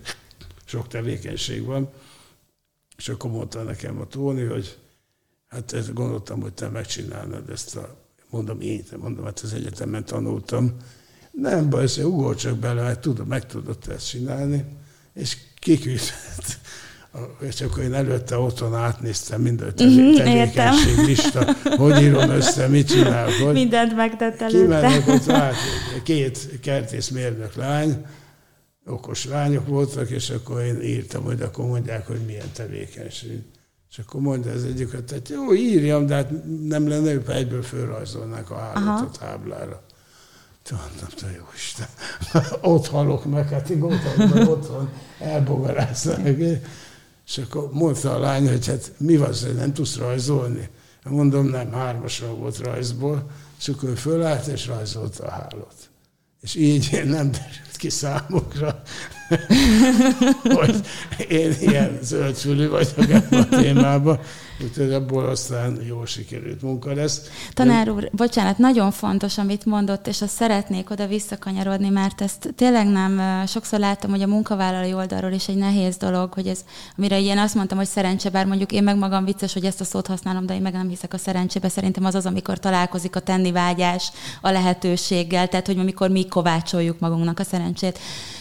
sok 0.64 0.88
tevékenység 0.88 1.64
van. 1.64 1.90
És 2.96 3.08
akkor 3.08 3.30
mondta 3.30 3.62
nekem 3.62 4.00
a 4.00 4.06
Tóni, 4.06 4.44
hogy 4.44 4.78
hát 5.48 5.72
ezt 5.72 5.94
gondoltam, 5.94 6.40
hogy 6.40 6.52
te 6.52 6.68
megcsinálnád 6.68 7.50
ezt 7.50 7.76
a, 7.76 7.96
mondom 8.30 8.60
én, 8.60 8.84
mondom, 8.96 9.24
hát 9.24 9.40
az 9.40 9.52
egyetemen 9.52 10.04
tanultam. 10.04 10.76
Nem 11.30 11.70
baj, 11.70 11.82
ez 11.82 11.98
ugor 11.98 12.36
csak 12.36 12.58
bele, 12.58 12.82
hát 12.82 13.00
tudom, 13.00 13.26
meg 13.26 13.46
tudod 13.46 13.78
ezt 13.88 14.08
csinálni. 14.08 14.64
És 15.12 15.36
kiküldött 15.58 16.58
és 17.40 17.60
akkor 17.60 17.82
én 17.82 17.94
előtte 17.94 18.38
otthon 18.38 18.74
átnéztem 18.74 19.40
mind 19.40 19.60
a 19.60 19.64
mhm, 19.64 20.14
tevékenység 20.14 20.96
lista, 21.06 21.54
hogy 21.76 22.02
írom 22.02 22.30
össze, 22.30 22.66
mit 22.66 22.88
csinálok. 22.88 23.34
Hogy 23.34 23.52
Mindent 23.52 23.96
megtett 23.96 24.40
előtte. 24.40 24.58
Kimennek 24.58 25.08
ott 25.08 25.24
lát, 25.24 25.54
két 26.02 26.60
kertészmérnök 26.60 27.54
lány, 27.54 28.04
okos 28.86 29.26
lányok 29.26 29.66
voltak, 29.66 30.10
és 30.10 30.30
akkor 30.30 30.62
én 30.62 30.80
írtam, 30.82 31.22
hogy 31.24 31.40
akkor 31.40 31.66
mondják, 31.66 32.06
hogy 32.06 32.20
milyen 32.26 32.50
tevékenység. 32.52 33.42
És 33.90 33.98
akkor 33.98 34.20
mondja 34.20 34.52
az 34.52 34.64
egyik, 34.64 34.90
hogy 34.90 35.22
jó, 35.28 35.54
írjam, 35.54 36.06
de 36.06 36.14
hát 36.14 36.30
nem 36.68 36.88
lenne, 36.88 37.12
hogy 37.12 37.22
egyből 37.28 37.62
fölrajzolnák 37.62 38.50
a 38.50 38.56
hálót 38.56 39.00
a 39.14 39.18
táblára. 39.18 39.82
Mondtam, 40.70 41.08
te 41.20 41.36
jó 41.36 41.44
Isten, 41.54 41.86
ott 42.72 42.86
halok 42.86 43.24
meg, 43.24 43.48
hát 43.48 43.68
én 43.68 43.78
gondolom, 43.78 44.48
otthon 44.48 44.90
elbogaráznak. 45.18 46.26
És 47.28 47.38
akkor 47.38 47.72
mondta 47.72 48.14
a 48.14 48.18
lány, 48.18 48.48
hogy 48.48 48.66
hát 48.66 48.92
mi 48.96 49.16
van, 49.16 49.34
nem 49.56 49.72
tudsz 49.72 49.96
rajzolni? 49.96 50.68
Mondom, 51.04 51.46
nem, 51.46 51.72
hármasra 51.72 52.34
volt 52.34 52.58
rajzból, 52.58 53.30
és 53.58 53.68
akkor 53.68 53.98
fölállt 53.98 54.46
és 54.46 54.66
rajzolta 54.66 55.24
a 55.24 55.30
hálót. 55.30 55.90
És 56.40 56.54
így 56.54 56.90
nem 57.04 57.30
derült 57.30 57.76
ki 57.76 57.88
számokra, 57.88 58.82
hogy 60.58 60.80
én 61.28 61.54
ilyen 61.60 61.98
zöldfülű 62.02 62.68
vagyok 62.68 63.10
ebben 63.10 63.40
a 63.40 63.48
témában, 63.48 64.18
úgyhogy 64.64 64.92
abból 64.92 65.24
aztán 65.24 65.78
jól 65.86 66.06
sikerült 66.06 66.62
munka 66.62 66.92
lesz. 66.92 67.20
Tanár 67.52 67.90
úr, 67.90 68.08
bocsánat, 68.12 68.58
nagyon 68.58 68.90
fontos, 68.90 69.38
amit 69.38 69.64
mondott, 69.64 70.06
és 70.06 70.22
azt 70.22 70.34
szeretnék 70.34 70.90
oda 70.90 71.06
visszakanyarodni, 71.06 71.88
mert 71.88 72.20
ezt 72.20 72.52
tényleg 72.56 72.86
nem, 72.86 73.44
sokszor 73.46 73.78
láttam, 73.78 74.10
hogy 74.10 74.22
a 74.22 74.26
munkavállalói 74.26 74.94
oldalról 74.94 75.32
is 75.32 75.48
egy 75.48 75.56
nehéz 75.56 75.96
dolog, 75.96 76.32
hogy 76.32 76.46
ez, 76.46 76.64
amire 76.96 77.20
én 77.20 77.38
azt 77.38 77.54
mondtam, 77.54 77.78
hogy 77.78 77.86
szerencse, 77.86 78.30
bár 78.30 78.46
mondjuk 78.46 78.72
én 78.72 78.82
meg 78.82 78.96
magam 78.96 79.24
vicces, 79.24 79.52
hogy 79.52 79.64
ezt 79.64 79.80
a 79.80 79.84
szót 79.84 80.06
használom, 80.06 80.46
de 80.46 80.54
én 80.54 80.62
meg 80.62 80.72
nem 80.72 80.88
hiszek 80.88 81.14
a 81.14 81.18
szerencsébe, 81.18 81.68
szerintem 81.68 82.04
az 82.04 82.14
az, 82.14 82.26
amikor 82.26 82.58
találkozik 82.58 83.16
a 83.16 83.20
tennivágyás 83.20 84.10
a 84.40 84.50
lehetőséggel, 84.50 85.48
tehát 85.48 85.66
hogy 85.66 85.78
amikor 85.78 86.10
mi 86.10 86.26
kovácsoljuk 86.26 86.98
magunknak 86.98 87.38
a 87.38 87.44
szerencsét 87.44 87.98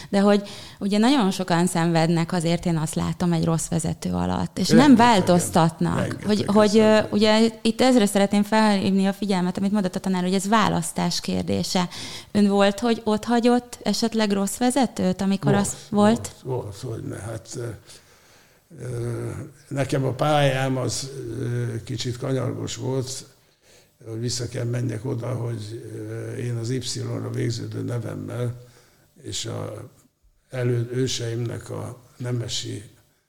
de 0.08 0.20
hogy 0.20 0.48
ugye 0.78 0.98
nagyon 0.98 1.30
sokan 1.30 1.66
szenvednek, 1.66 2.32
azért 2.32 2.66
én 2.66 2.76
azt 2.76 2.94
látom 2.94 3.32
egy 3.32 3.44
rossz 3.44 3.68
vezető 3.68 4.12
alatt, 4.12 4.58
és 4.58 4.68
rengeteg, 4.68 4.88
nem 4.88 5.06
változtatnak. 5.06 5.98
Rengeteg, 5.98 6.26
hogy, 6.26 6.44
hogy 6.46 6.82
ugye 7.10 7.50
itt 7.62 7.80
ezre 7.80 8.06
szeretném 8.06 8.42
felhívni 8.42 9.06
a 9.06 9.12
figyelmet, 9.12 9.58
amit 9.58 9.72
mondott 9.72 9.94
a 9.94 10.00
tanár, 10.00 10.22
hogy 10.22 10.34
ez 10.34 10.48
választás 10.48 11.20
kérdése. 11.20 11.88
Ön 12.32 12.48
volt, 12.48 12.80
hogy 12.80 13.00
ott 13.04 13.24
hagyott 13.24 13.78
esetleg 13.82 14.30
rossz 14.30 14.56
vezetőt, 14.56 15.20
amikor 15.20 15.52
volt, 15.52 15.66
az 15.66 15.76
volt? 15.90 16.30
Volt, 16.42 16.80
volt, 16.80 16.94
hogy 16.94 17.08
ne, 17.08 17.16
hát 17.16 17.58
nekem 19.68 20.04
a 20.04 20.12
pályám 20.12 20.76
az 20.76 21.10
kicsit 21.84 22.18
kanyargos 22.18 22.76
volt, 22.76 23.24
hogy 24.08 24.20
vissza 24.20 24.48
kell 24.48 24.64
menjek 24.64 25.04
oda, 25.04 25.34
hogy 25.34 25.90
én 26.38 26.56
az 26.56 26.70
Y-ra 26.70 27.30
végződő 27.30 27.82
nevemmel 27.82 28.66
és 29.22 29.46
a 29.46 29.90
elő 30.48 30.90
őseimnek 30.92 31.70
a 31.70 32.02
nemesi 32.16 32.82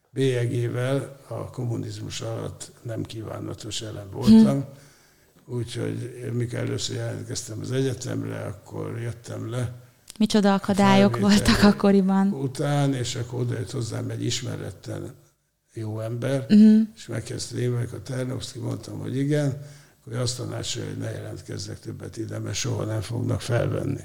bélyegével 0.09 1.19
a 1.27 1.49
kommunizmus 1.49 2.21
alatt 2.21 2.71
nem 2.81 3.03
kívánatos 3.03 3.81
elem 3.81 4.09
voltam. 4.11 4.59
Hm. 4.59 5.53
Úgyhogy 5.53 6.29
mikor 6.33 6.59
először 6.59 6.95
jelentkeztem 6.95 7.59
az 7.61 7.71
egyetemre, 7.71 8.39
akkor 8.39 8.99
jöttem 8.99 9.49
le. 9.49 9.73
Micsoda 10.19 10.53
akadályok 10.53 11.19
voltak 11.19 11.63
akkoriban. 11.63 12.33
Után, 12.33 12.93
és 12.93 13.15
akkor 13.15 13.39
oda 13.39 13.53
jött 13.53 13.71
hozzám 13.71 14.09
egy 14.09 14.23
ismeretten 14.23 15.13
jó 15.73 15.99
ember, 15.99 16.45
uh-huh. 16.49 16.81
és 16.95 17.07
megkezdte 17.07 17.57
én 17.57 17.73
vagyok 17.73 17.93
a 17.93 18.01
Ternovszki, 18.01 18.59
mondtam, 18.59 18.99
hogy 18.99 19.17
igen, 19.17 19.61
akkor 19.99 20.13
azt 20.13 20.37
tanácsolja, 20.37 20.89
hogy 20.89 20.97
ne 20.97 21.11
jelentkezzek 21.11 21.79
többet 21.79 22.17
ide, 22.17 22.39
mert 22.39 22.55
soha 22.55 22.83
nem 22.83 23.01
fognak 23.01 23.41
felvenni. 23.41 24.01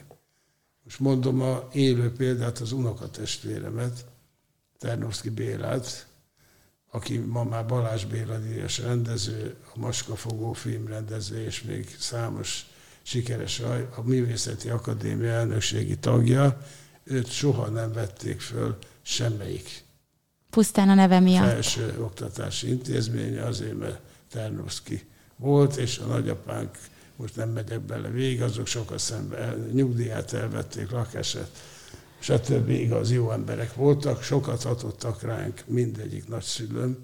Most 0.85 1.01
mondom 1.01 1.41
a 1.41 1.69
élő 1.73 2.13
példát, 2.13 2.59
az 2.59 2.73
unokatestvéremet, 2.73 4.05
Ternovszki 4.79 5.31
Bélát, 5.31 6.07
aki 6.91 7.19
ma 7.19 7.45
már 7.45 7.67
Balázs 7.67 8.05
Béla 8.05 8.39
díjas 8.39 8.79
rendező, 8.79 9.57
a 9.75 9.79
Maskafogó 9.79 10.53
filmrendező, 10.53 11.45
és 11.45 11.63
még 11.63 11.97
számos 11.99 12.67
sikeres 13.03 13.61
a 13.97 14.03
Művészeti 14.03 14.69
Akadémia 14.69 15.31
elnökségi 15.31 15.99
tagja, 15.99 16.61
őt 17.05 17.31
soha 17.31 17.69
nem 17.69 17.93
vették 17.93 18.41
föl 18.41 18.79
semmelyik. 19.03 19.85
Pusztán 20.51 20.89
a 20.89 20.95
neve 20.95 21.21
miatt. 21.21 21.47
Felső 21.47 21.97
oktatási 22.01 22.69
intézménye 22.69 23.45
azért, 23.45 23.79
mert 23.79 24.01
Ternovszki 24.31 25.07
volt, 25.37 25.77
és 25.77 25.99
a 25.99 26.07
nagyapánk 26.07 26.79
most 27.17 27.37
nem 27.37 27.51
megyek 27.51 27.81
bele 27.81 28.09
végig, 28.09 28.43
azok 28.43 28.67
sokat 28.67 28.99
szemben 28.99 29.71
nyugdíját 29.73 30.33
elvették, 30.33 30.91
lakását, 30.91 31.51
stb. 32.19 32.69
igaz, 32.69 33.13
jó 33.13 33.31
emberek 33.31 33.75
voltak, 33.75 34.23
sokat 34.23 34.63
hatottak 34.63 35.23
ránk 35.23 35.63
mindegyik 35.67 36.29
nagyszülőm, 36.29 36.97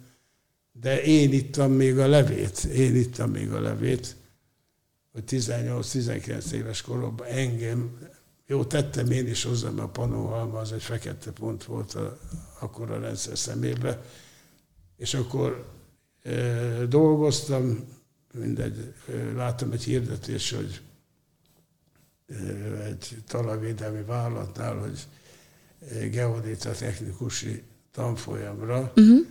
de 0.72 1.02
én 1.02 1.32
ittam 1.32 1.72
még 1.72 1.98
a 1.98 2.06
levét, 2.06 2.64
én 2.64 2.96
ittam 2.96 3.30
még 3.30 3.52
a 3.52 3.60
levét, 3.60 4.16
hogy 5.12 5.22
18-19 5.26 6.50
éves 6.50 6.82
koromban 6.82 7.26
engem, 7.26 7.98
jó, 8.46 8.64
tettem 8.64 9.10
én 9.10 9.26
is 9.26 9.44
hozzá, 9.44 9.70
mert 9.70 9.88
a 9.88 9.90
panóhalma 9.90 10.58
az 10.58 10.72
egy 10.72 10.82
fekete 10.82 11.30
pont 11.30 11.64
volt 11.64 11.94
a, 11.94 12.18
akkor 12.60 12.90
a 12.90 13.00
rendszer 13.00 13.38
szemébe, 13.38 14.02
és 14.96 15.14
akkor 15.14 15.66
e, 16.22 16.32
dolgoztam, 16.86 17.84
mindegy, 18.32 18.94
láttam 19.34 19.72
egy 19.72 19.82
hirdetés, 19.82 20.50
hogy 20.52 20.80
egy 22.84 23.16
talajvédelmi 23.26 24.02
vállalatnál, 24.02 24.76
hogy 24.76 25.06
geodéta 26.10 26.70
technikusi 26.70 27.62
tanfolyamra 27.92 28.92
uh-huh. 28.96 29.26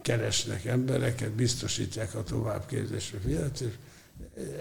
keresnek 0.00 0.64
embereket, 0.64 1.30
biztosítják 1.30 2.14
a 2.14 2.22
továbbképzésre 2.22 3.18
fizetést. 3.18 3.78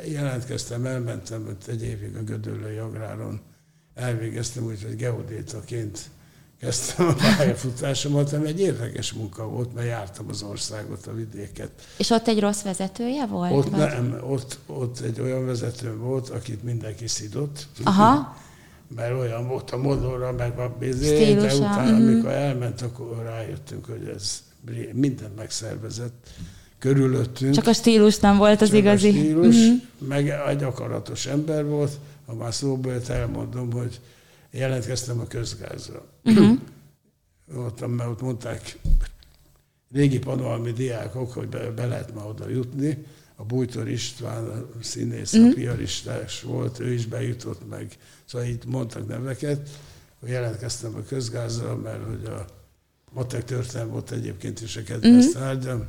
Jelentkeztem, 0.05 0.85
elmentem, 0.85 1.45
hogy 1.45 1.55
egy 1.67 1.83
évig 1.83 2.15
a 2.15 2.23
Gödöllői 2.23 2.77
Agráron 2.77 3.41
elvégeztem, 3.93 4.63
úgyhogy 4.63 4.95
geodétaként 4.95 6.09
kezdtem 6.62 7.07
a 7.07 7.14
pályafutásomat, 7.14 8.34
ami 8.34 8.47
egy 8.47 8.59
érdekes 8.59 9.14
munka 9.14 9.47
volt, 9.47 9.74
mert 9.74 9.88
jártam 9.88 10.26
az 10.30 10.41
országot, 10.41 11.07
a 11.07 11.14
vidéket. 11.14 11.70
És 11.97 12.09
ott 12.09 12.28
egy 12.28 12.39
rossz 12.39 12.62
vezetője 12.62 13.26
volt? 13.26 13.51
Ott 13.51 13.70
vagy? 13.70 13.80
nem, 13.80 14.18
ott, 14.30 14.57
ott 14.66 14.99
egy 14.99 15.20
olyan 15.20 15.45
vezető 15.45 15.97
volt, 15.97 16.30
akit 16.30 16.64
mindenki 16.64 17.07
szidott. 17.07 17.68
Aha. 17.84 18.38
Mert 18.95 19.14
olyan 19.20 19.47
volt 19.47 19.72
a 19.72 19.78
modorra, 19.78 20.32
meg 20.32 20.59
a 20.59 20.76
bizé, 20.80 21.34
de 21.34 21.55
utána, 21.55 21.91
uh-huh. 21.91 22.07
amikor 22.07 22.32
elment, 22.32 22.82
akkor 22.82 23.22
rájöttünk, 23.24 23.86
hogy 23.86 24.12
ez 24.16 24.43
mindent 24.93 25.36
megszervezett 25.36 26.30
körülöttünk. 26.80 27.53
Csak 27.53 27.68
a 27.68 27.74
stílus 27.74 28.20
nem 28.20 28.38
volt 28.38 28.62
az 28.62 28.68
Csak 28.68 28.78
igazi. 28.78 29.07
a 29.07 29.12
stílus, 29.12 29.55
uh-huh. 29.55 29.82
meg 30.07 30.30
egy 30.30 30.64
akaratos 30.64 31.26
ember 31.26 31.66
volt. 31.66 31.91
Ha 32.26 32.34
már 32.34 32.53
szóba 32.53 32.91
jött, 32.91 33.07
elmondom, 33.07 33.72
hogy 33.72 33.99
jelentkeztem 34.51 35.19
a 35.19 35.27
közgázra. 35.27 36.05
Uh-huh. 36.23 36.59
ott, 37.55 37.83
ott 37.83 38.21
mondták 38.21 38.77
régi 39.91 40.19
panolmi 40.19 40.71
diákok, 40.71 41.33
hogy 41.33 41.47
be, 41.47 41.71
be 41.71 41.85
lehet 41.85 42.13
ma 42.13 42.25
oda 42.25 42.49
jutni. 42.49 43.05
A 43.35 43.43
Bújtor 43.43 43.87
István, 43.87 44.43
a 44.43 44.83
színész, 44.83 45.33
uh-huh. 45.33 45.51
a 45.51 45.53
piaristás 45.53 46.41
volt, 46.41 46.79
ő 46.79 46.93
is 46.93 47.05
bejutott 47.05 47.69
meg. 47.69 47.97
Szóval 48.25 48.47
itt 48.47 48.65
mondtak 48.65 49.07
neveket, 49.07 49.69
hogy 50.19 50.29
jelentkeztem 50.29 50.95
a 50.95 51.03
közgázra, 51.03 51.75
mert 51.75 52.05
hogy 52.05 52.25
a 52.25 52.45
matek 53.11 53.43
történelem 53.43 53.91
volt 53.91 54.11
egyébként 54.11 54.61
is 54.61 54.77
a 54.77 54.83
kedvenc 54.83 55.25
uh-huh. 55.25 55.41
tárgyam, 55.41 55.85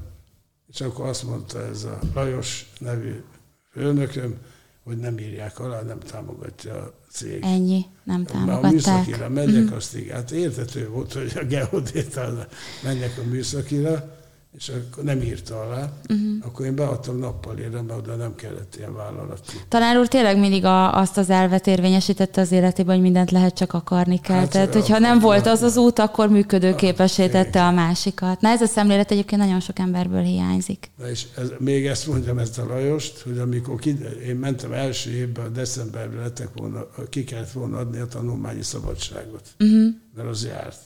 és 0.73 0.81
akkor 0.81 1.07
azt 1.07 1.23
mondta 1.23 1.67
ez 1.67 1.85
a 1.85 1.99
Lajos 2.15 2.73
nevű 2.79 3.23
főnököm, 3.71 4.37
hogy 4.85 4.97
nem 4.97 5.19
írják 5.19 5.59
alá, 5.59 5.83
nem 5.83 5.99
támogatja 5.99 6.75
a 6.75 6.93
cég. 7.11 7.43
Ennyi, 7.43 7.85
nem 8.05 8.25
támogatták. 8.25 8.65
A 8.65 8.71
műszakira 8.71 9.29
megyek, 9.29 9.63
uh-huh. 9.63 9.77
azt 9.77 9.97
így, 9.97 10.11
hát 10.11 10.31
értető 10.31 10.89
volt, 10.89 11.13
hogy 11.13 11.33
a 11.35 11.45
geodétál 11.45 12.49
menjek 12.83 13.19
a 13.19 13.29
műszakira, 13.29 14.21
és 14.57 14.69
akkor 14.69 15.05
nem 15.05 15.23
írta 15.23 15.61
alá, 15.61 15.93
uh-huh. 16.09 16.47
akkor 16.47 16.67
én 16.67 16.75
beadtam 16.75 17.19
nappalira, 17.19 17.83
mert 17.83 17.99
oda 17.99 18.15
nem 18.15 18.35
kellett 18.35 18.75
ilyen 18.77 18.95
vállalati. 18.95 19.53
Tanár 19.69 19.99
úr 19.99 20.09
tényleg 20.09 20.39
mindig 20.39 20.65
a, 20.65 20.99
azt 20.99 21.17
az 21.17 21.31
elvet 21.31 21.67
érvényesítette 21.67 22.41
az 22.41 22.53
életében, 22.53 22.95
hogy 22.95 23.03
mindent 23.05 23.31
lehet 23.31 23.55
csak 23.55 23.73
akarni 23.73 24.21
kell. 24.21 24.37
Hát, 24.37 24.51
Tehát, 24.51 24.73
hogyha 24.73 24.99
nem 24.99 25.19
volt 25.19 25.47
az 25.47 25.63
az 25.63 25.77
út, 25.77 25.99
akkor 25.99 26.29
működőképessé 26.29 27.29
tette 27.29 27.65
a 27.67 27.71
másikat. 27.71 28.41
Na 28.41 28.49
ez 28.49 28.61
a 28.61 28.67
szemlélet 28.67 29.11
egyébként 29.11 29.41
nagyon 29.41 29.61
sok 29.61 29.79
emberből 29.79 30.23
hiányzik. 30.23 30.91
Na 30.99 31.11
és 31.11 31.27
ez, 31.37 31.51
még 31.59 31.87
ezt 31.87 32.07
mondjam 32.07 32.39
ezt 32.39 32.59
a 32.59 32.67
Lajost, 32.67 33.21
hogy 33.21 33.39
amikor 33.39 33.79
ki, 33.79 33.99
én 34.27 34.37
mentem 34.37 34.73
első 34.73 35.11
évben, 35.11 35.53
decemberben 35.53 36.23
lettek 36.23 36.49
volna, 36.55 36.87
ki 37.09 37.25
kellett 37.25 37.53
volna 37.53 37.79
adni 37.79 37.99
a 37.99 38.07
tanulmányi 38.07 38.63
szabadságot, 38.63 39.49
uh-huh. 39.59 39.95
mert 40.17 40.29
az 40.29 40.45
járt. 40.45 40.79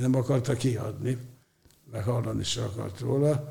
Nem 0.00 0.14
akarta 0.14 0.54
kiadni 0.54 1.18
meg 1.92 2.04
hallani 2.04 2.44
se 2.44 2.62
akart 2.62 3.00
róla, 3.00 3.48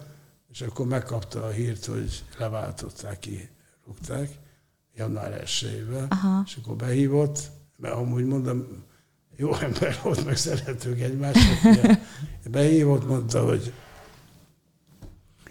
és 0.49 0.61
akkor 0.61 0.85
megkapta 0.85 1.43
a 1.43 1.49
hírt, 1.49 1.85
hogy 1.85 2.23
leváltották 2.37 3.19
ki, 3.19 3.49
rúgták, 3.85 4.29
január 4.95 5.33
1 5.33 5.41
és 6.45 6.57
akkor 6.61 6.75
behívott, 6.75 7.39
mert 7.77 7.93
amúgy 7.93 8.25
mondom, 8.25 8.83
jó 9.35 9.55
ember 9.55 9.99
volt, 10.03 10.25
meg 10.25 10.37
szeretők 10.37 10.99
egymást, 10.99 11.39
behívott, 12.51 13.07
mondta, 13.07 13.45
hogy 13.45 13.73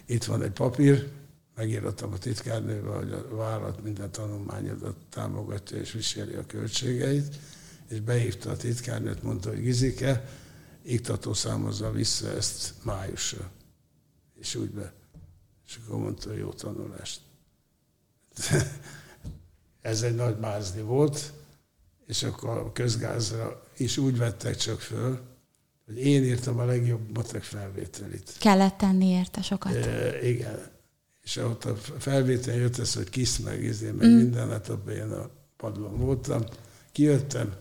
itt 0.07 0.25
van 0.25 0.43
egy 0.43 0.53
papír, 0.53 1.09
megírattam 1.55 2.13
a 2.13 2.19
titkárnővel, 2.19 2.97
hogy 2.97 3.13
a 3.13 3.35
vállalat 3.35 3.83
minden 3.83 4.11
tanulmányodat 4.11 4.97
támogatja 5.11 5.79
és 5.79 5.93
viseli 5.93 6.35
a 6.35 6.47
költségeit, 6.47 7.39
és 7.89 8.01
behívta 8.01 8.51
a 8.51 8.57
titkárnőt, 8.57 9.23
mondta, 9.23 9.49
hogy 9.49 9.61
Gizike, 9.61 10.25
iktató 10.83 11.33
számozza 11.33 11.91
vissza 11.91 12.29
ezt 12.29 12.75
májusra. 12.83 13.51
És 14.35 14.55
úgy 14.55 14.71
be. 14.71 14.93
És 15.67 15.79
akkor 15.85 16.01
mondta, 16.01 16.35
jó 16.35 16.49
tanulást. 16.49 17.21
Ez 19.81 20.03
egy 20.03 20.15
nagy 20.15 20.39
mázni 20.39 20.81
volt, 20.81 21.33
és 22.07 22.23
akkor 22.23 22.49
a 22.59 22.73
közgázra 22.73 23.63
is 23.77 23.97
úgy 23.97 24.17
vettek 24.17 24.57
csak 24.57 24.81
föl, 24.81 25.21
hogy 25.87 25.99
én 25.99 26.25
írtam 26.25 26.59
a 26.59 26.65
legjobb 26.65 27.17
matek 27.17 27.43
felvételit. 27.43 28.37
Kellett 28.39 28.77
tenni 28.77 29.07
érte 29.07 29.43
sokat. 29.43 29.75
E, 29.75 30.29
igen. 30.29 30.71
És 31.23 31.37
ott 31.37 31.65
a 31.65 31.77
felvétel 31.77 32.55
jött 32.55 32.79
ez, 32.79 32.95
hogy 32.95 33.09
kisz 33.09 33.39
meg, 33.39 33.63
izé, 33.63 33.91
meg 33.91 34.09
mm. 34.09 34.17
minden, 34.17 34.51
hát 34.51 34.69
abban 34.69 34.95
én 34.95 35.11
a 35.11 35.31
padlón 35.57 35.99
voltam. 35.99 36.43
Kijöttem, 36.93 37.55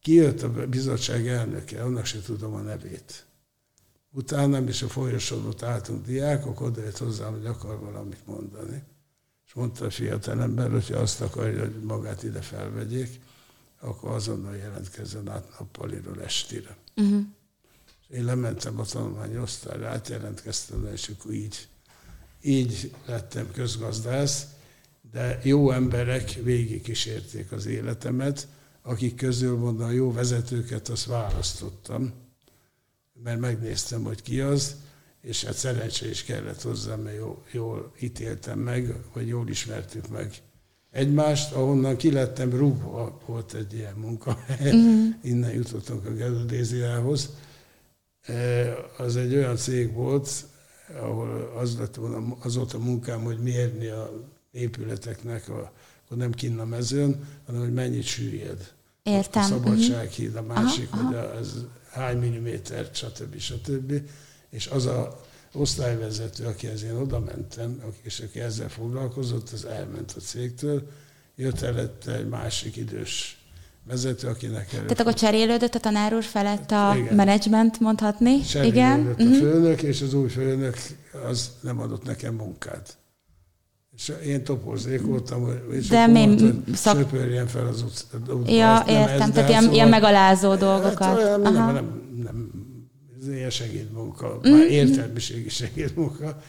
Kijött 0.00 0.42
a 0.42 0.66
bizottság 0.66 1.28
elnöke, 1.28 1.82
annak 1.82 2.04
se 2.04 2.20
tudom 2.20 2.54
a 2.54 2.60
nevét. 2.60 3.26
Utána 4.12 4.68
is 4.68 4.82
a 4.82 4.88
folyosón 4.88 5.46
ott 5.46 5.62
álltunk 5.62 6.06
diákok, 6.06 6.60
oda 6.60 6.82
jött 6.82 6.98
hozzám, 6.98 7.32
hogy 7.32 7.46
akar 7.46 7.78
valamit 7.78 8.26
mondani. 8.26 8.82
És 9.46 9.52
mondta 9.52 9.84
a 9.84 9.90
fiatal 9.90 10.42
ember, 10.42 10.70
hogyha 10.70 10.98
azt 10.98 11.20
akarja, 11.20 11.60
hogy 11.60 11.82
magát 11.82 12.22
ide 12.22 12.40
felvegyék, 12.40 13.20
akkor 13.80 14.10
azonnal 14.10 14.56
jelentkezzen 14.56 15.28
át 15.28 15.58
nappaliról 15.58 16.22
estire. 16.22 16.76
Uh-huh. 16.96 17.24
Én 18.08 18.24
lementem 18.24 18.78
a 18.78 18.84
tanulmány 18.84 19.36
osztályra, 19.36 19.88
átjelentkeztem, 19.88 20.88
és 20.92 21.08
akkor 21.08 21.32
így, 21.32 21.68
így 22.42 22.94
lettem 23.06 23.50
közgazdász, 23.52 24.46
de 25.12 25.40
jó 25.42 25.70
emberek 25.70 26.32
végig 26.32 26.82
kísérték 26.82 27.52
az 27.52 27.66
életemet, 27.66 28.48
akik 28.82 29.14
közül 29.14 29.56
mondom, 29.58 29.92
jó 29.92 30.12
vezetőket 30.12 30.88
azt 30.88 31.06
választottam, 31.06 32.12
mert 33.22 33.40
megnéztem, 33.40 34.02
hogy 34.02 34.22
ki 34.22 34.40
az, 34.40 34.76
és 35.20 35.44
hát 35.44 35.56
szerencse 35.56 36.08
is 36.08 36.24
kellett 36.24 36.62
hozzá, 36.62 36.96
mert 36.96 37.16
jól, 37.16 37.44
jól 37.52 37.92
ítéltem 38.00 38.58
meg, 38.58 38.94
vagy 39.12 39.28
jól 39.28 39.48
ismertük 39.48 40.08
meg 40.08 40.42
egymást, 40.90 41.52
ahonnan 41.52 41.96
kilettem 41.96 42.50
rúgva, 42.50 43.20
volt 43.26 43.54
egy 43.54 43.74
ilyen 43.74 43.94
munka, 43.94 44.38
uh-huh. 44.48 45.06
innen 45.22 45.52
jutottunk 45.52 46.06
a 46.06 46.12
geodéziához. 46.12 47.30
E, 48.22 48.74
az 48.98 49.16
egy 49.16 49.34
olyan 49.34 49.56
cég 49.56 49.92
volt, 49.92 50.30
ahol 51.00 51.52
az, 51.56 51.78
lett 51.78 51.94
volna, 51.94 52.36
az 52.40 52.56
volt 52.56 52.72
a 52.72 52.78
munkám, 52.78 53.22
hogy 53.22 53.38
mérni 53.38 53.86
a 53.86 54.28
épületeknek 54.50 55.48
a 55.48 55.72
akkor 56.10 56.22
nem 56.22 56.32
kinn 56.32 56.58
a 56.58 56.64
mezőn, 56.64 57.28
hanem 57.46 57.60
hogy 57.60 57.72
mennyit 57.72 58.04
süllyed. 58.04 58.72
Értem. 59.02 59.42
A 59.42 59.46
Szabadsághíd, 59.46 60.36
a 60.36 60.42
másik, 60.42 60.88
aha, 60.92 61.02
hogy 61.02 61.14
aha. 61.14 61.26
az 61.26 61.64
hány 61.90 62.18
milliméter, 62.18 62.88
stb. 62.92 63.38
stb. 63.38 63.92
És 64.50 64.66
az 64.66 64.86
a 64.86 65.20
osztályvezető, 65.52 66.44
akihez 66.44 66.82
én 66.82 66.94
oda 66.94 67.20
mentem, 67.20 67.82
és 68.02 68.20
aki 68.20 68.40
ezzel 68.40 68.68
foglalkozott, 68.68 69.50
az 69.50 69.64
elment 69.64 70.12
a 70.16 70.20
cégtől, 70.20 70.90
jött 71.36 71.60
előtte 71.60 72.14
egy 72.14 72.28
másik 72.28 72.76
idős 72.76 73.38
vezető, 73.84 74.28
akinek 74.28 74.72
előtt... 74.72 74.86
Tehát 74.86 75.00
akkor 75.00 75.14
cserélődött 75.14 75.74
a 75.74 75.80
tanár 75.80 76.14
úr 76.14 76.24
felett 76.24 76.70
a 76.70 76.94
igen. 76.96 77.14
menedzsment, 77.14 77.80
mondhatni? 77.80 78.40
Cserélődött 78.40 78.74
igen. 78.74 79.06
a 79.06 79.22
uh-huh. 79.22 79.38
főnök, 79.38 79.82
és 79.82 80.00
az 80.00 80.14
új 80.14 80.28
főnök 80.28 80.76
az 81.28 81.50
nem 81.60 81.80
adott 81.80 82.04
nekem 82.04 82.34
munkát. 82.34 82.98
És 84.00 84.12
én 84.24 84.44
toporzékoltam, 84.44 85.48
és 85.70 85.88
de 85.88 86.06
mondta, 86.06 86.72
szak... 86.74 86.96
söpörjen 86.96 87.46
fel 87.46 87.66
az 87.66 87.82
utcát. 87.82 88.20
Ja, 88.46 88.84
értem, 88.88 89.20
ez, 89.20 89.30
tehát 89.30 89.48
ilyen, 89.48 89.60
szóval, 89.60 89.74
ilyen 89.74 89.88
megalázó 89.88 90.54
dolgokat. 90.54 90.98
Hát, 90.98 91.16
olyan, 91.16 91.40
nem, 91.40 91.52
nem, 91.52 92.02
nem, 92.22 92.50
ez 93.20 93.28
ilyen 93.28 93.50
segédmunka, 93.50 94.40
mm. 94.48 94.52
már 94.52 94.66
értelmiségi 94.66 95.48
segédmunka. 95.48 96.42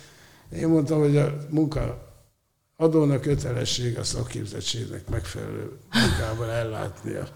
Én 0.56 0.68
mondtam, 0.68 1.00
hogy 1.00 1.18
a 1.18 1.36
munka 1.50 2.08
adónak 2.76 3.22
kötelesség 3.22 3.98
a 3.98 4.04
szakképzettségnek 4.04 5.10
megfelelő 5.10 5.72
munkával 5.94 6.50
ellátni 6.50 7.14
a 7.14 7.28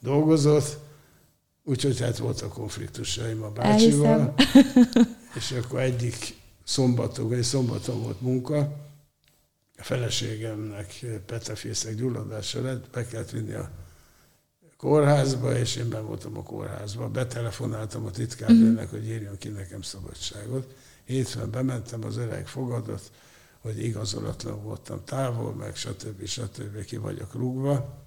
dolgozót, 0.00 0.78
úgyhogy 1.64 2.00
hát 2.00 2.18
voltak 2.18 2.52
konfliktusaim 2.52 3.42
a 3.42 3.50
bácsival, 3.50 4.34
és 5.34 5.54
akkor 5.62 5.80
egyik 5.80 6.34
szombaton, 6.64 7.28
vagy 7.28 7.42
szombaton 7.42 8.02
volt 8.02 8.20
munka, 8.20 8.82
a 9.78 9.82
feleségemnek 9.82 11.06
petefészek 11.26 11.94
gyulladása 11.94 12.62
lett, 12.62 12.90
be 12.90 13.06
kellett 13.06 13.30
vinni 13.30 13.52
a 13.52 13.70
kórházba, 14.76 15.56
és 15.58 15.76
én 15.76 15.88
ben 15.88 16.06
voltam 16.06 16.36
a 16.38 16.42
kórházba. 16.42 17.08
Betelefonáltam 17.08 18.04
a 18.04 18.10
titkárnőnek, 18.10 18.90
hogy 18.90 19.06
írjon 19.06 19.38
ki 19.38 19.48
nekem 19.48 19.82
szabadságot. 19.82 20.74
Hétfőn 21.04 21.50
bementem, 21.50 22.04
az 22.04 22.16
öreg 22.16 22.46
fogadott, 22.46 23.10
hogy 23.60 23.84
igazolatlan 23.84 24.62
voltam 24.62 25.04
távol, 25.04 25.54
meg 25.54 25.76
stb. 25.76 26.26
stb. 26.26 26.84
ki 26.84 26.96
vagyok 26.96 27.34
rúgva. 27.34 28.04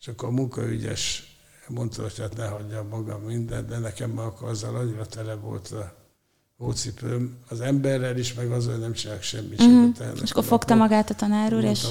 És 0.00 0.08
akkor 0.08 0.28
a 0.28 0.32
munkaügyes 0.32 1.36
mondta, 1.68 2.02
hogy 2.02 2.18
hát 2.18 2.36
ne 2.36 2.46
hagyjam 2.46 2.88
magam 2.88 3.22
mindent, 3.22 3.68
de 3.68 3.78
nekem 3.78 4.10
már 4.10 4.26
akkor 4.26 4.48
azzal 4.48 4.76
annyira 4.76 5.06
tele 5.06 5.34
volt 5.34 5.70
a 5.70 6.05
hócipőm 6.58 7.36
az 7.48 7.60
emberrel 7.60 8.18
is, 8.18 8.34
meg 8.34 8.50
azzal 8.50 8.76
nem 8.76 8.92
csinálok 8.92 9.22
semmit. 9.22 9.62
Mm. 9.62 9.90
És 10.22 10.30
akkor 10.30 10.44
fogta 10.44 10.74
magát 10.74 11.10
a 11.10 11.14
tanár 11.14 11.54
úr, 11.54 11.64
és 11.64 11.86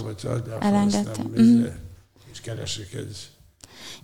elengedte. 0.60 1.24
Mm. 1.40 1.64
És 2.32 2.42
keresik 2.42 2.94
egy 2.94 3.30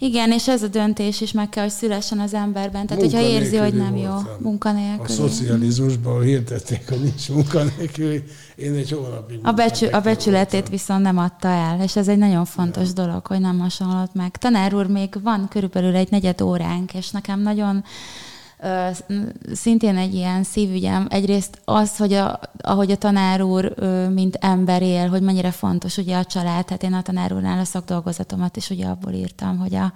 igen, 0.03 0.31
és 0.31 0.47
ez 0.47 0.63
a 0.63 0.67
döntés 0.67 1.21
is 1.21 1.31
meg 1.31 1.49
kell, 1.49 1.63
hogy 1.63 1.71
szülessen 1.71 2.19
az 2.19 2.33
emberben. 2.33 2.85
Tehát, 2.85 3.03
hogyha 3.03 3.19
érzi, 3.19 3.57
hogy 3.57 3.73
nem 3.73 3.95
jó 3.95 4.13
munkanélkül. 4.39 5.05
A 5.05 5.07
szocializmusban 5.07 6.21
hirdették, 6.21 6.89
hogy 6.89 7.01
nincs 7.01 7.29
munkanélkül, 7.29 8.23
én 8.55 8.73
egy 8.73 8.91
hónapig 8.91 9.39
a, 9.43 9.51
becsü, 9.51 9.85
a 9.85 9.99
becsületét 9.99 10.51
voltam. 10.51 10.71
viszont 10.71 11.01
nem 11.01 11.17
adta 11.17 11.47
el, 11.47 11.81
és 11.81 11.95
ez 11.95 12.07
egy 12.07 12.17
nagyon 12.17 12.45
fontos 12.45 12.91
nem. 12.93 13.05
dolog, 13.05 13.25
hogy 13.25 13.39
nem 13.39 13.59
hasonlott 13.59 14.13
meg. 14.13 14.37
Tanár 14.37 14.73
úr, 14.73 14.87
még 14.87 15.09
van 15.23 15.47
körülbelül 15.47 15.95
egy 15.95 16.11
negyed 16.11 16.41
óránk, 16.41 16.93
és 16.93 17.09
nekem 17.09 17.41
nagyon 17.41 17.83
szintén 19.53 19.97
egy 19.97 20.13
ilyen 20.13 20.43
szívügyem. 20.43 21.07
Egyrészt 21.09 21.61
az, 21.65 21.97
hogy 21.97 22.13
a, 22.13 22.39
ahogy 22.57 22.91
a 22.91 22.95
tanár 22.95 23.41
úr, 23.41 23.73
mint 24.09 24.35
ember 24.35 24.81
él, 24.81 25.09
hogy 25.09 25.21
mennyire 25.21 25.51
fontos 25.51 25.97
ugye 25.97 26.17
a 26.17 26.25
család. 26.25 26.65
Tehát 26.65 26.83
én 26.83 26.93
a 26.93 27.01
tanár 27.01 27.33
úrnál 27.33 27.59
a 27.59 27.63
szakdolgozatomat 27.63 28.57
is 28.57 28.69
ugye 28.69 28.85
abból 28.85 29.11
írtam, 29.11 29.57
hogy 29.57 29.75
a 29.75 29.93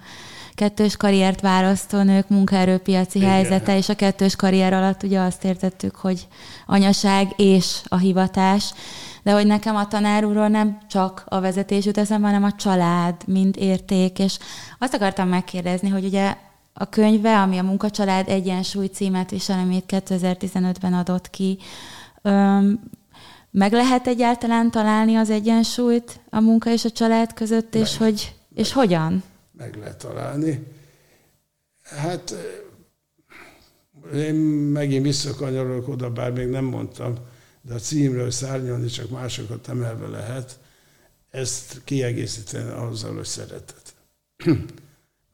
kettős 0.54 0.96
karriert 0.96 1.40
választó 1.40 2.02
nők 2.02 2.28
munkaerőpiaci 2.28 3.18
Igen. 3.18 3.30
helyzete, 3.30 3.76
és 3.76 3.88
a 3.88 3.94
kettős 3.94 4.36
karrier 4.36 4.72
alatt 4.72 5.02
ugye 5.02 5.20
azt 5.20 5.44
értettük, 5.44 5.96
hogy 5.96 6.28
anyaság 6.66 7.32
és 7.36 7.80
a 7.84 7.96
hivatás, 7.96 8.72
de 9.22 9.32
hogy 9.32 9.46
nekem 9.46 9.76
a 9.76 9.88
tanár 9.88 10.24
úrról 10.24 10.48
nem 10.48 10.78
csak 10.88 11.24
a 11.28 11.40
vezetés 11.40 11.84
jut 11.84 11.98
eszembe, 11.98 12.26
hanem 12.26 12.44
a 12.44 12.52
család, 12.52 13.14
mint 13.26 13.56
érték, 13.56 14.18
és 14.18 14.38
azt 14.78 14.94
akartam 14.94 15.28
megkérdezni, 15.28 15.88
hogy 15.88 16.04
ugye 16.04 16.36
a 16.78 16.88
könyve, 16.88 17.40
ami 17.40 17.58
a 17.58 17.62
Munkacsalád 17.62 18.28
Egyensúly 18.28 18.86
címet 18.86 19.30
visel, 19.30 19.58
amit 19.58 19.84
2015-ben 19.88 20.92
adott 20.92 21.30
ki, 21.30 21.58
meg 23.50 23.72
lehet 23.72 24.06
egyáltalán 24.06 24.70
találni 24.70 25.14
az 25.14 25.30
egyensúlyt 25.30 26.20
a 26.30 26.40
munka 26.40 26.70
és 26.70 26.84
a 26.84 26.90
család 26.90 27.32
között, 27.32 27.72
meg, 27.72 27.82
és, 27.82 27.96
hogy, 27.96 28.34
meg, 28.48 28.58
és 28.58 28.72
hogyan? 28.72 29.22
Meg 29.52 29.76
lehet 29.76 29.98
találni. 29.98 30.66
Hát 31.82 32.34
én 34.14 34.34
megint 34.34 35.04
visszakanyarolok 35.04 35.88
oda, 35.88 36.10
bár 36.10 36.32
még 36.32 36.48
nem 36.48 36.64
mondtam, 36.64 37.14
de 37.62 37.74
a 37.74 37.78
címről 37.78 38.30
szárnyalni 38.30 38.86
csak 38.86 39.10
másokat 39.10 39.68
emelve 39.68 40.06
lehet, 40.06 40.58
ezt 41.30 41.80
kiegészíteni 41.84 42.70
azzal, 42.70 43.14
hogy 43.14 43.24
szeretet 43.24 43.94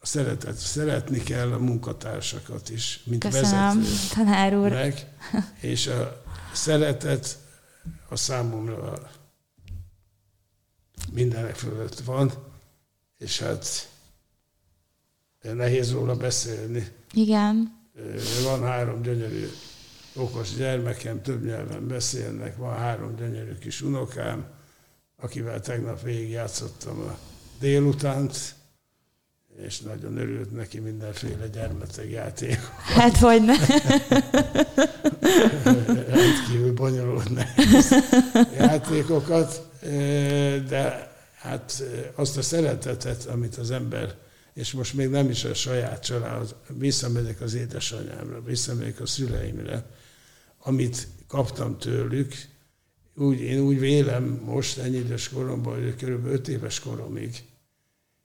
szeretet. 0.02 0.56
Szeretni 0.56 1.22
kell 1.22 1.52
a 1.52 1.58
munkatársakat 1.58 2.70
is, 2.70 3.00
mint 3.04 3.24
Köszönöm, 3.24 3.78
vezető. 3.78 4.14
tanár 4.14 4.56
úr. 4.56 4.70
Meg, 4.70 5.14
és 5.60 5.86
a 5.86 6.22
szeretet 6.52 7.38
a 8.08 8.16
számomra 8.16 9.10
mindenek 11.12 11.54
fölött 11.54 12.00
van, 12.00 12.32
és 13.18 13.40
hát 13.40 13.88
nehéz 15.42 15.92
róla 15.92 16.16
beszélni. 16.16 16.88
Igen. 17.12 17.80
Van 18.44 18.62
három 18.62 19.02
gyönyörű 19.02 19.48
okos 20.14 20.54
gyermekem, 20.54 21.22
több 21.22 21.44
nyelven 21.44 21.86
beszélnek, 21.88 22.56
van 22.56 22.76
három 22.76 23.16
gyönyörű 23.16 23.54
kis 23.54 23.80
unokám, 23.80 24.46
akivel 25.16 25.60
tegnap 25.60 26.02
végigjátszottam 26.02 27.00
a 27.00 27.18
délutánt, 27.60 28.54
és 29.56 29.80
nagyon 29.80 30.16
örült 30.16 30.52
neki 30.52 30.78
mindenféle 30.78 31.46
gyermeteg 31.46 32.10
játék. 32.10 32.58
Hát 32.94 33.16
hogy 33.16 33.44
ne. 33.44 33.54
Rendkívül 36.08 36.72
bonyolult 36.74 37.30
játékokat, 38.56 39.68
de 40.68 41.12
hát 41.34 41.82
azt 42.14 42.36
a 42.36 42.42
szeretetet, 42.42 43.24
amit 43.24 43.56
az 43.56 43.70
ember, 43.70 44.14
és 44.54 44.72
most 44.72 44.94
még 44.94 45.08
nem 45.08 45.30
is 45.30 45.44
a 45.44 45.54
saját 45.54 46.04
család, 46.04 46.54
visszamegyek 46.68 47.40
az 47.40 47.54
édesanyámra, 47.54 48.42
visszamegyek 48.42 49.00
a 49.00 49.06
szüleimre, 49.06 49.86
amit 50.58 51.08
kaptam 51.28 51.78
tőlük, 51.78 52.34
úgy, 53.14 53.40
én 53.40 53.60
úgy 53.60 53.78
vélem 53.78 54.40
most 54.44 54.78
ennyi 54.78 54.96
idős 54.96 55.28
koromban, 55.28 55.74
hogy 55.74 55.94
kb. 55.94 56.26
5 56.26 56.48
éves 56.48 56.80
koromig 56.80 57.44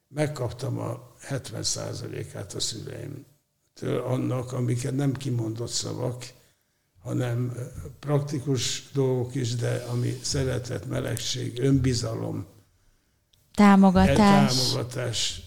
megkaptam 0.08 0.80
a 0.80 1.16
70%-át 1.30 2.54
a 2.54 2.60
szüleimtől 2.60 4.02
annak, 4.06 4.52
amiket 4.52 4.96
nem 4.96 5.14
kimondott 5.14 5.70
szavak, 5.70 6.26
hanem 7.00 7.54
praktikus 8.00 8.90
dolgok 8.94 9.36
is, 9.36 9.56
de 9.56 9.76
ami 9.76 10.20
szeretet, 10.22 10.86
melegség, 10.86 11.60
önbizalom, 11.60 12.46
támogatás. 13.54 14.56
támogatás. 14.56 15.42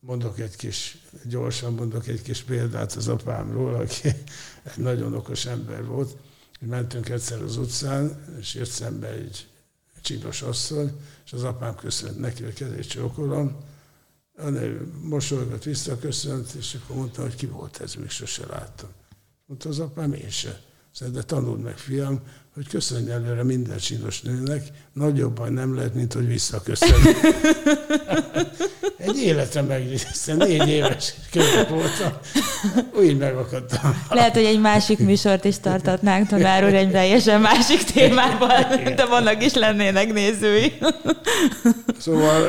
Mondok 0.00 0.38
egy 0.38 0.56
kis, 0.56 0.98
gyorsan 1.24 1.72
mondok 1.72 2.06
egy 2.06 2.22
kis 2.22 2.42
példát 2.42 2.92
az 2.92 3.08
apámról, 3.08 3.74
aki 3.74 4.08
egy 4.74 4.76
nagyon 4.76 5.14
okos 5.14 5.46
ember 5.46 5.86
volt. 5.86 6.16
Mentünk 6.60 7.08
egyszer 7.08 7.42
az 7.42 7.56
utcán, 7.56 8.24
és 8.40 8.54
jött 8.54 8.68
szembe 8.68 9.08
egy 9.08 9.48
csinos 10.00 10.42
asszony, 10.42 11.00
és 11.24 11.32
az 11.32 11.42
apám 11.42 11.74
köszönt 11.74 12.18
neki, 12.18 12.42
hogy 12.42 12.54
kezét 12.54 12.88
csókolom, 12.88 13.56
a 14.36 14.48
nő 14.48 14.92
mosolygott, 15.02 15.62
visszaköszönt, 15.62 16.52
és 16.52 16.74
akkor 16.74 16.96
mondta, 16.96 17.22
hogy 17.22 17.34
ki 17.34 17.46
volt 17.46 17.80
ez, 17.80 17.94
még 17.94 18.10
sose 18.10 18.46
láttam. 18.46 18.88
Mondta 19.46 19.68
az 19.68 19.78
apám, 19.78 20.12
én 20.12 20.30
se. 20.30 20.60
De 21.06 21.22
tanuld 21.22 21.62
meg, 21.62 21.76
fiam, 21.76 22.20
hogy 22.54 22.68
köszönj 22.68 23.10
előre 23.10 23.42
minden 23.42 23.78
csinos 23.78 24.20
nőnek, 24.20 24.66
nagyobb 24.92 25.32
baj 25.32 25.50
nem 25.50 25.74
lehet, 25.74 25.94
mint 25.94 26.12
hogy 26.12 26.26
visszaköszönj. 26.26 26.92
Egy 28.96 29.18
életre 29.22 29.62
megnéztem, 29.62 30.36
négy 30.36 30.68
éves 30.68 31.14
követ 31.30 31.68
voltam, 31.68 32.12
úgy 32.94 33.18
megakadtam. 33.18 34.02
Lehet, 34.10 34.34
hogy 34.34 34.44
egy 34.44 34.60
másik 34.60 34.98
műsort 34.98 35.44
is 35.44 35.58
tartatnánk 35.58 36.28
tanár 36.28 36.64
úr 36.64 36.74
egy 36.74 36.90
teljesen 36.90 37.40
másik 37.40 37.82
témában, 37.82 38.50
de 38.96 39.06
vannak 39.06 39.44
is 39.44 39.54
lennének 39.54 40.12
nézői. 40.12 40.72
Szóval 41.98 42.42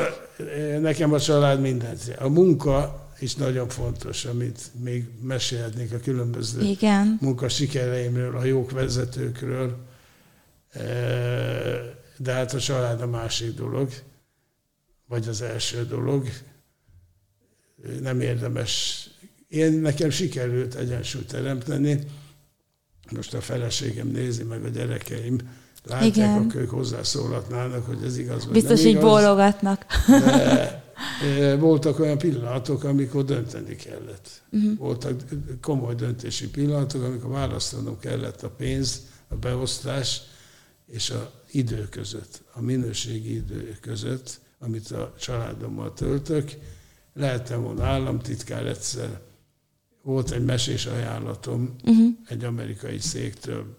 nekem 0.80 1.12
a 1.12 1.20
család 1.20 1.60
mindent. 1.60 2.00
A 2.18 2.28
munka 2.28 2.99
is 3.22 3.34
nagyon 3.34 3.68
fontos, 3.68 4.24
amit 4.24 4.70
még 4.82 5.04
mesélhetnék 5.22 5.92
a 5.92 5.98
különböző 5.98 6.62
Igen. 6.62 7.18
munka 7.20 7.48
sikereimről, 7.48 8.36
a 8.36 8.44
jók 8.44 8.70
vezetőkről, 8.70 9.76
e, 10.70 10.82
de 12.16 12.32
hát 12.32 12.52
a 12.52 12.60
család 12.60 13.00
a 13.00 13.06
másik 13.06 13.54
dolog, 13.54 13.88
vagy 15.08 15.28
az 15.28 15.42
első 15.42 15.84
dolog. 15.84 16.28
Nem 18.00 18.20
érdemes. 18.20 19.04
Én 19.48 19.72
nekem 19.72 20.10
sikerült 20.10 20.74
egyensúlyt 20.74 21.26
teremteni. 21.26 22.04
Most 23.10 23.34
a 23.34 23.40
feleségem 23.40 24.08
nézi 24.08 24.42
meg 24.42 24.64
a 24.64 24.68
gyerekeim, 24.68 25.38
Látják, 25.84 26.16
Igen. 26.16 26.42
akkor 26.42 26.60
ők 26.60 26.70
hozzászólhatnának, 26.70 27.86
hogy 27.86 27.98
ez 28.04 28.18
igaz 28.18 28.44
vagy 28.44 28.52
Biztos 28.52 28.78
nem 28.78 28.88
így 28.88 28.94
igaz, 28.96 29.04
bólogatnak. 29.04 29.86
De 30.06 30.79
voltak 31.58 31.98
olyan 31.98 32.18
pillanatok, 32.18 32.84
amikor 32.84 33.24
dönteni 33.24 33.76
kellett. 33.76 34.42
Uh-huh. 34.52 34.78
Voltak 34.78 35.22
komoly 35.60 35.94
döntési 35.94 36.48
pillanatok, 36.48 37.02
amikor 37.02 37.30
választanom 37.30 37.98
kellett 37.98 38.42
a 38.42 38.50
pénz, 38.50 39.02
a 39.28 39.34
beosztás 39.34 40.20
és 40.86 41.10
a 41.10 41.32
idő 41.50 41.88
között, 41.88 42.42
a 42.52 42.60
minőségi 42.60 43.34
idő 43.34 43.78
között, 43.80 44.40
amit 44.58 44.90
a 44.90 45.14
családommal 45.18 45.94
töltök. 45.94 46.50
Lehettem 47.14 47.62
volna 47.62 47.84
államtitkár 47.84 48.66
egyszer, 48.66 49.20
volt 50.02 50.30
egy 50.30 50.44
mesés 50.44 50.86
ajánlatom 50.86 51.74
uh-huh. 51.84 52.08
egy 52.28 52.44
amerikai 52.44 52.98
széktől, 52.98 53.78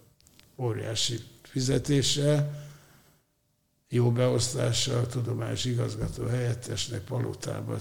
óriási 0.58 1.20
fizetéssel, 1.42 2.70
jó 3.94 4.12
beosztással, 4.12 5.08
tudományos 5.08 5.66
igazgató 5.66 6.26
helyettesnek 6.26 7.04
palotában 7.04 7.80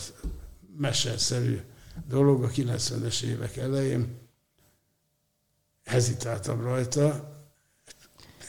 meseszerű 0.77 1.61
dolog 2.09 2.43
a 2.45 2.49
90-es 2.49 3.23
évek 3.23 3.57
elején. 3.57 4.19
Hezitáltam 5.85 6.61
rajta, 6.61 7.39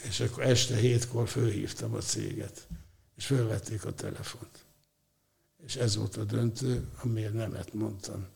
És 0.08 0.20
akkor 0.20 0.42
este 0.42 0.76
hétkor 0.76 1.28
fölhívtam 1.28 1.94
a 1.94 1.98
céget, 1.98 2.66
és 3.16 3.26
fölvették 3.26 3.84
a 3.84 3.94
telefont. 3.94 4.64
És 5.64 5.76
ez 5.76 5.96
volt 5.96 6.16
a 6.16 6.24
döntő, 6.24 6.88
amiért 7.02 7.32
nemet 7.32 7.72
mondtam. 7.72 8.26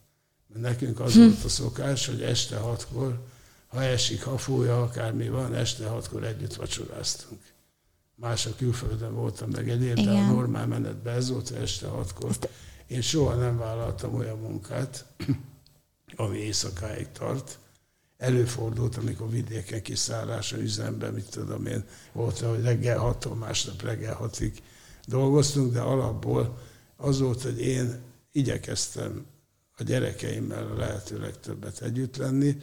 Mert 0.46 0.62
nekünk 0.62 1.00
az 1.00 1.12
hm. 1.12 1.20
volt 1.20 1.44
a 1.44 1.48
szokás, 1.48 2.06
hogy 2.06 2.22
este 2.22 2.56
hatkor, 2.56 3.26
ha 3.66 3.82
esik, 3.82 4.22
ha 4.22 4.38
fújja, 4.38 4.82
akármi 4.82 5.28
van, 5.28 5.54
este 5.54 5.86
hatkor 5.86 6.24
együtt 6.24 6.54
vacsoráztunk. 6.54 7.54
Más 8.18 8.46
a 8.46 8.54
külföldön 8.56 9.14
voltam 9.14 9.50
meg 9.50 9.68
egyéb, 9.68 9.94
de 9.94 10.10
a 10.10 10.32
normál 10.32 10.66
menetben 10.66 11.14
ez 11.14 11.30
volt 11.30 11.50
este 11.50 11.86
hatkor. 11.86 12.30
Ezt... 12.30 12.48
Én 12.86 13.00
soha 13.00 13.34
nem 13.34 13.58
vállaltam 13.58 14.14
olyan 14.14 14.38
munkát, 14.38 15.06
ami 16.16 16.38
éjszakáig 16.38 17.12
tart. 17.12 17.58
Előfordult, 18.16 18.96
amikor 18.96 19.30
vidéken 19.30 19.82
kiszállása 19.82 20.58
üzemben, 20.58 21.12
mit 21.12 21.30
tudom 21.30 21.66
én, 21.66 21.84
volt, 22.12 22.38
hogy 22.38 22.62
reggel 22.62 22.98
hattól, 22.98 23.34
másnap 23.34 23.82
reggel 23.82 24.14
hatig 24.14 24.62
dolgoztunk, 25.06 25.72
de 25.72 25.80
alapból 25.80 26.58
az 26.96 27.20
volt, 27.20 27.42
hogy 27.42 27.60
én 27.60 28.02
igyekeztem 28.32 29.26
a 29.76 29.82
gyerekeimmel 29.82 30.66
a 30.66 30.76
lehető 30.76 31.18
legtöbbet 31.18 31.80
együtt 31.80 32.16
lenni. 32.16 32.56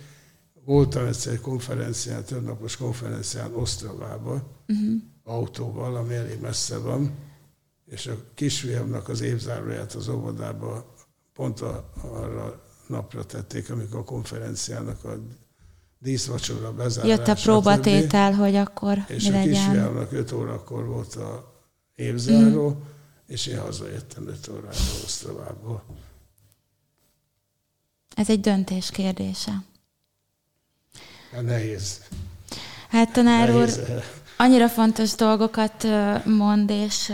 Voltam 0.66 1.06
egyszer 1.06 1.40
konferencián, 1.40 2.24
többnapos 2.24 2.78
konferencián 2.78 3.56
Osztravában, 3.56 4.44
uh-huh. 4.68 5.02
Autóval, 5.24 5.96
ami 5.96 6.14
elég 6.14 6.40
messze 6.40 6.78
van, 6.78 7.12
és 7.86 8.08
a 8.08 8.16
kisfiamnak 8.34 9.10
az 9.10 9.22
évzáróját 9.22 9.94
az 9.94 10.08
óvodába 10.08 10.96
pont 11.34 11.62
arra 12.02 12.62
napra 12.88 13.26
tették, 13.26 13.70
amikor 13.70 14.00
a 14.00 14.04
konferenciának 14.04 15.04
a 15.04 15.20
díszvacsora 16.00 16.74
bezárása. 16.74 17.16
Jött 17.16 17.28
a 17.28 17.42
próbatétel, 17.42 18.30
többi, 18.30 18.42
hogy 18.42 18.56
akkor 18.56 18.98
És 19.08 19.24
mi 19.24 19.38
a 19.38 19.42
kisfiamnak 19.42 20.12
5 20.12 20.32
órakor 20.32 20.86
volt 20.86 21.16
a 21.16 21.54
évzáró, 21.96 22.70
mm. 22.70 22.82
és 23.28 23.46
én 23.46 23.60
hazajöttem 23.60 24.28
5 24.28 24.48
órára 24.48 24.78
Osztravából. 25.04 25.84
Ez 28.16 28.30
egy 28.30 28.40
döntés 28.40 28.92
kérdése. 28.92 29.64
Hát 31.32 31.44
nehéz. 31.44 32.02
Hát 32.90 33.14
tanár 33.14 33.56
úr, 33.56 33.70
annyira 34.44 34.70
fontos 34.70 35.16
dolgokat 35.16 35.88
mond, 36.26 36.70
és 36.70 37.10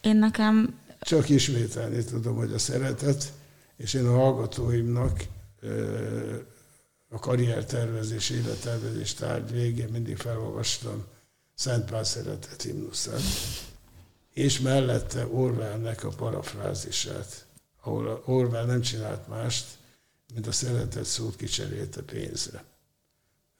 én 0.00 0.16
nekem... 0.16 0.78
Csak 1.00 1.28
ismételni 1.28 2.04
tudom, 2.04 2.36
hogy 2.36 2.52
a 2.52 2.58
szeretet, 2.58 3.32
és 3.76 3.94
én 3.94 4.06
a 4.06 4.16
hallgatóimnak 4.16 5.24
a 7.08 7.18
karriertervezés, 7.18 8.30
élettervezés 8.30 9.14
tárgy 9.14 9.50
végén 9.50 9.88
mindig 9.88 10.16
felolvastam 10.16 11.04
Szent 11.54 11.90
Pál 11.90 12.04
szeretet 12.04 12.62
himnuszát, 12.62 13.22
és 14.32 14.60
mellette 14.60 15.26
Orwellnek 15.26 16.04
a 16.04 16.08
parafrázisát, 16.08 17.46
ahol 17.82 18.22
Orwell 18.26 18.64
nem 18.64 18.80
csinált 18.80 19.28
mást, 19.28 19.66
mint 20.34 20.46
a 20.46 20.52
szeretet 20.52 21.04
szót 21.04 21.36
kicserélte 21.36 22.02
pénzre. 22.02 22.64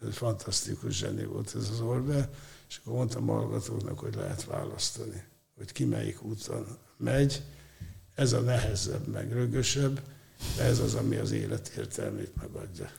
Ez 0.00 0.16
fantasztikus 0.16 0.96
zseni 0.96 1.24
volt 1.24 1.54
ez 1.56 1.68
az 1.70 1.80
Orwell, 1.80 2.28
és 2.68 2.76
akkor 2.76 2.96
mondtam 2.96 3.30
a 3.30 3.34
hallgatóknak, 3.34 3.98
hogy 3.98 4.14
lehet 4.14 4.44
választani, 4.44 5.22
hogy 5.56 5.72
ki 5.72 5.84
melyik 5.84 6.22
úton 6.22 6.66
megy. 6.96 7.42
Ez 8.14 8.32
a 8.32 8.40
nehezebb, 8.40 9.06
meg 9.06 9.32
rögösebb, 9.32 10.00
de 10.56 10.62
ez 10.62 10.78
az, 10.78 10.94
ami 10.94 11.16
az 11.16 11.30
élet 11.30 11.72
értelmét 11.76 12.32
megadja. 12.40 12.90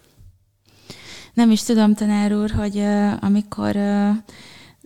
Nem 1.33 1.51
is 1.51 1.63
tudom, 1.63 1.93
tanár 1.93 2.33
úr, 2.33 2.51
hogy 2.51 2.75
uh, 2.75 3.23
amikor 3.23 3.75
uh, 3.75 4.15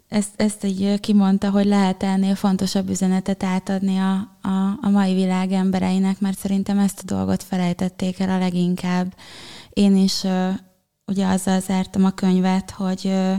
ezt, 0.07 0.33
ezt 0.35 0.63
így 0.63 0.99
kimondta, 0.99 1.49
hogy 1.49 1.65
lehet 1.65 2.03
ennél 2.03 2.35
fontosabb 2.35 2.89
üzenetet 2.89 3.43
átadni 3.43 3.97
a, 3.97 4.13
a, 4.41 4.77
a 4.81 4.89
mai 4.89 5.13
világ 5.13 5.51
embereinek, 5.51 6.19
mert 6.19 6.37
szerintem 6.37 6.79
ezt 6.79 6.99
a 6.99 7.15
dolgot 7.15 7.43
felejtették 7.43 8.19
el 8.19 8.29
a 8.29 8.37
leginkább. 8.37 9.15
Én 9.69 9.95
is 9.95 10.23
uh, 10.23 10.49
ugye 11.05 11.25
azzal 11.25 11.59
zártam 11.59 12.05
a 12.05 12.11
könyvet, 12.11 12.71
hogy, 12.71 13.01
uh, 13.05 13.35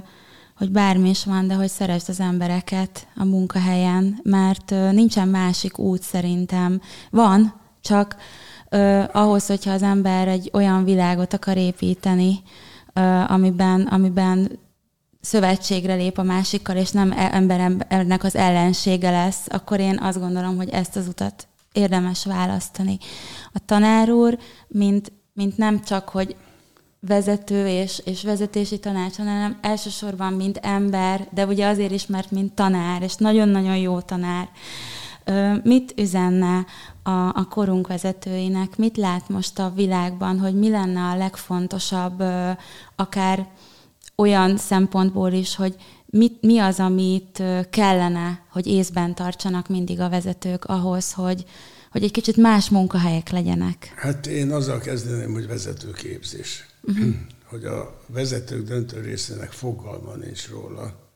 hogy 0.56 0.70
bármi 0.70 1.08
is 1.08 1.24
van, 1.24 1.46
de 1.46 1.54
hogy 1.54 1.68
szeresd 1.68 2.08
az 2.08 2.20
embereket 2.20 3.06
a 3.16 3.24
munkahelyen, 3.24 4.20
mert 4.22 4.70
nincsen 4.70 5.28
másik 5.28 5.78
út 5.78 6.02
szerintem. 6.02 6.80
Van, 7.10 7.54
csak 7.80 8.16
uh, 8.70 9.04
ahhoz, 9.12 9.46
hogyha 9.46 9.72
az 9.72 9.82
ember 9.82 10.28
egy 10.28 10.50
olyan 10.52 10.84
világot 10.84 11.34
akar 11.34 11.56
építeni, 11.56 12.42
uh, 12.94 13.30
amiben, 13.30 13.80
amiben 13.80 14.58
szövetségre 15.20 15.94
lép 15.94 16.18
a 16.18 16.22
másikkal, 16.22 16.76
és 16.76 16.90
nem 16.90 17.12
e- 17.12 17.30
embernek 17.32 18.24
az 18.24 18.36
ellensége 18.36 19.10
lesz, 19.10 19.46
akkor 19.48 19.80
én 19.80 19.98
azt 19.98 20.20
gondolom, 20.20 20.56
hogy 20.56 20.68
ezt 20.68 20.96
az 20.96 21.08
utat 21.08 21.48
érdemes 21.72 22.24
választani. 22.24 22.98
A 23.52 23.58
tanár 23.64 24.10
úr, 24.10 24.38
mint, 24.68 25.12
mint 25.32 25.56
nem 25.56 25.82
csak, 25.82 26.08
hogy 26.08 26.36
vezető 27.06 27.66
és, 27.66 28.02
és 28.04 28.22
vezetési 28.22 28.78
tanács, 28.78 29.16
hanem 29.16 29.58
elsősorban 29.60 30.32
mint 30.32 30.56
ember, 30.56 31.28
de 31.30 31.46
ugye 31.46 31.66
azért 31.66 31.92
is, 31.92 32.06
mert 32.06 32.30
mint 32.30 32.52
tanár, 32.52 33.02
és 33.02 33.14
nagyon-nagyon 33.14 33.76
jó 33.76 34.00
tanár. 34.00 34.48
Mit 35.62 35.94
üzenne 35.96 36.66
a, 37.02 37.10
a 37.10 37.46
korunk 37.50 37.86
vezetőinek? 37.86 38.76
Mit 38.76 38.96
lát 38.96 39.28
most 39.28 39.58
a 39.58 39.72
világban, 39.74 40.38
hogy 40.38 40.54
mi 40.54 40.70
lenne 40.70 41.00
a 41.00 41.16
legfontosabb, 41.16 42.22
akár 42.96 43.46
olyan 44.16 44.56
szempontból 44.56 45.32
is, 45.32 45.56
hogy 45.56 45.76
mit, 46.06 46.42
mi 46.42 46.58
az, 46.58 46.80
amit 46.80 47.42
kellene, 47.70 48.40
hogy 48.52 48.66
észben 48.66 49.14
tartsanak 49.14 49.68
mindig 49.68 50.00
a 50.00 50.08
vezetők 50.08 50.64
ahhoz, 50.64 51.12
hogy, 51.12 51.44
hogy 51.94 52.02
egy 52.02 52.10
kicsit 52.10 52.36
más 52.36 52.68
munkahelyek 52.68 53.30
legyenek? 53.30 53.92
Hát 53.96 54.26
én 54.26 54.50
azzal 54.50 54.78
kezdeném, 54.78 55.32
hogy 55.32 55.46
vezetőképzés. 55.46 56.66
Uh-huh. 56.82 57.14
Hogy 57.44 57.64
a 57.64 58.00
vezetők 58.06 58.66
döntő 58.66 59.00
részének 59.00 59.52
fogalma 59.52 60.14
nincs 60.14 60.48
róla, 60.48 61.12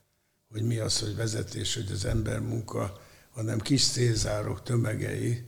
hogy 0.53 0.63
mi 0.63 0.79
az, 0.79 1.01
hogy 1.01 1.17
vezetés, 1.17 1.75
hogy 1.75 1.91
az 1.93 2.05
ember 2.05 2.41
munka, 2.41 3.01
hanem 3.31 3.59
kis 3.59 3.87
célzárok 3.87 4.63
tömegei 4.63 5.45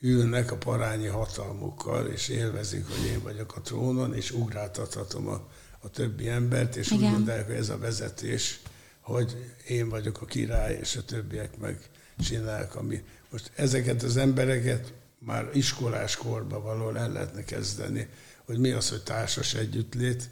ülnek 0.00 0.52
a 0.52 0.56
parányi 0.56 1.06
hatalmukkal, 1.06 2.06
és 2.06 2.28
élvezik, 2.28 2.86
hogy 2.86 3.06
én 3.06 3.22
vagyok 3.22 3.56
a 3.56 3.60
trónon, 3.60 4.14
és 4.14 4.30
ugráltathatom 4.30 5.28
a 5.28 5.48
a 5.86 5.90
többi 5.90 6.28
embert, 6.28 6.76
és 6.76 6.90
Igen. 6.90 7.04
úgy 7.04 7.10
gondolják, 7.14 7.46
hogy 7.46 7.54
ez 7.54 7.68
a 7.68 7.78
vezetés, 7.78 8.60
hogy 9.00 9.54
én 9.66 9.88
vagyok 9.88 10.20
a 10.20 10.24
király, 10.24 10.78
és 10.80 10.96
a 10.96 11.04
többiek 11.04 11.58
meg 11.58 11.78
csinálják, 12.18 12.74
ami... 12.74 13.04
Most 13.30 13.50
ezeket 13.54 14.02
az 14.02 14.16
embereket 14.16 14.92
már 15.18 15.50
iskolás 15.52 16.16
korban 16.16 16.62
való 16.62 16.94
el 16.94 17.12
lehetne 17.12 17.44
kezdeni, 17.44 18.08
hogy 18.44 18.58
mi 18.58 18.70
az, 18.70 18.90
hogy 18.90 19.02
társas 19.02 19.54
együttlét, 19.54 20.30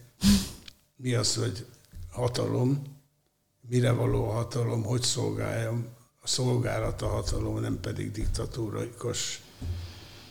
mi 0.96 1.14
az, 1.14 1.34
hogy 1.34 1.66
hatalom, 2.10 2.82
mire 3.68 3.90
való 3.90 4.28
a 4.28 4.32
hatalom, 4.32 4.82
hogy 4.82 5.02
szolgáljam, 5.02 5.86
a 6.20 6.26
szolgálat 6.26 7.02
a 7.02 7.06
hatalom, 7.06 7.60
nem 7.60 7.80
pedig 7.80 8.10
diktatúrikus. 8.10 9.42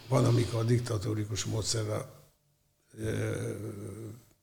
Van, 0.07 0.25
amikor 0.25 0.59
a 0.59 0.63
diktatórikus 0.63 1.45
módszerre 1.45 2.05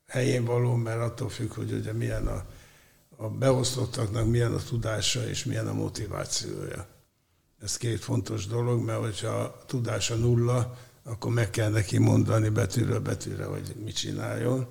helyén 0.07 0.45
való, 0.45 0.75
mert 0.75 1.01
attól 1.01 1.29
függ, 1.29 1.53
hogy 1.53 1.73
ugye 1.73 1.93
milyen 1.93 2.27
a, 2.27 2.45
a 3.17 3.29
beosztottaknak 3.29 4.27
milyen 4.27 4.55
a 4.55 4.63
tudása 4.63 5.29
és 5.29 5.45
milyen 5.45 5.69
a 5.69 5.73
motivációja. 5.73 6.87
Ez 7.63 7.77
két 7.77 8.01
fontos 8.01 8.47
dolog, 8.47 8.85
mert 8.85 9.01
hogyha 9.01 9.29
a 9.29 9.65
tudása 9.67 10.15
nulla, 10.15 10.77
akkor 11.05 11.33
meg 11.33 11.51
kell 11.51 11.71
neki 11.71 11.99
mondani 11.99 12.49
betűről 12.49 13.01
betűre, 13.01 13.45
hogy 13.45 13.75
mit 13.85 13.97
csináljon. 13.97 14.67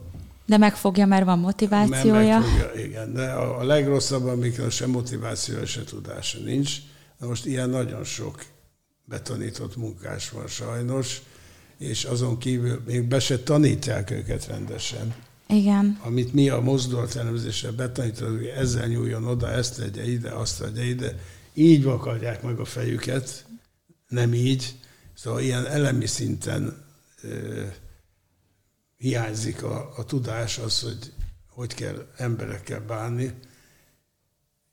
De 0.46 0.58
megfogja, 0.58 1.06
mert 1.06 1.26
van 1.26 1.40
motivációja. 1.40 2.40
Mert 2.40 2.54
megfogja, 2.54 2.86
igen. 2.86 3.14
De 3.14 3.32
a, 3.32 3.60
a 3.60 3.64
legrosszabb, 3.64 4.26
amikor 4.26 4.72
se 4.72 4.88
motivációja, 4.88 5.66
se 5.66 5.84
tudása 5.84 6.40
nincs. 6.40 6.78
Na 7.20 7.28
most 7.28 7.46
ilyen 7.46 7.70
nagyon 7.70 8.04
sok 8.04 8.46
betanított 9.06 9.76
munkás 9.76 10.30
van 10.30 10.48
sajnos, 10.48 11.22
és 11.78 12.04
azon 12.04 12.38
kívül 12.38 12.82
még 12.86 13.04
be 13.04 13.20
se 13.20 13.40
tanítják 13.40 14.12
őket 14.12 14.48
rendesen. 14.48 15.16
Igen. 15.48 16.00
Amit 16.04 16.34
mi 16.34 16.50
a 16.50 16.60
mozdulat 16.60 17.16
elemzésre 17.16 17.72
betanítunk, 17.72 18.38
hogy 18.38 18.46
ezzel 18.46 18.88
nyúljon 18.88 19.26
oda, 19.26 19.52
ezt 19.52 19.76
tegye 19.76 20.12
ide, 20.12 20.30
azt 20.30 20.60
tegye 20.62 20.84
ide, 20.84 21.20
így 21.60 21.84
vakarják 21.84 22.41
meg 22.41 22.60
a 22.60 22.66
fejüket, 22.66 23.45
nem 24.07 24.34
így. 24.34 24.80
Szóval 25.14 25.41
ilyen 25.41 25.66
elemi 25.66 26.05
szinten 26.05 26.86
ö, 27.22 27.64
hiányzik 28.97 29.64
a, 29.64 29.97
a 29.97 30.05
tudás, 30.05 30.57
az, 30.57 30.82
hogy 30.82 31.14
hogy 31.60 31.74
kell 31.74 32.07
emberekkel 32.18 32.80
bánni, 32.80 33.34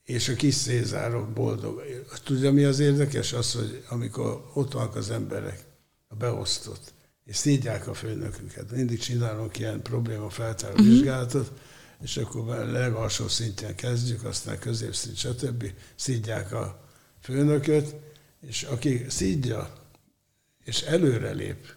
és 0.05 0.29
a 0.29 0.35
kis 0.35 0.55
szézárok 0.55 1.33
boldog. 1.33 1.83
Tudja, 2.25 2.53
mi 2.53 2.65
az 2.65 2.79
érdekes? 2.79 3.33
Az, 3.33 3.53
hogy 3.53 3.85
amikor 3.89 4.51
ott 4.55 4.73
vannak 4.73 4.97
az 4.97 5.11
emberek, 5.11 5.65
a 6.09 6.15
beosztott, 6.15 6.93
és 7.25 7.37
szídják 7.37 7.89
a 7.89 7.95
főnöküket. 7.95 8.71
Mindig 8.71 8.99
csinálunk 8.99 9.59
ilyen 9.59 9.83
probléma 9.83 10.31
feltáró 10.31 10.73
uh-huh. 10.73 10.89
vizsgálatot, 10.89 11.53
és 12.03 12.17
akkor 12.17 12.49
a 12.57 12.65
legalsó 12.71 13.29
szintjen 13.29 13.75
kezdjük, 13.75 14.25
aztán 14.25 14.59
középszint, 14.59 15.17
stb. 15.17 15.65
szidják 15.95 16.53
a 16.53 16.81
főnököt, 17.21 17.95
és 18.41 18.63
aki 18.63 19.05
szidja, 19.09 19.73
és 20.65 20.81
előrelép, 20.83 21.75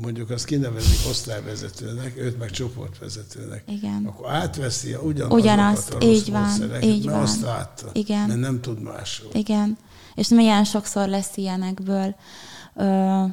mondjuk 0.00 0.30
azt 0.30 0.44
kinevezik 0.44 1.08
osztályvezetőnek, 1.08 2.16
őt 2.16 2.38
meg 2.38 2.50
csoportvezetőnek, 2.50 3.64
Igen. 3.66 4.04
akkor 4.06 4.30
átveszi 4.30 4.94
ugyanazokat 4.94 5.40
Ugyanazt, 5.40 5.90
a 5.94 5.98
rossz 5.98 6.08
így 6.08 6.30
van, 6.30 6.82
így 6.82 7.04
mert 7.04 7.14
van. 7.14 7.22
azt 7.22 7.40
látta, 7.40 7.90
Igen. 7.92 8.26
mert 8.28 8.40
nem 8.40 8.60
tud 8.60 8.82
másról. 8.82 9.30
Igen. 9.34 9.78
És 10.14 10.28
milyen 10.28 10.64
sokszor 10.64 11.08
lesz 11.08 11.36
ilyenekből 11.36 12.14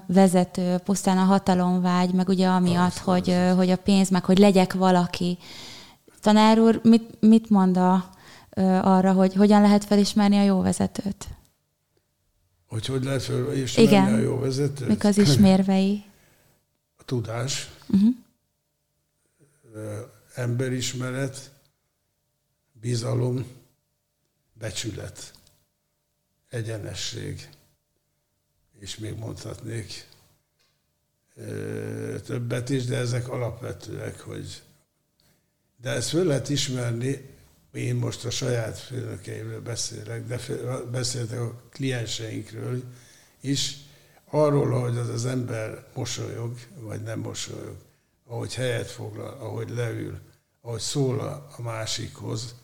vezető, 0.07 0.77
pusztán 0.77 1.17
a 1.17 1.23
hatalomvágy, 1.23 2.13
meg 2.13 2.27
ugye 2.27 2.47
amiatt, 2.47 2.91
Az, 2.91 2.99
hogy, 2.99 3.29
ö, 3.29 3.53
hogy 3.55 3.69
a 3.69 3.77
pénz, 3.77 4.09
meg 4.09 4.25
hogy 4.25 4.37
legyek 4.37 4.73
valaki. 4.73 5.37
Tanár 6.21 6.59
úr, 6.59 6.79
mit, 6.83 7.17
mit 7.19 7.49
mond 7.49 7.77
a, 7.77 8.09
arra, 8.81 9.11
hogy 9.13 9.33
hogyan 9.33 9.61
lehet 9.61 9.85
felismerni 9.85 10.37
a 10.37 10.43
jó 10.43 10.61
vezetőt? 10.61 11.27
Hogy 12.67 12.85
hogy 12.85 13.03
lehet 13.03 13.21
felismerni 13.21 13.89
Igen. 13.89 14.13
a 14.13 14.17
jó 14.17 14.39
vezetőt? 14.39 14.87
Mik 14.87 15.03
az 15.03 15.17
ismérvei? 15.17 16.03
A 16.97 17.03
tudás, 17.03 17.69
Uh-huh. 17.89 18.15
emberismeret, 20.35 21.51
bizalom, 22.71 23.45
becsület, 24.53 25.33
egyenesség, 26.49 27.49
és 28.79 28.97
még 28.97 29.15
mondhatnék 29.15 30.07
többet 32.25 32.69
is, 32.69 32.85
de 32.85 32.97
ezek 32.97 33.29
alapvetőek, 33.29 34.19
hogy 34.19 34.61
de 35.81 35.89
ezt 35.89 36.09
föl 36.09 36.25
lehet 36.25 36.49
ismerni, 36.49 37.37
én 37.71 37.95
most 37.95 38.25
a 38.25 38.29
saját 38.29 38.79
főnökeimről 38.79 39.61
beszélek, 39.61 40.27
de 40.27 40.39
beszéltek 40.91 41.39
a 41.39 41.61
klienseinkről 41.71 42.83
is, 43.41 43.77
arról, 44.25 44.81
hogy 44.81 44.97
az 44.97 45.09
az 45.09 45.25
ember 45.25 45.87
mosolyog, 45.93 46.57
vagy 46.75 47.01
nem 47.01 47.19
mosolyog, 47.19 47.75
ahogy 48.25 48.53
helyet 48.53 48.91
foglal, 48.91 49.37
ahogy 49.39 49.69
leül, 49.69 50.19
ahogy 50.61 50.79
szól 50.79 51.19
a 51.57 51.61
másikhoz, 51.61 52.55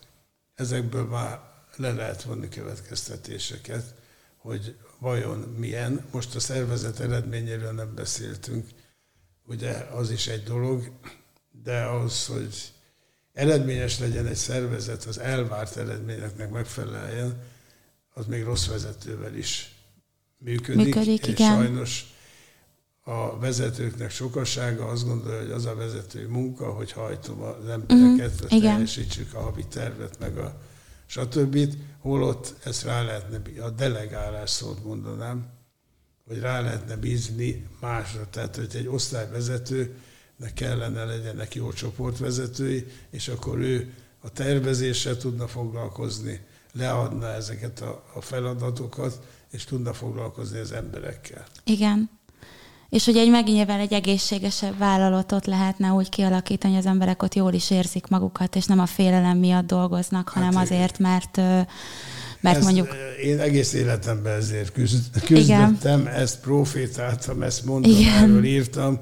ezekből 0.54 1.04
már 1.04 1.40
le 1.76 1.92
lehet 1.92 2.22
vonni 2.22 2.48
következtetéseket, 2.48 3.94
hogy 4.36 4.76
vajon 5.06 5.38
milyen. 5.38 6.04
Most 6.10 6.34
a 6.34 6.40
szervezet 6.40 7.00
eredményéről 7.00 7.72
nem 7.72 7.94
beszéltünk, 7.94 8.66
ugye 9.44 9.72
az 9.72 10.10
is 10.10 10.26
egy 10.26 10.42
dolog, 10.42 10.90
de 11.64 11.82
ahhoz, 11.82 12.26
hogy 12.26 12.72
eredményes 13.32 13.98
legyen 13.98 14.26
egy 14.26 14.36
szervezet, 14.36 15.04
az 15.04 15.18
elvárt 15.18 15.76
eredményeknek 15.76 16.50
megfeleljen, 16.50 17.42
az 18.14 18.26
még 18.26 18.44
rossz 18.44 18.66
vezetővel 18.66 19.34
is 19.34 19.74
működik, 20.38 20.84
Működik, 20.84 21.26
és 21.26 21.32
igen. 21.32 21.56
sajnos 21.56 22.14
a 23.02 23.38
vezetőknek 23.38 24.10
sokasága 24.10 24.86
azt 24.86 25.06
gondolja, 25.06 25.40
hogy 25.40 25.50
az 25.50 25.66
a 25.66 25.74
vezetői 25.74 26.24
munka, 26.24 26.72
hogy 26.72 26.92
hajtom 26.92 27.40
az 27.42 27.68
embereket, 27.68 28.44
igen. 28.48 28.60
teljesítsük 28.60 29.34
a 29.34 29.40
havi 29.40 29.64
tervet, 29.66 30.18
meg 30.18 30.38
a 30.38 30.60
stb. 31.06 31.58
Holott 32.00 32.54
ezt 32.64 32.84
rá 32.84 33.02
lehetne, 33.02 33.62
a 33.62 33.70
delegálás 33.70 34.50
szót 34.50 34.84
mondanám, 34.84 35.46
hogy 36.26 36.38
rá 36.38 36.60
lehetne 36.60 36.96
bízni 36.96 37.66
másra. 37.80 38.26
Tehát, 38.30 38.56
hogy 38.56 38.76
egy 38.76 38.86
osztályvezetőnek 38.86 40.54
kellene 40.54 41.04
legyenek 41.04 41.54
jó 41.54 41.72
csoportvezetői, 41.72 42.86
és 43.10 43.28
akkor 43.28 43.58
ő 43.58 43.94
a 44.20 44.30
tervezéssel 44.30 45.16
tudna 45.16 45.46
foglalkozni, 45.46 46.40
leadna 46.72 47.26
ezeket 47.26 47.80
a, 47.80 48.04
a 48.14 48.20
feladatokat, 48.20 49.20
és 49.50 49.64
tudna 49.64 49.92
foglalkozni 49.92 50.58
az 50.58 50.72
emberekkel. 50.72 51.46
Igen. 51.64 52.10
És 52.88 53.04
hogy 53.04 53.16
egy 53.16 53.30
megnyilván 53.30 53.80
egy 53.80 53.92
egészségesebb 53.92 54.78
vállalatot 54.78 55.46
lehetne 55.46 55.90
úgy 55.92 56.08
kialakítani, 56.08 56.72
hogy 56.72 56.82
az 56.82 56.88
emberek 56.90 57.22
ott 57.22 57.34
jól 57.34 57.52
is 57.52 57.70
érzik 57.70 58.06
magukat, 58.06 58.56
és 58.56 58.64
nem 58.66 58.78
a 58.78 58.86
félelem 58.86 59.38
miatt 59.38 59.66
dolgoznak, 59.66 60.28
hanem 60.28 60.52
Hát, 60.52 60.62
azért, 60.64 60.98
mert, 60.98 61.36
mert 62.40 62.56
ezt, 62.56 62.62
mondjuk... 62.62 62.88
Én 63.22 63.38
egész 63.40 63.72
életemben 63.72 64.36
ezért 64.36 64.72
küzd, 64.72 65.20
küzdöttem, 65.24 66.06
ezt 66.06 66.40
profétáltam, 66.40 67.42
ezt 67.42 67.64
mondtam, 67.64 67.92
Igen. 67.92 68.22
erről 68.22 68.44
írtam, 68.44 69.00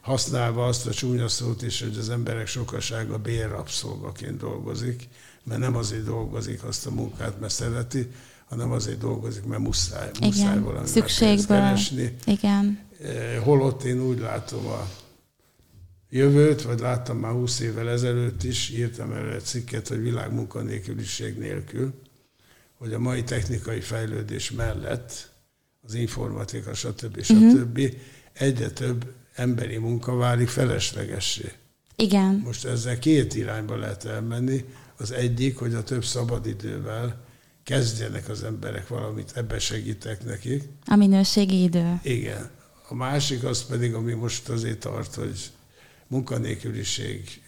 használva 0.00 0.66
azt 0.66 0.86
a 0.86 0.90
csúnya 0.90 1.28
szót 1.28 1.62
is, 1.62 1.82
hogy 1.82 1.96
az 1.98 2.10
emberek 2.10 2.46
sokasága 2.46 3.18
bérrabszolgaként 3.18 4.36
dolgozik, 4.36 5.08
mert 5.44 5.60
nem 5.60 5.76
azért 5.76 6.04
dolgozik 6.04 6.64
azt 6.64 6.86
a 6.86 6.90
munkát, 6.90 7.40
mert 7.40 7.52
szereti, 7.52 8.10
hanem 8.48 8.70
azért 8.70 8.98
dolgozik, 8.98 9.44
mert 9.44 9.62
muszáj, 9.62 10.10
muszáj 10.20 10.42
Igen, 10.42 10.64
valami 10.64 10.86
szükségből. 10.86 11.46
keresni. 11.46 12.16
Igen. 12.24 12.78
Eh, 13.04 13.40
Holott 13.42 13.82
én 13.82 14.00
úgy 14.00 14.18
látom 14.18 14.66
a 14.66 14.88
jövőt, 16.10 16.62
vagy 16.62 16.80
láttam 16.80 17.18
már 17.18 17.32
20 17.32 17.60
évvel 17.60 17.90
ezelőtt 17.90 18.42
is, 18.42 18.70
írtam 18.70 19.12
erre 19.12 19.34
egy 19.34 19.44
cikket, 19.44 19.88
hogy 19.88 20.02
világmunkanélküliség 20.02 21.38
nélkül, 21.38 21.94
hogy 22.74 22.92
a 22.92 22.98
mai 22.98 23.22
technikai 23.22 23.80
fejlődés 23.80 24.50
mellett 24.50 25.32
az 25.82 25.94
informatika, 25.94 26.74
stb. 26.74 27.22
stb. 27.22 27.80
egyre 28.32 28.70
több 28.70 29.12
emberi 29.34 29.76
munka 29.76 30.14
válik 30.14 30.48
feleslegessé. 30.48 31.52
Igen. 31.96 32.40
Most 32.44 32.64
ezzel 32.64 32.98
két 32.98 33.34
irányba 33.34 33.76
lehet 33.76 34.04
elmenni. 34.04 34.64
Az 34.96 35.10
egyik, 35.12 35.56
hogy 35.56 35.74
a 35.74 35.82
több 35.82 36.04
szabadidővel 36.04 37.24
kezdjenek 37.62 38.28
az 38.28 38.42
emberek 38.42 38.88
valamit, 38.88 39.32
ebbe 39.34 39.58
segítek 39.58 40.24
nekik. 40.24 40.62
A 40.86 40.96
minőségi 40.96 41.62
idő. 41.62 42.00
Igen. 42.02 42.50
A 42.88 42.94
másik 42.94 43.44
az 43.44 43.64
pedig, 43.64 43.94
ami 43.94 44.12
most 44.12 44.48
azért 44.48 44.78
tart, 44.78 45.14
hogy 45.14 45.50
munkanélküliség, 46.06 47.42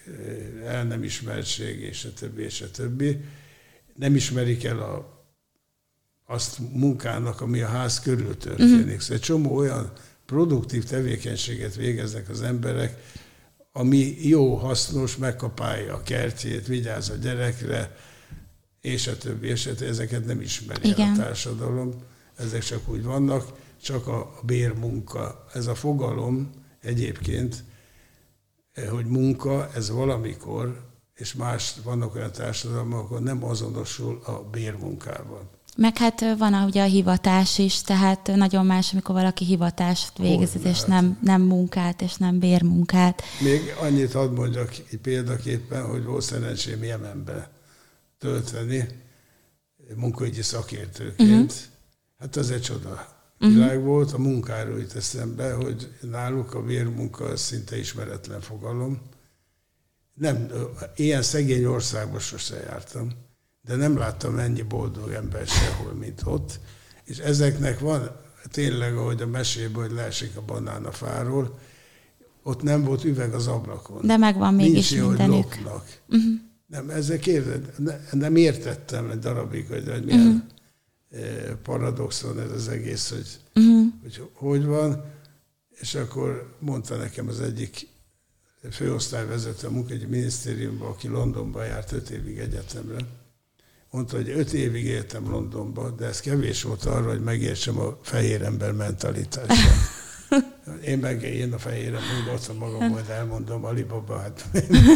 eh, 0.63 0.75
el 0.75 0.85
nem 0.85 1.03
ismertség, 1.03 1.81
és 1.81 2.05
a 2.05 2.13
többi, 2.13 2.43
és 2.43 2.61
a 2.61 2.71
többi. 2.71 3.21
Nem 3.95 4.15
ismerik 4.15 4.65
el 4.65 4.79
a, 4.79 5.25
azt 6.27 6.59
munkának, 6.73 7.41
ami 7.41 7.61
a 7.61 7.67
ház 7.67 8.01
körül 8.01 8.37
történik. 8.37 8.85
Uh-huh. 8.85 9.01
Szóval 9.01 9.17
egy 9.17 9.23
csomó 9.23 9.57
olyan 9.57 9.93
produktív 10.27 10.85
tevékenységet 10.85 11.75
végeznek 11.75 12.29
az 12.29 12.43
emberek, 12.43 13.03
ami 13.73 14.17
jó, 14.21 14.55
hasznos, 14.55 15.17
megkapálja 15.17 15.95
a 15.95 16.03
kertjét, 16.03 16.67
vigyáz 16.67 17.11
a 17.11 17.15
gyerekre, 17.15 17.97
és 18.81 19.07
a 19.07 19.19
többi, 19.19 19.47
és 19.47 19.67
a 19.67 19.75
többi. 19.75 19.91
ezeket 19.91 20.27
nem 20.27 20.41
ismeri 20.41 20.89
Igen. 20.89 21.13
a 21.13 21.17
társadalom. 21.17 21.95
Ezek 22.37 22.63
csak 22.63 22.89
úgy 22.89 23.03
vannak, 23.03 23.53
csak 23.87 24.07
a 24.07 24.33
bérmunka. 24.43 25.47
Ez 25.53 25.67
a 25.67 25.75
fogalom 25.75 26.51
egyébként, 26.81 27.65
eh, 28.73 28.89
hogy 28.89 29.07
munka, 29.07 29.71
ez 29.75 29.91
valamikor, 29.91 30.85
és 31.15 31.35
más, 31.35 31.75
vannak 31.85 32.15
olyan 32.15 32.33
társadalmak, 32.33 32.99
ahol 32.99 33.19
nem 33.19 33.45
azonosul 33.45 34.21
a 34.25 34.33
bérmunkával. 34.33 35.51
Meg 35.77 35.97
hát 35.99 36.23
ö, 36.23 36.37
van 36.37 36.55
ugye 36.55 36.83
a 36.83 36.87
hivatás 36.87 37.59
is, 37.59 37.83
tehát 37.83 38.27
nagyon 38.27 38.67
más, 38.67 38.93
amikor 38.93 39.15
valaki 39.15 39.45
hivatást 39.45 40.19
végez, 40.19 40.57
és 40.63 40.79
hát. 40.79 40.87
nem, 40.87 41.19
nem 41.23 41.43
munkát, 41.43 42.03
és 42.03 42.17
nem 42.17 42.39
bérmunkát. 42.39 43.23
Még 43.41 43.61
annyit 43.81 44.13
hadd 44.13 44.31
mondjak 44.31 44.75
példaképpen, 45.03 45.87
hogy 45.87 46.05
volt 46.05 46.23
szerencsém 46.23 46.83
Jemenbe 46.83 47.51
tölteni 48.19 48.89
munkaügyi 49.97 50.43
szakértőként. 50.43 51.53
Uh-huh. 51.53 51.67
Hát 52.19 52.37
az 52.37 52.51
egy 52.51 52.63
csoda 52.63 53.16
világ 53.39 53.83
volt. 53.83 54.13
A 54.13 54.19
munkáról 54.19 54.79
jut 54.79 54.95
eszembe, 54.95 55.53
hogy 55.53 55.93
náluk 56.01 56.55
a 56.55 56.63
bérmunka 56.63 57.25
az 57.25 57.41
szinte 57.41 57.79
ismeretlen 57.79 58.41
fogalom. 58.41 59.01
Nem, 60.15 60.49
ilyen 60.97 61.23
szegény 61.23 61.65
országban 61.65 62.21
sose 62.21 62.57
jártam, 62.57 63.11
de 63.63 63.77
nem 63.77 63.97
láttam 63.97 64.39
ennyi 64.39 64.63
boldog 64.63 65.11
ember 65.11 65.47
sehol, 65.47 65.93
mint 65.93 66.21
ott. 66.25 66.61
És 67.05 67.19
ezeknek 67.19 67.79
van 67.79 68.11
tényleg, 68.51 68.97
ahogy 68.97 69.23
a 69.23 69.27
mesében, 69.27 69.83
hogy 69.83 69.93
leesik 69.93 70.37
a 70.37 70.43
banán 70.47 70.85
a 70.85 70.93
fáról, 70.93 71.59
ott 72.43 72.63
nem 72.63 72.85
volt 72.85 73.05
üveg 73.05 73.35
az 73.35 73.47
ablakon. 73.47 74.07
De 74.07 74.17
megvan 74.17 74.55
Nincs 74.55 74.73
mégis 74.73 74.91
hogy 74.99 75.09
mindenük. 75.09 75.35
lopnak. 75.35 76.01
Uh-huh. 76.09 76.35
Nem, 76.67 76.91
ezek 76.91 77.27
érted, 77.27 77.73
ne, 77.79 77.99
nem 78.13 78.37
értettem 78.37 79.11
egy 79.11 79.19
darabig, 79.19 79.67
hogy, 79.69 79.89
hogy 79.89 80.05
milyen 80.05 80.27
uh-huh. 80.27 80.43
Paradoxon 81.63 82.41
ez 82.41 82.51
az 82.51 82.69
egész, 82.69 83.09
hogy, 83.11 83.27
uh-huh. 83.55 83.87
hogy 84.03 84.31
hogy 84.33 84.65
van, 84.65 85.05
és 85.71 85.95
akkor 85.95 86.57
mondta 86.59 86.97
nekem 86.97 87.29
az 87.29 87.41
egyik 87.41 87.89
főosztályvezető 88.71 89.67
a 89.67 89.71
munkahogyi 89.71 90.07
minisztériumban, 90.07 90.89
aki 90.89 91.09
Londonban 91.09 91.67
járt 91.67 91.93
öt 91.93 92.11
évig 92.11 92.39
egyetemre, 92.39 92.99
mondta, 93.91 94.17
hogy 94.17 94.31
öt 94.31 94.53
évig 94.53 94.85
éltem 94.85 95.31
Londonban, 95.31 95.97
de 95.97 96.07
ez 96.07 96.21
kevés 96.21 96.63
volt 96.63 96.85
arra, 96.85 97.09
hogy 97.09 97.23
megértsem 97.23 97.79
a 97.79 97.99
fehér 98.03 98.43
ember 98.43 98.73
mentalitását. 98.73 99.95
Én 100.85 100.99
meg 100.99 101.23
én 101.23 101.53
a 101.53 101.59
fejére 101.59 101.99
mondottam 102.15 102.57
magam, 102.57 102.89
majd 102.89 103.09
elmondom, 103.09 103.65
Alibaba, 103.65 104.19
hát 104.19 104.45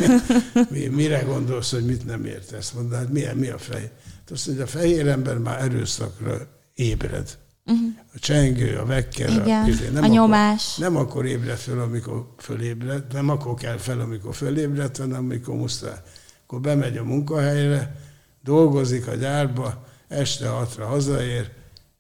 mi, 0.71 0.87
mire 0.87 1.23
gondolsz, 1.23 1.71
hogy 1.71 1.85
mit 1.85 2.07
nem 2.07 2.25
értesz? 2.25 2.71
Mondta, 2.71 2.97
hát 2.97 3.13
mi, 3.13 3.25
mi 3.35 3.49
a 3.49 3.59
fej? 3.59 3.91
Azt 4.31 4.47
mondja, 4.47 4.65
a 4.65 4.69
fehér 4.69 5.09
ember 5.09 5.39
már 5.39 5.61
erőszakra 5.63 6.49
ébred. 6.75 7.39
Uh-huh. 7.67 7.89
A 8.15 8.19
csengő, 8.19 8.77
a 8.77 8.85
vekker, 8.85 9.31
Igen, 9.31 9.65
a, 9.65 9.69
izé, 9.69 9.89
nem 9.89 10.03
a 10.03 10.07
nyomás. 10.07 10.73
Akkor, 10.73 10.91
nem 10.91 10.97
akkor 10.97 11.27
ébred 11.27 11.57
föl, 11.57 11.81
amikor 11.81 12.27
fölébred, 12.39 13.13
nem 13.13 13.29
akkor 13.29 13.55
kell 13.55 13.77
fel, 13.77 14.01
amikor 14.01 14.35
fölébred, 14.35 14.97
hanem 14.97 15.25
amikor 15.25 15.55
muszáj. 15.55 15.99
Akkor 16.43 16.61
bemegy 16.61 16.97
a 16.97 17.05
munkahelyre, 17.05 17.97
dolgozik 18.43 19.07
a 19.07 19.15
gyárba, 19.15 19.87
este 20.09 20.49
hatra 20.49 20.87
hazaér, 20.87 21.51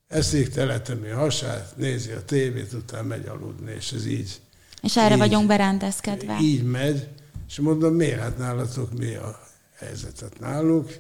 eszik, 0.08 0.48
teletemi 0.48 1.10
a 1.10 1.18
hasát, 1.18 1.74
nézi 1.76 2.10
a 2.10 2.24
tévét, 2.24 2.72
utána 2.72 3.06
megy 3.06 3.26
aludni, 3.26 3.72
és 3.76 3.92
ez 3.92 4.06
így. 4.06 4.40
És 4.82 4.96
erre 4.96 5.14
így, 5.14 5.20
vagyunk 5.20 5.46
berendezkedve. 5.46 6.38
Így 6.40 6.62
megy, 6.62 7.08
és 7.48 7.60
mondom, 7.60 7.94
miért? 7.94 8.20
Hát 8.20 8.38
nálatok 8.38 8.98
mi 8.98 9.14
a 9.14 9.40
helyzetet 9.78 10.40
nálunk? 10.40 10.98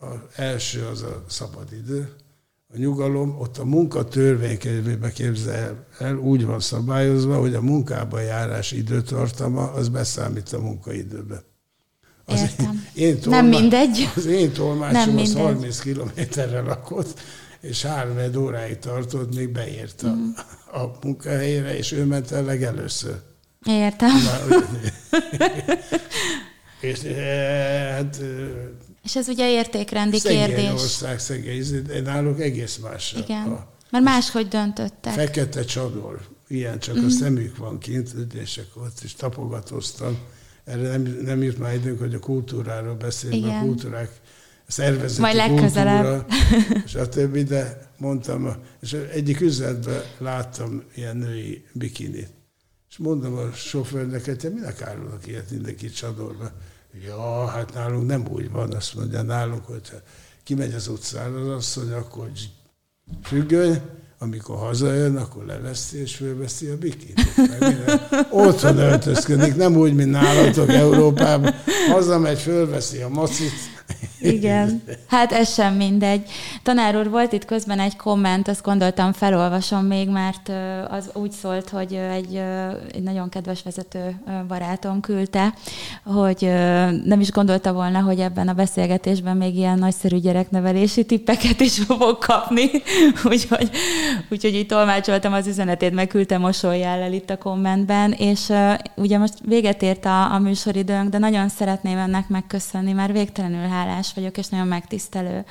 Az 0.00 0.16
első 0.36 0.86
az 0.86 1.02
a 1.02 1.24
szabadidő, 1.28 2.12
a 2.74 2.78
nyugalom, 2.78 3.36
ott 3.38 3.58
a 3.58 3.64
munka 3.64 4.04
törvénykönyvébe 4.04 5.12
képzel 5.12 5.86
el, 5.98 6.16
úgy 6.16 6.44
van 6.44 6.60
szabályozva, 6.60 7.38
hogy 7.38 7.54
a 7.54 7.60
munkába 7.60 8.20
járás 8.20 8.72
időtartama, 8.72 9.72
az 9.72 9.88
beszámít 9.88 10.52
a 10.52 10.58
munkaidőbe. 10.58 11.42
Az 12.24 12.40
Értem. 12.40 12.86
Én 12.94 13.20
tolma, 13.20 13.40
nem 13.40 13.46
mindegy. 13.48 14.10
Az 14.16 14.26
én 14.26 14.52
tolmácsom 14.52 15.14
nem 15.14 15.22
az 15.24 15.34
30 15.34 15.78
kilométerre 15.80 16.60
lakott, 16.60 17.20
és 17.60 17.82
három 17.82 18.42
óráig 18.42 18.78
tartott, 18.78 19.34
még 19.34 19.48
beért 19.48 20.02
a, 20.02 20.08
mm. 20.08 20.30
a 20.82 20.90
munkahelyére, 21.02 21.76
és 21.76 21.92
ő 21.92 22.04
ment 22.04 22.30
el 22.30 22.44
legelőször. 22.44 23.16
Értem. 23.66 24.08
Na, 24.08 24.56
és 26.88 27.02
eh, 27.02 27.90
hát 27.90 28.20
és 29.08 29.16
ez 29.16 29.28
ugye 29.28 29.50
értékrendi 29.50 30.18
szegény 30.18 30.46
kérdés. 30.46 30.70
ország, 30.70 31.18
szegény, 31.18 31.64
náluk 32.04 32.40
egész 32.40 32.76
más. 32.76 33.12
Igen, 33.12 33.46
a, 33.46 33.66
mert 33.90 34.04
máshogy 34.04 34.48
döntöttek. 34.48 35.12
Fekete 35.12 35.64
csador, 35.64 36.20
ilyen 36.48 36.78
csak 36.78 36.94
mm. 36.94 36.98
a 36.98 37.02
mhm. 37.02 37.10
szemük 37.10 37.56
van 37.56 37.78
kint, 37.78 38.14
és 38.34 38.58
akkor 38.58 38.82
ott 38.82 39.00
is 39.04 39.14
tapogatóztam. 39.14 40.18
Erre 40.64 40.88
nem, 40.88 41.18
nem 41.22 41.42
jut 41.42 41.58
már 41.58 41.74
időnk, 41.74 41.98
hogy 41.98 42.14
a 42.14 42.18
kultúráról 42.18 42.94
beszélünk, 42.94 43.46
a 43.46 43.58
kultúrák 43.60 44.10
szervezeti 44.66 45.20
Majd 45.20 45.36
legközelebb. 45.36 46.26
kultúra, 46.68 47.08
többi, 47.08 47.42
de 47.42 47.90
mondtam, 47.96 48.56
és 48.80 48.92
egyik 49.12 49.40
üzletben 49.40 50.02
láttam 50.18 50.82
ilyen 50.94 51.16
női 51.16 51.64
bikinit. 51.72 52.28
És 52.90 52.96
mondom 52.96 53.34
a 53.34 53.52
sofőrnek, 53.52 54.24
hogy 54.24 54.36
te 54.36 54.48
minek 54.48 54.82
árulnak 54.82 55.26
ilyet 55.26 55.50
mindenki 55.50 55.90
csadorba? 55.90 56.52
Ja, 57.06 57.46
hát 57.46 57.74
nálunk 57.74 58.06
nem 58.06 58.24
úgy 58.30 58.50
van, 58.50 58.72
azt 58.72 58.94
mondja 58.94 59.22
nálunk, 59.22 59.66
hogyha 59.66 59.96
kimegy 60.44 60.74
az 60.74 60.88
utcára 60.88 61.40
az 61.40 61.48
asszony, 61.48 61.92
akkor 61.92 62.30
függöny, 63.22 63.80
amikor 64.18 64.58
hazajön, 64.58 65.16
akkor 65.16 65.44
leveszi 65.44 66.00
és 66.00 66.16
fölveszi 66.16 66.66
a 66.66 66.76
bikinit. 66.76 67.34
Otthon 68.30 68.78
öltözködik, 68.78 69.56
nem 69.56 69.76
úgy, 69.76 69.94
mint 69.94 70.10
nálatok 70.10 70.68
Európában. 70.68 71.54
Hazamegy, 71.90 72.38
fölveszi 72.38 73.00
a 73.00 73.08
macit, 73.08 73.52
igen, 74.20 74.82
hát 75.06 75.32
ez 75.32 75.52
sem 75.52 75.74
mindegy. 75.74 76.30
Tanár 76.62 76.96
úr, 76.96 77.10
volt 77.10 77.32
itt 77.32 77.44
közben 77.44 77.78
egy 77.78 77.96
komment, 77.96 78.48
azt 78.48 78.62
gondoltam 78.62 79.12
felolvasom 79.12 79.84
még, 79.84 80.08
mert 80.08 80.50
az 80.88 81.10
úgy 81.12 81.30
szólt, 81.30 81.68
hogy 81.68 81.92
egy, 81.92 82.42
egy 82.92 83.02
nagyon 83.02 83.28
kedves 83.28 83.62
vezető 83.62 84.20
barátom 84.48 85.00
küldte, 85.00 85.54
hogy 86.04 86.42
nem 87.04 87.20
is 87.20 87.30
gondolta 87.30 87.72
volna, 87.72 88.00
hogy 88.00 88.20
ebben 88.20 88.48
a 88.48 88.52
beszélgetésben 88.52 89.36
még 89.36 89.56
ilyen 89.56 89.78
nagyszerű 89.78 90.16
gyereknevelési 90.16 91.04
tippeket 91.04 91.60
is 91.60 91.78
fogok 91.86 92.20
kapni, 92.20 92.70
úgyhogy, 93.30 93.70
úgyhogy 94.30 94.54
így 94.54 94.66
tolmácsoltam 94.66 95.32
az 95.32 95.46
üzenetét, 95.46 95.94
meg 95.94 96.06
küldtem 96.06 96.40
mosolyjál 96.40 97.00
el 97.00 97.12
itt 97.12 97.30
a 97.30 97.38
kommentben, 97.38 98.12
és 98.12 98.52
ugye 98.96 99.18
most 99.18 99.34
véget 99.44 99.82
ért 99.82 100.04
a, 100.04 100.32
a 100.32 100.38
műsoridőnk, 100.38 101.10
de 101.10 101.18
nagyon 101.18 101.48
szeretném 101.48 101.98
ennek 101.98 102.28
megköszönni, 102.28 102.92
mert 102.92 103.12
végtelenül 103.12 103.68
hálás 103.68 104.07
vagyok, 104.12 104.36
és 104.36 104.48
nagyon 104.48 104.66
megtisztelő, 104.66 105.44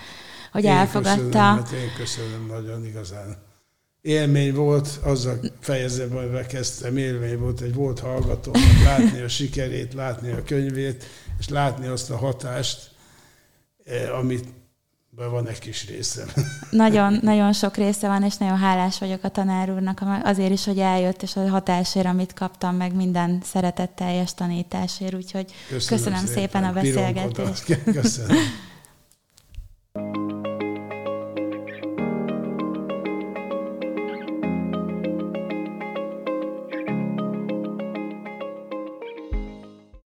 hogy 0.51 0.63
én 0.63 0.71
elfogadta. 0.71 1.21
Köszönöm, 1.21 1.33
hát 1.33 1.71
én 1.71 1.93
köszönöm 1.97 2.45
nagyon 2.47 2.85
igazán. 2.85 3.45
Élmény 4.01 4.53
volt, 4.53 4.99
azzal 5.03 5.39
fejezem, 5.59 6.09
hogy 6.09 6.45
kezdtem, 6.45 6.97
élmény 6.97 7.37
volt, 7.37 7.61
egy 7.61 7.73
volt 7.73 7.99
hallgató, 7.99 8.51
látni 8.83 9.21
a 9.21 9.27
sikerét, 9.27 9.93
látni 9.93 10.31
a 10.31 10.43
könyvét, 10.43 11.03
és 11.39 11.49
látni 11.49 11.87
azt 11.87 12.09
a 12.09 12.17
hatást, 12.17 12.91
eh, 13.85 14.17
amit 14.17 14.45
van 15.25 15.47
egy 15.47 15.59
kis 15.59 15.87
részem. 15.87 16.27
Nagyon, 16.69 17.19
nagyon 17.21 17.53
sok 17.53 17.75
része 17.75 18.07
van, 18.07 18.23
és 18.23 18.35
nagyon 18.37 18.57
hálás 18.57 18.99
vagyok 18.99 19.23
a 19.23 19.29
tanár 19.29 19.71
úrnak 19.71 20.01
azért 20.23 20.51
is, 20.51 20.65
hogy 20.65 20.79
eljött, 20.79 21.21
és 21.21 21.35
a 21.35 21.49
hatásért, 21.49 22.05
amit 22.05 22.33
kaptam, 22.33 22.75
meg 22.75 22.95
minden 22.95 23.41
szeretetteljes 23.43 24.33
tanításért, 24.33 25.13
úgyhogy 25.13 25.53
köszönöm, 25.69 26.03
köszönöm 26.03 26.25
szépen, 26.25 26.33
szépen 26.35 26.63
a 26.63 26.73
beszélgetést. 26.73 27.83
Köszönöm. 27.83 28.37